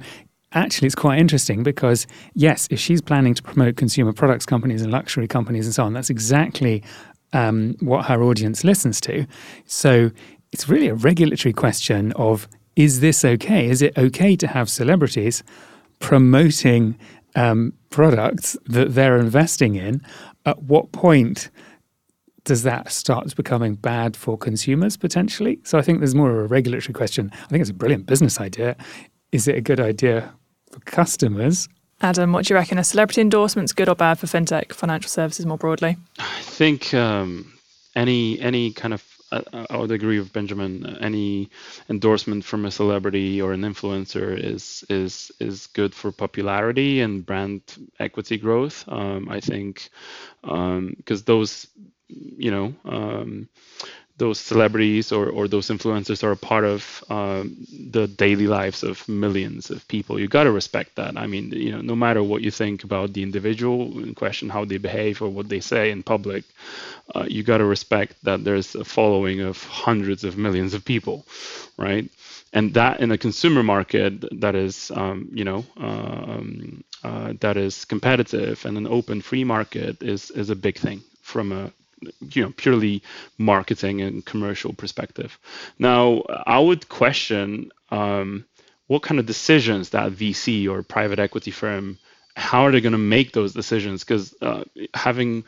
actually 0.51 0.86
it's 0.86 0.95
quite 0.95 1.20
interesting 1.20 1.64
because 1.64 2.08
yes 2.34 2.66
if 2.72 2.80
she's 2.80 3.01
planning 3.01 3.34
to 3.34 3.43
promote 3.43 3.76
consumer 3.76 4.14
products 4.14 4.45
companies 4.45 4.82
and 4.82 4.89
luxury 4.89 5.28
companies 5.28 5.66
and 5.66 5.76
so 5.76 5.84
on 5.84 5.91
that's 5.91 6.10
exactly 6.10 6.82
um, 7.34 7.76
what 7.82 8.06
her 8.06 8.24
audience 8.24 8.64
listens 8.64 9.01
to 9.01 9.26
so 9.66 10.12
it's 10.53 10.70
really 10.70 10.88
a 10.88 10.95
regulatory 10.95 11.51
question 11.51 12.14
of 12.14 12.47
is 12.76 12.99
this 12.99 13.24
okay? 13.24 13.70
Is 13.70 13.82
it 13.82 13.97
okay 13.97 14.36
to 14.36 14.47
have 14.47 14.70
celebrities 14.70 15.43
promoting 15.99 16.97
um, 17.36 17.74
products 17.90 18.58
that 18.66 18.96
they're 18.96 19.18
investing 19.18 19.76
in? 19.76 20.02
At 20.46 20.64
what 20.64 20.92
point 20.92 21.50
does 22.44 22.64
that 22.64 22.92
start 22.92 23.36
becoming 23.36 23.76
bad 23.76 24.16
for 24.16 24.38
consumers 24.38 24.98
potentially? 24.98 25.60
So 25.64 25.78
I 25.78 25.82
think 25.82 26.00
there's 26.00 26.16
more 26.16 26.32
of 26.32 26.38
a 26.38 26.48
regulatory 26.48 26.94
question. 26.94 27.32
I 27.34 27.48
think 27.48 27.62
it's 27.62 27.70
a 27.70 27.74
brilliant 27.74 28.06
business 28.06 28.40
idea. 28.40 28.76
Is 29.32 29.48
it 29.48 29.56
a 29.56 29.62
good 29.62 29.80
idea 29.80 30.34
for 30.72 30.80
customers? 30.82 31.68
Adam, 32.02 32.34
what 32.34 32.46
do 32.46 32.54
you 32.54 32.58
reckon? 32.58 32.78
Are 32.78 32.84
celebrity 32.84 33.22
endorsements 33.22 33.74
good 33.74 33.90
or 33.90 33.96
bad 33.96 34.20
for 34.20 34.28
fintech 34.28 34.74
financial 34.74 35.10
services 35.10 35.46
more 35.46 35.58
broadly? 35.58 35.98
I 36.20 36.42
think 36.42 36.94
um, 36.94 37.54
any 37.96 38.40
any 38.40 38.72
kind 38.72 38.94
of 38.94 39.02
I, 39.70 39.78
would 39.78 39.92
agree 39.92 40.20
with 40.20 40.34
Benjamin. 40.34 40.98
Any 41.02 41.50
endorsement 41.90 42.46
from 42.46 42.66
a 42.66 42.72
celebrity 42.72 43.42
or 43.42 43.54
an 43.54 43.62
influencer 43.62 44.38
is 44.38 44.84
is 44.90 45.32
is 45.40 45.68
good 45.68 45.94
for 45.96 46.12
popularity 46.12 47.02
and 47.02 47.26
brand 47.26 47.62
equity 48.00 48.38
growth. 48.38 48.86
Um, 48.88 49.30
I 49.30 49.40
think 49.40 49.90
because 50.42 51.20
um, 51.22 51.26
those, 51.26 51.68
you 52.08 52.52
know, 52.52 52.74
um, 52.86 53.50
those 54.18 54.39
celebrities 54.39 55.11
or, 55.11 55.30
or 55.30 55.47
those 55.47 55.68
influencers 55.68 56.24
are 56.24 56.32
a 56.32 56.38
part 56.38 56.63
of 56.63 57.03
um, 57.09 57.57
the 57.91 58.07
daily 58.07 58.47
lives 58.47 58.84
of 58.84 59.07
millions 59.09 59.70
of 59.70 59.86
people. 59.88 60.20
You 60.20 60.28
got 60.28 60.45
to 60.45 60.51
respect 60.51 60.95
that. 60.95 61.18
I 61.18 61.28
mean, 61.28 61.51
you 61.51 61.72
know, 61.72 61.82
no 61.82 61.95
matter 61.95 62.24
what 62.24 62.41
you 62.41 62.51
think 62.51 62.84
about 62.84 63.13
the 63.13 63.24
individual 63.24 63.99
in 63.99 64.16
question, 64.16 64.49
how 64.49 64.63
they 64.63 64.78
behave 64.78 65.22
or 65.22 65.30
what 65.30 65.49
they 65.49 65.59
say 65.59 65.91
in 65.91 66.01
public, 66.03 66.45
uh, 67.13 67.26
you 67.28 67.43
got 67.43 67.57
to 67.57 67.66
respect 67.66 68.16
that 68.24 68.43
there's 68.43 68.74
a 68.76 68.86
following 68.86 69.41
of 69.41 69.61
hundreds 69.63 70.24
of 70.24 70.38
millions 70.38 70.74
of 70.74 70.86
people, 70.86 71.26
right? 71.78 72.09
And 72.53 72.74
that 72.76 73.01
in 73.01 73.11
a 73.11 73.18
consumer 73.18 73.63
market 73.63 74.39
that 74.39 74.55
is, 74.55 74.91
um, 74.95 75.30
you 75.34 75.43
know, 75.43 75.66
um, 75.78 76.84
uh, 77.03 77.34
that 77.41 77.57
is 77.57 77.86
competitive 77.86 78.66
and 78.66 78.78
an 78.78 78.88
open 78.88 79.22
free 79.22 79.43
market 79.43 80.01
is 80.01 80.32
is 80.32 80.49
a 80.49 80.55
big 80.55 80.78
thing 80.78 81.03
from 81.22 81.51
a 81.51 81.72
you 82.32 82.43
know 82.43 82.53
purely 82.56 83.01
marketing 83.38 84.01
and 84.01 84.26
commercial 84.26 84.74
perspective. 84.74 85.38
Now, 85.80 86.24
I 86.45 86.60
would 86.60 86.89
question 86.89 87.72
um, 87.91 88.45
what 88.88 89.01
kind 89.03 89.20
of 89.20 89.26
decisions 89.26 89.89
that 89.91 90.12
VC 90.12 90.70
or 90.70 90.84
private 90.84 91.20
equity 91.20 91.51
firm 91.51 91.97
how 92.36 92.64
are 92.66 92.72
they 92.72 92.82
going 92.82 92.91
to 92.91 92.97
make 92.97 93.32
those 93.32 93.53
decisions? 93.53 94.03
Because 94.03 94.36
uh, 94.41 94.64
having 94.93 95.45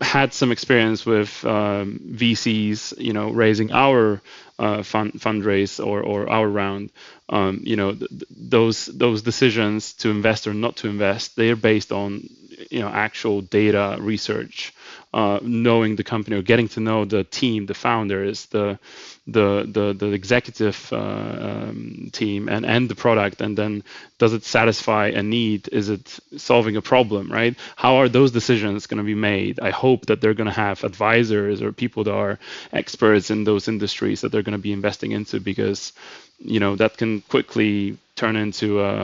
had 0.00 0.34
some 0.34 0.52
experience 0.52 1.06
with 1.06 1.44
um, 1.44 2.00
VCs, 2.12 2.98
you 2.98 3.12
know, 3.12 3.30
raising 3.30 3.72
our 3.72 4.20
uh, 4.58 4.82
fund 4.82 5.14
fundraise 5.14 5.84
or, 5.84 6.02
or 6.02 6.28
our 6.28 6.46
round, 6.46 6.90
um, 7.30 7.60
you 7.64 7.76
know, 7.76 7.94
th- 7.94 8.10
those 8.30 8.86
those 8.86 9.22
decisions 9.22 9.94
to 9.94 10.10
invest 10.10 10.46
or 10.46 10.54
not 10.54 10.76
to 10.76 10.88
invest, 10.88 11.36
they 11.36 11.50
are 11.50 11.56
based 11.56 11.92
on 11.92 12.28
you 12.70 12.80
know 12.80 12.88
actual 12.88 13.40
data 13.40 13.96
research 13.98 14.74
uh, 15.14 15.38
knowing 15.42 15.96
the 15.96 16.04
company 16.04 16.36
or 16.36 16.42
getting 16.42 16.68
to 16.68 16.80
know 16.80 17.04
the 17.04 17.24
team, 17.24 17.66
the 17.66 17.74
founders, 17.74 18.46
the 18.46 18.78
the 19.26 19.68
the, 19.70 19.92
the 19.92 20.12
executive 20.12 20.88
uh, 20.92 20.96
um, 20.96 22.10
team, 22.12 22.48
and 22.48 22.64
and 22.64 22.88
the 22.88 22.94
product, 22.94 23.40
and 23.40 23.56
then 23.56 23.84
does 24.18 24.32
it 24.32 24.44
satisfy 24.44 25.08
a 25.08 25.22
need? 25.22 25.68
Is 25.68 25.90
it 25.90 26.18
solving 26.36 26.76
a 26.76 26.82
problem? 26.82 27.30
Right? 27.30 27.56
How 27.76 27.96
are 27.96 28.08
those 28.08 28.32
decisions 28.32 28.86
going 28.86 28.98
to 28.98 29.04
be 29.04 29.14
made? 29.14 29.60
I 29.60 29.70
hope 29.70 30.06
that 30.06 30.20
they're 30.20 30.34
going 30.34 30.50
to 30.50 30.60
have 30.66 30.82
advisors 30.82 31.62
or 31.62 31.72
people 31.72 32.04
that 32.04 32.14
are 32.14 32.38
experts 32.72 33.30
in 33.30 33.44
those 33.44 33.68
industries 33.68 34.22
that 34.22 34.32
they're 34.32 34.42
going 34.42 34.58
to 34.58 34.58
be 34.58 34.72
investing 34.72 35.12
into 35.12 35.40
because 35.40 35.92
you 36.44 36.60
know 36.60 36.76
that 36.76 36.96
can 36.96 37.20
quickly 37.22 37.98
turn 38.16 38.36
into 38.36 38.80
a, 38.80 38.94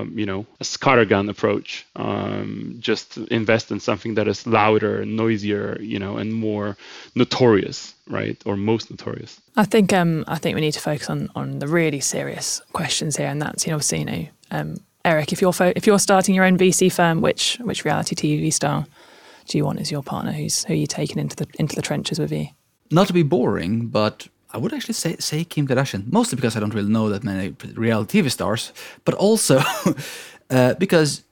a 0.00 0.04
you 0.06 0.26
know 0.26 0.46
a 0.60 0.64
scattergun 0.64 1.28
approach. 1.28 1.86
Um, 1.96 2.76
just 2.80 3.18
invest 3.18 3.70
in 3.70 3.80
something 3.80 4.14
that 4.14 4.28
is 4.28 4.46
louder, 4.46 5.04
noisier, 5.04 5.78
you 5.80 5.98
know, 5.98 6.16
and 6.16 6.32
more 6.32 6.76
notorious, 7.14 7.94
right, 8.08 8.40
or 8.46 8.56
most 8.56 8.90
notorious. 8.90 9.40
I 9.56 9.64
think 9.64 9.92
um, 9.92 10.24
I 10.26 10.38
think 10.38 10.54
we 10.54 10.60
need 10.60 10.72
to 10.72 10.80
focus 10.80 11.10
on 11.10 11.30
on 11.34 11.58
the 11.58 11.68
really 11.68 12.00
serious 12.00 12.60
questions 12.72 13.16
here, 13.16 13.28
and 13.28 13.40
that's 13.40 13.66
you 13.66 13.70
know, 13.70 13.76
obviously, 13.76 13.98
you 14.00 14.04
know, 14.04 14.26
um, 14.50 14.76
Eric, 15.04 15.32
if 15.32 15.40
you're 15.40 15.52
fo- 15.52 15.72
if 15.76 15.86
you're 15.86 15.98
starting 15.98 16.34
your 16.34 16.44
own 16.44 16.58
VC 16.58 16.92
firm, 16.92 17.20
which 17.20 17.58
which 17.62 17.84
reality 17.84 18.14
TV 18.16 18.52
star 18.52 18.86
do 19.48 19.58
you 19.58 19.64
want 19.64 19.80
as 19.80 19.90
your 19.90 20.02
partner? 20.02 20.32
Who's 20.32 20.64
who 20.64 20.72
are 20.72 20.76
you 20.76 20.86
taking 20.86 21.18
into 21.18 21.36
the 21.36 21.46
into 21.58 21.76
the 21.76 21.82
trenches 21.82 22.18
with 22.18 22.32
you? 22.32 22.48
Not 22.90 23.06
to 23.08 23.12
be 23.12 23.22
boring, 23.22 23.86
but 23.86 24.28
I 24.56 24.58
would 24.58 24.72
actually 24.72 24.94
say 24.94 25.16
say 25.18 25.44
Kim 25.44 25.68
Kardashian, 25.68 26.10
mostly 26.10 26.36
because 26.36 26.56
I 26.56 26.60
don't 26.60 26.72
really 26.72 26.88
know 26.88 27.10
that 27.10 27.22
many 27.22 27.54
reality 27.74 28.22
TV 28.22 28.30
stars, 28.30 28.72
but 29.04 29.14
also 29.14 29.60
uh, 30.50 30.72
because 30.78 31.22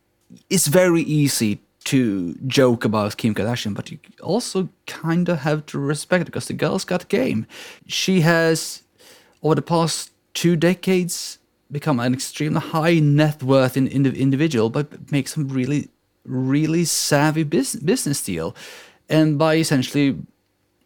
it's 0.50 0.66
very 0.66 1.02
easy 1.02 1.60
to 1.84 2.34
joke 2.46 2.84
about 2.84 3.16
Kim 3.16 3.34
Kardashian, 3.34 3.74
but 3.74 3.90
you 3.90 3.98
also 4.22 4.68
kind 4.86 5.28
of 5.30 5.38
have 5.38 5.64
to 5.66 5.78
respect 5.78 6.22
it 6.22 6.26
because 6.26 6.48
the 6.48 6.52
girl's 6.52 6.84
got 6.84 7.08
game. 7.08 7.46
She 7.86 8.20
has, 8.20 8.82
over 9.42 9.54
the 9.54 9.62
past 9.62 10.10
two 10.34 10.54
decades, 10.54 11.38
become 11.70 12.00
an 12.00 12.12
extremely 12.12 12.60
high 12.60 12.98
net 12.98 13.42
worth 13.42 13.74
in, 13.76 13.86
in 13.88 14.04
individual, 14.06 14.68
but 14.68 15.10
makes 15.10 15.32
some 15.34 15.48
really, 15.48 15.88
really 16.26 16.84
savvy 16.84 17.44
business, 17.44 17.82
business 17.82 18.22
deal. 18.22 18.54
And 19.08 19.38
by 19.38 19.56
essentially 19.56 20.16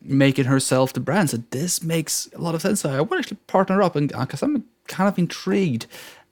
making 0.02 0.46
herself 0.46 0.92
the 0.92 1.00
brand. 1.00 1.30
So 1.30 1.38
this 1.50 1.82
makes 1.82 2.28
a 2.34 2.38
lot 2.38 2.54
of 2.54 2.62
sense. 2.62 2.80
So 2.80 2.90
I 2.90 3.00
would 3.00 3.18
actually 3.18 3.38
partner 3.46 3.82
up, 3.82 3.96
and 3.96 4.08
because 4.08 4.42
uh, 4.42 4.46
I'm 4.46 4.64
kind 4.86 5.08
of 5.08 5.18
intrigued 5.18 5.86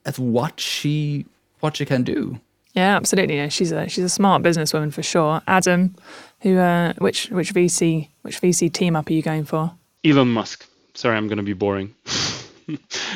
at 0.05 0.17
what 0.17 0.59
she 0.59 1.25
what 1.59 1.77
she 1.77 1.85
can 1.85 2.03
do. 2.03 2.39
Yeah, 2.73 2.95
absolutely. 2.95 3.37
Yeah, 3.37 3.47
she's 3.47 3.71
a 3.71 3.87
she's 3.89 4.03
a 4.03 4.09
smart 4.09 4.43
businesswoman 4.43 4.93
for 4.93 5.03
sure. 5.03 5.41
Adam, 5.47 5.95
who 6.41 6.57
uh, 6.57 6.93
which 6.99 7.29
which 7.29 7.53
VC 7.53 8.09
which 8.21 8.41
VC 8.41 8.71
team 8.71 8.95
up 8.95 9.09
are 9.09 9.13
you 9.13 9.21
going 9.21 9.45
for? 9.45 9.73
Elon 10.05 10.29
Musk. 10.29 10.67
Sorry, 10.93 11.17
I'm 11.17 11.27
going 11.27 11.37
to 11.37 11.43
be 11.43 11.53
boring. 11.53 11.93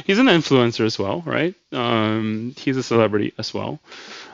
he's 0.06 0.20
an 0.20 0.28
influencer 0.28 0.86
as 0.86 0.98
well, 0.98 1.22
right? 1.26 1.54
Um, 1.72 2.54
he's 2.58 2.78
a 2.78 2.84
celebrity 2.84 3.34
as 3.38 3.54
well. 3.54 3.80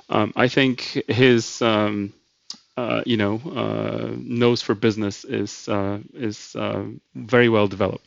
Um, 0.09 0.31
I 0.35 0.47
think 0.47 1.03
his 1.07 1.61
um, 1.61 2.13
uh, 2.77 3.01
you 3.05 3.17
know, 3.17 3.41
uh, 3.55 4.15
nose 4.19 4.61
for 4.61 4.75
business 4.75 5.25
is 5.25 5.67
uh, 5.67 5.99
is 6.13 6.55
uh, 6.55 6.83
very 7.15 7.49
well 7.49 7.67
developed. 7.67 8.05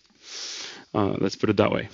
Uh, 0.95 1.15
let's 1.19 1.37
put 1.37 1.51
it 1.51 1.57
that 1.57 1.71
way. 1.71 1.89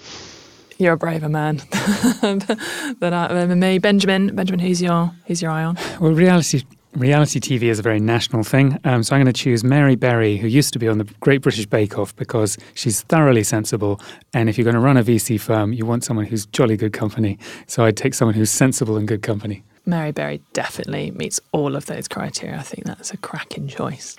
You're 0.78 0.92
a 0.92 0.96
braver 0.98 1.30
man 1.30 1.56
than 2.20 3.14
I, 3.14 3.46
me, 3.46 3.78
Benjamin. 3.78 4.36
Benjamin, 4.36 4.60
who's 4.60 4.82
your 4.82 5.12
who's 5.26 5.40
your 5.40 5.50
eye 5.50 5.64
on? 5.64 5.78
Well, 6.00 6.12
reality 6.12 6.62
reality 6.94 7.40
TV 7.40 7.64
is 7.64 7.78
a 7.78 7.82
very 7.82 8.00
national 8.00 8.42
thing. 8.42 8.78
Um, 8.84 9.02
so 9.02 9.14
I'm 9.14 9.22
going 9.22 9.32
to 9.32 9.42
choose 9.42 9.64
Mary 9.64 9.96
Berry, 9.96 10.36
who 10.36 10.46
used 10.46 10.72
to 10.74 10.78
be 10.78 10.88
on 10.88 10.98
the 10.98 11.04
Great 11.20 11.42
British 11.42 11.66
Bake 11.66 11.98
Off, 11.98 12.14
because 12.16 12.58
she's 12.74 13.02
thoroughly 13.02 13.42
sensible. 13.42 14.00
And 14.34 14.48
if 14.48 14.58
you're 14.58 14.64
going 14.64 14.74
to 14.74 14.80
run 14.80 14.96
a 14.96 15.02
VC 15.02 15.40
firm, 15.40 15.72
you 15.72 15.86
want 15.86 16.04
someone 16.04 16.26
who's 16.26 16.46
jolly 16.46 16.76
good 16.76 16.92
company. 16.92 17.38
So 17.66 17.84
I'd 17.84 17.96
take 17.96 18.14
someone 18.14 18.34
who's 18.34 18.50
sensible 18.50 18.96
and 18.96 19.08
good 19.08 19.22
company. 19.22 19.62
Mary 19.86 20.12
Berry 20.12 20.40
definitely 20.52 21.10
meets 21.12 21.40
all 21.52 21.76
of 21.76 21.86
those 21.86 22.08
criteria. 22.08 22.58
I 22.58 22.62
think 22.62 22.84
that's 22.84 23.12
a 23.12 23.16
cracking 23.16 23.68
choice. 23.68 24.16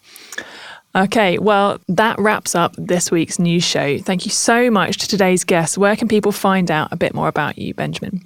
Okay, 0.95 1.37
well, 1.37 1.79
that 1.89 2.17
wraps 2.17 2.55
up 2.55 2.73
this 2.77 3.11
week's 3.11 3.37
news 3.37 3.63
show. 3.63 3.99
Thank 3.99 4.25
you 4.25 4.31
so 4.31 4.71
much 4.71 4.97
to 4.97 5.07
today's 5.07 5.43
guests. 5.43 5.77
Where 5.77 5.95
can 5.95 6.07
people 6.07 6.31
find 6.31 6.71
out 6.71 6.91
a 6.91 6.95
bit 6.95 7.13
more 7.13 7.27
about 7.27 7.57
you, 7.57 7.73
Benjamin? 7.73 8.25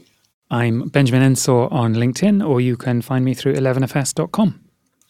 I'm 0.50 0.90
Benjamin 0.90 1.22
Ensor 1.24 1.68
on 1.72 1.96
LinkedIn, 1.96 2.48
or 2.48 2.62
you 2.62 2.78
can 2.78 3.02
find 3.02 3.26
me 3.26 3.34
through 3.34 3.56
11fs.com. 3.56 4.62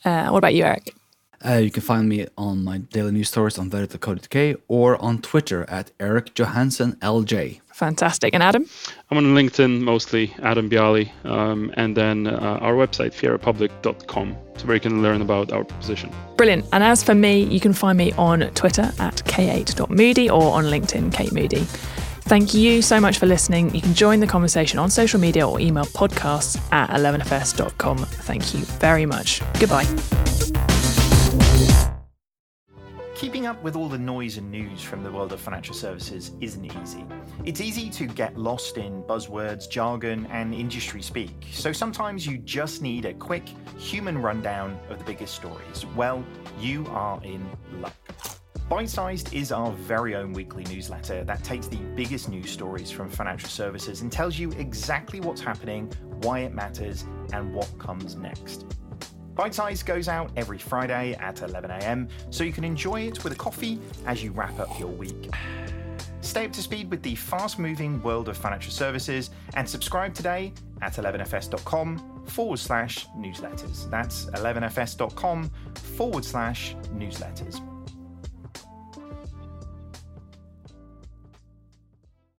Uh, 0.05 0.29
what 0.29 0.37
about 0.39 0.53
you, 0.53 0.63
Eric? 0.63 0.95
Uh, 1.43 1.53
you 1.53 1.71
can 1.71 1.81
find 1.81 2.07
me 2.07 2.27
on 2.37 2.63
my 2.63 2.77
daily 2.77 3.11
news 3.11 3.29
stories 3.29 3.57
on 3.57 3.69
Verdict.co.uk 3.69 4.59
or 4.67 5.01
on 5.01 5.19
Twitter 5.21 5.67
at 5.69 5.91
Eric 5.99 6.35
Johansson 6.35 6.93
LJ. 7.01 7.61
Fantastic. 7.81 8.35
And 8.35 8.43
Adam? 8.43 8.67
I'm 9.09 9.17
on 9.17 9.33
LinkedIn 9.33 9.81
mostly, 9.81 10.31
Adam 10.43 10.69
Bialy, 10.69 11.09
um, 11.25 11.73
and 11.77 11.97
then 11.97 12.27
uh, 12.27 12.59
our 12.61 12.73
website, 12.73 13.11
fiatrepublic.com, 13.11 14.37
so 14.55 14.67
where 14.67 14.75
you 14.75 14.79
can 14.79 15.01
learn 15.01 15.23
about 15.23 15.51
our 15.51 15.63
position. 15.63 16.11
Brilliant. 16.37 16.65
And 16.73 16.83
as 16.83 17.01
for 17.03 17.15
me, 17.15 17.41
you 17.41 17.59
can 17.59 17.73
find 17.73 17.97
me 17.97 18.11
on 18.19 18.41
Twitter 18.51 18.93
at 18.99 19.15
k8.moody 19.25 20.27
or 20.27 20.53
on 20.53 20.65
LinkedIn, 20.65 21.11
Kate 21.11 21.33
Moody. 21.33 21.65
Thank 22.29 22.53
you 22.53 22.83
so 22.83 22.99
much 22.99 23.17
for 23.17 23.25
listening. 23.25 23.73
You 23.73 23.81
can 23.81 23.95
join 23.95 24.19
the 24.19 24.27
conversation 24.27 24.77
on 24.77 24.91
social 24.91 25.19
media 25.19 25.49
or 25.49 25.59
email 25.59 25.85
podcasts 25.85 26.61
at 26.71 26.91
11fs.com. 26.91 27.97
Thank 27.97 28.53
you 28.53 28.59
very 28.59 29.07
much. 29.07 29.41
Goodbye. 29.59 29.87
Keeping 33.21 33.45
up 33.45 33.61
with 33.61 33.75
all 33.75 33.87
the 33.87 33.99
noise 33.99 34.37
and 34.37 34.49
news 34.49 34.81
from 34.81 35.03
the 35.03 35.11
world 35.11 35.31
of 35.31 35.39
financial 35.39 35.75
services 35.75 36.31
isn't 36.41 36.65
easy. 36.81 37.05
It's 37.45 37.61
easy 37.61 37.87
to 37.91 38.07
get 38.07 38.35
lost 38.35 38.79
in 38.79 39.03
buzzwords, 39.03 39.69
jargon, 39.69 40.25
and 40.31 40.55
industry 40.55 41.03
speak, 41.03 41.29
so 41.51 41.71
sometimes 41.71 42.25
you 42.25 42.39
just 42.39 42.81
need 42.81 43.05
a 43.05 43.13
quick 43.13 43.47
human 43.77 44.19
rundown 44.19 44.75
of 44.89 44.97
the 44.97 45.03
biggest 45.03 45.35
stories. 45.35 45.85
Well, 45.95 46.25
you 46.59 46.87
are 46.87 47.23
in 47.23 47.47
luck. 47.79 47.93
Bite 48.67 48.89
Sized 48.89 49.31
is 49.35 49.51
our 49.51 49.71
very 49.71 50.15
own 50.15 50.33
weekly 50.33 50.63
newsletter 50.63 51.23
that 51.23 51.43
takes 51.43 51.67
the 51.67 51.77
biggest 51.95 52.27
news 52.27 52.49
stories 52.49 52.89
from 52.89 53.07
financial 53.07 53.49
services 53.49 54.01
and 54.01 54.11
tells 54.11 54.39
you 54.39 54.51
exactly 54.53 55.19
what's 55.19 55.41
happening, 55.41 55.93
why 56.23 56.39
it 56.39 56.55
matters, 56.55 57.05
and 57.33 57.53
what 57.53 57.69
comes 57.77 58.15
next. 58.15 58.65
Bite 59.41 59.55
Size 59.55 59.81
goes 59.81 60.07
out 60.07 60.29
every 60.37 60.59
Friday 60.59 61.15
at 61.19 61.37
11am, 61.37 62.07
so 62.29 62.43
you 62.43 62.53
can 62.53 62.63
enjoy 62.63 63.01
it 63.01 63.23
with 63.23 63.33
a 63.33 63.35
coffee 63.35 63.79
as 64.05 64.23
you 64.23 64.31
wrap 64.33 64.59
up 64.59 64.79
your 64.79 64.89
week. 64.89 65.31
Stay 66.21 66.45
up 66.45 66.53
to 66.53 66.61
speed 66.61 66.91
with 66.91 67.01
the 67.01 67.15
fast 67.15 67.57
moving 67.57 67.99
world 68.03 68.29
of 68.29 68.37
financial 68.37 68.71
services 68.71 69.31
and 69.55 69.67
subscribe 69.67 70.13
today 70.13 70.53
at 70.83 70.93
11fs.com 70.93 72.23
forward 72.27 72.59
slash 72.59 73.07
newsletters. 73.17 73.89
That's 73.89 74.25
11fs.com 74.27 75.49
forward 75.73 76.23
slash 76.23 76.75
newsletters. 76.93 77.70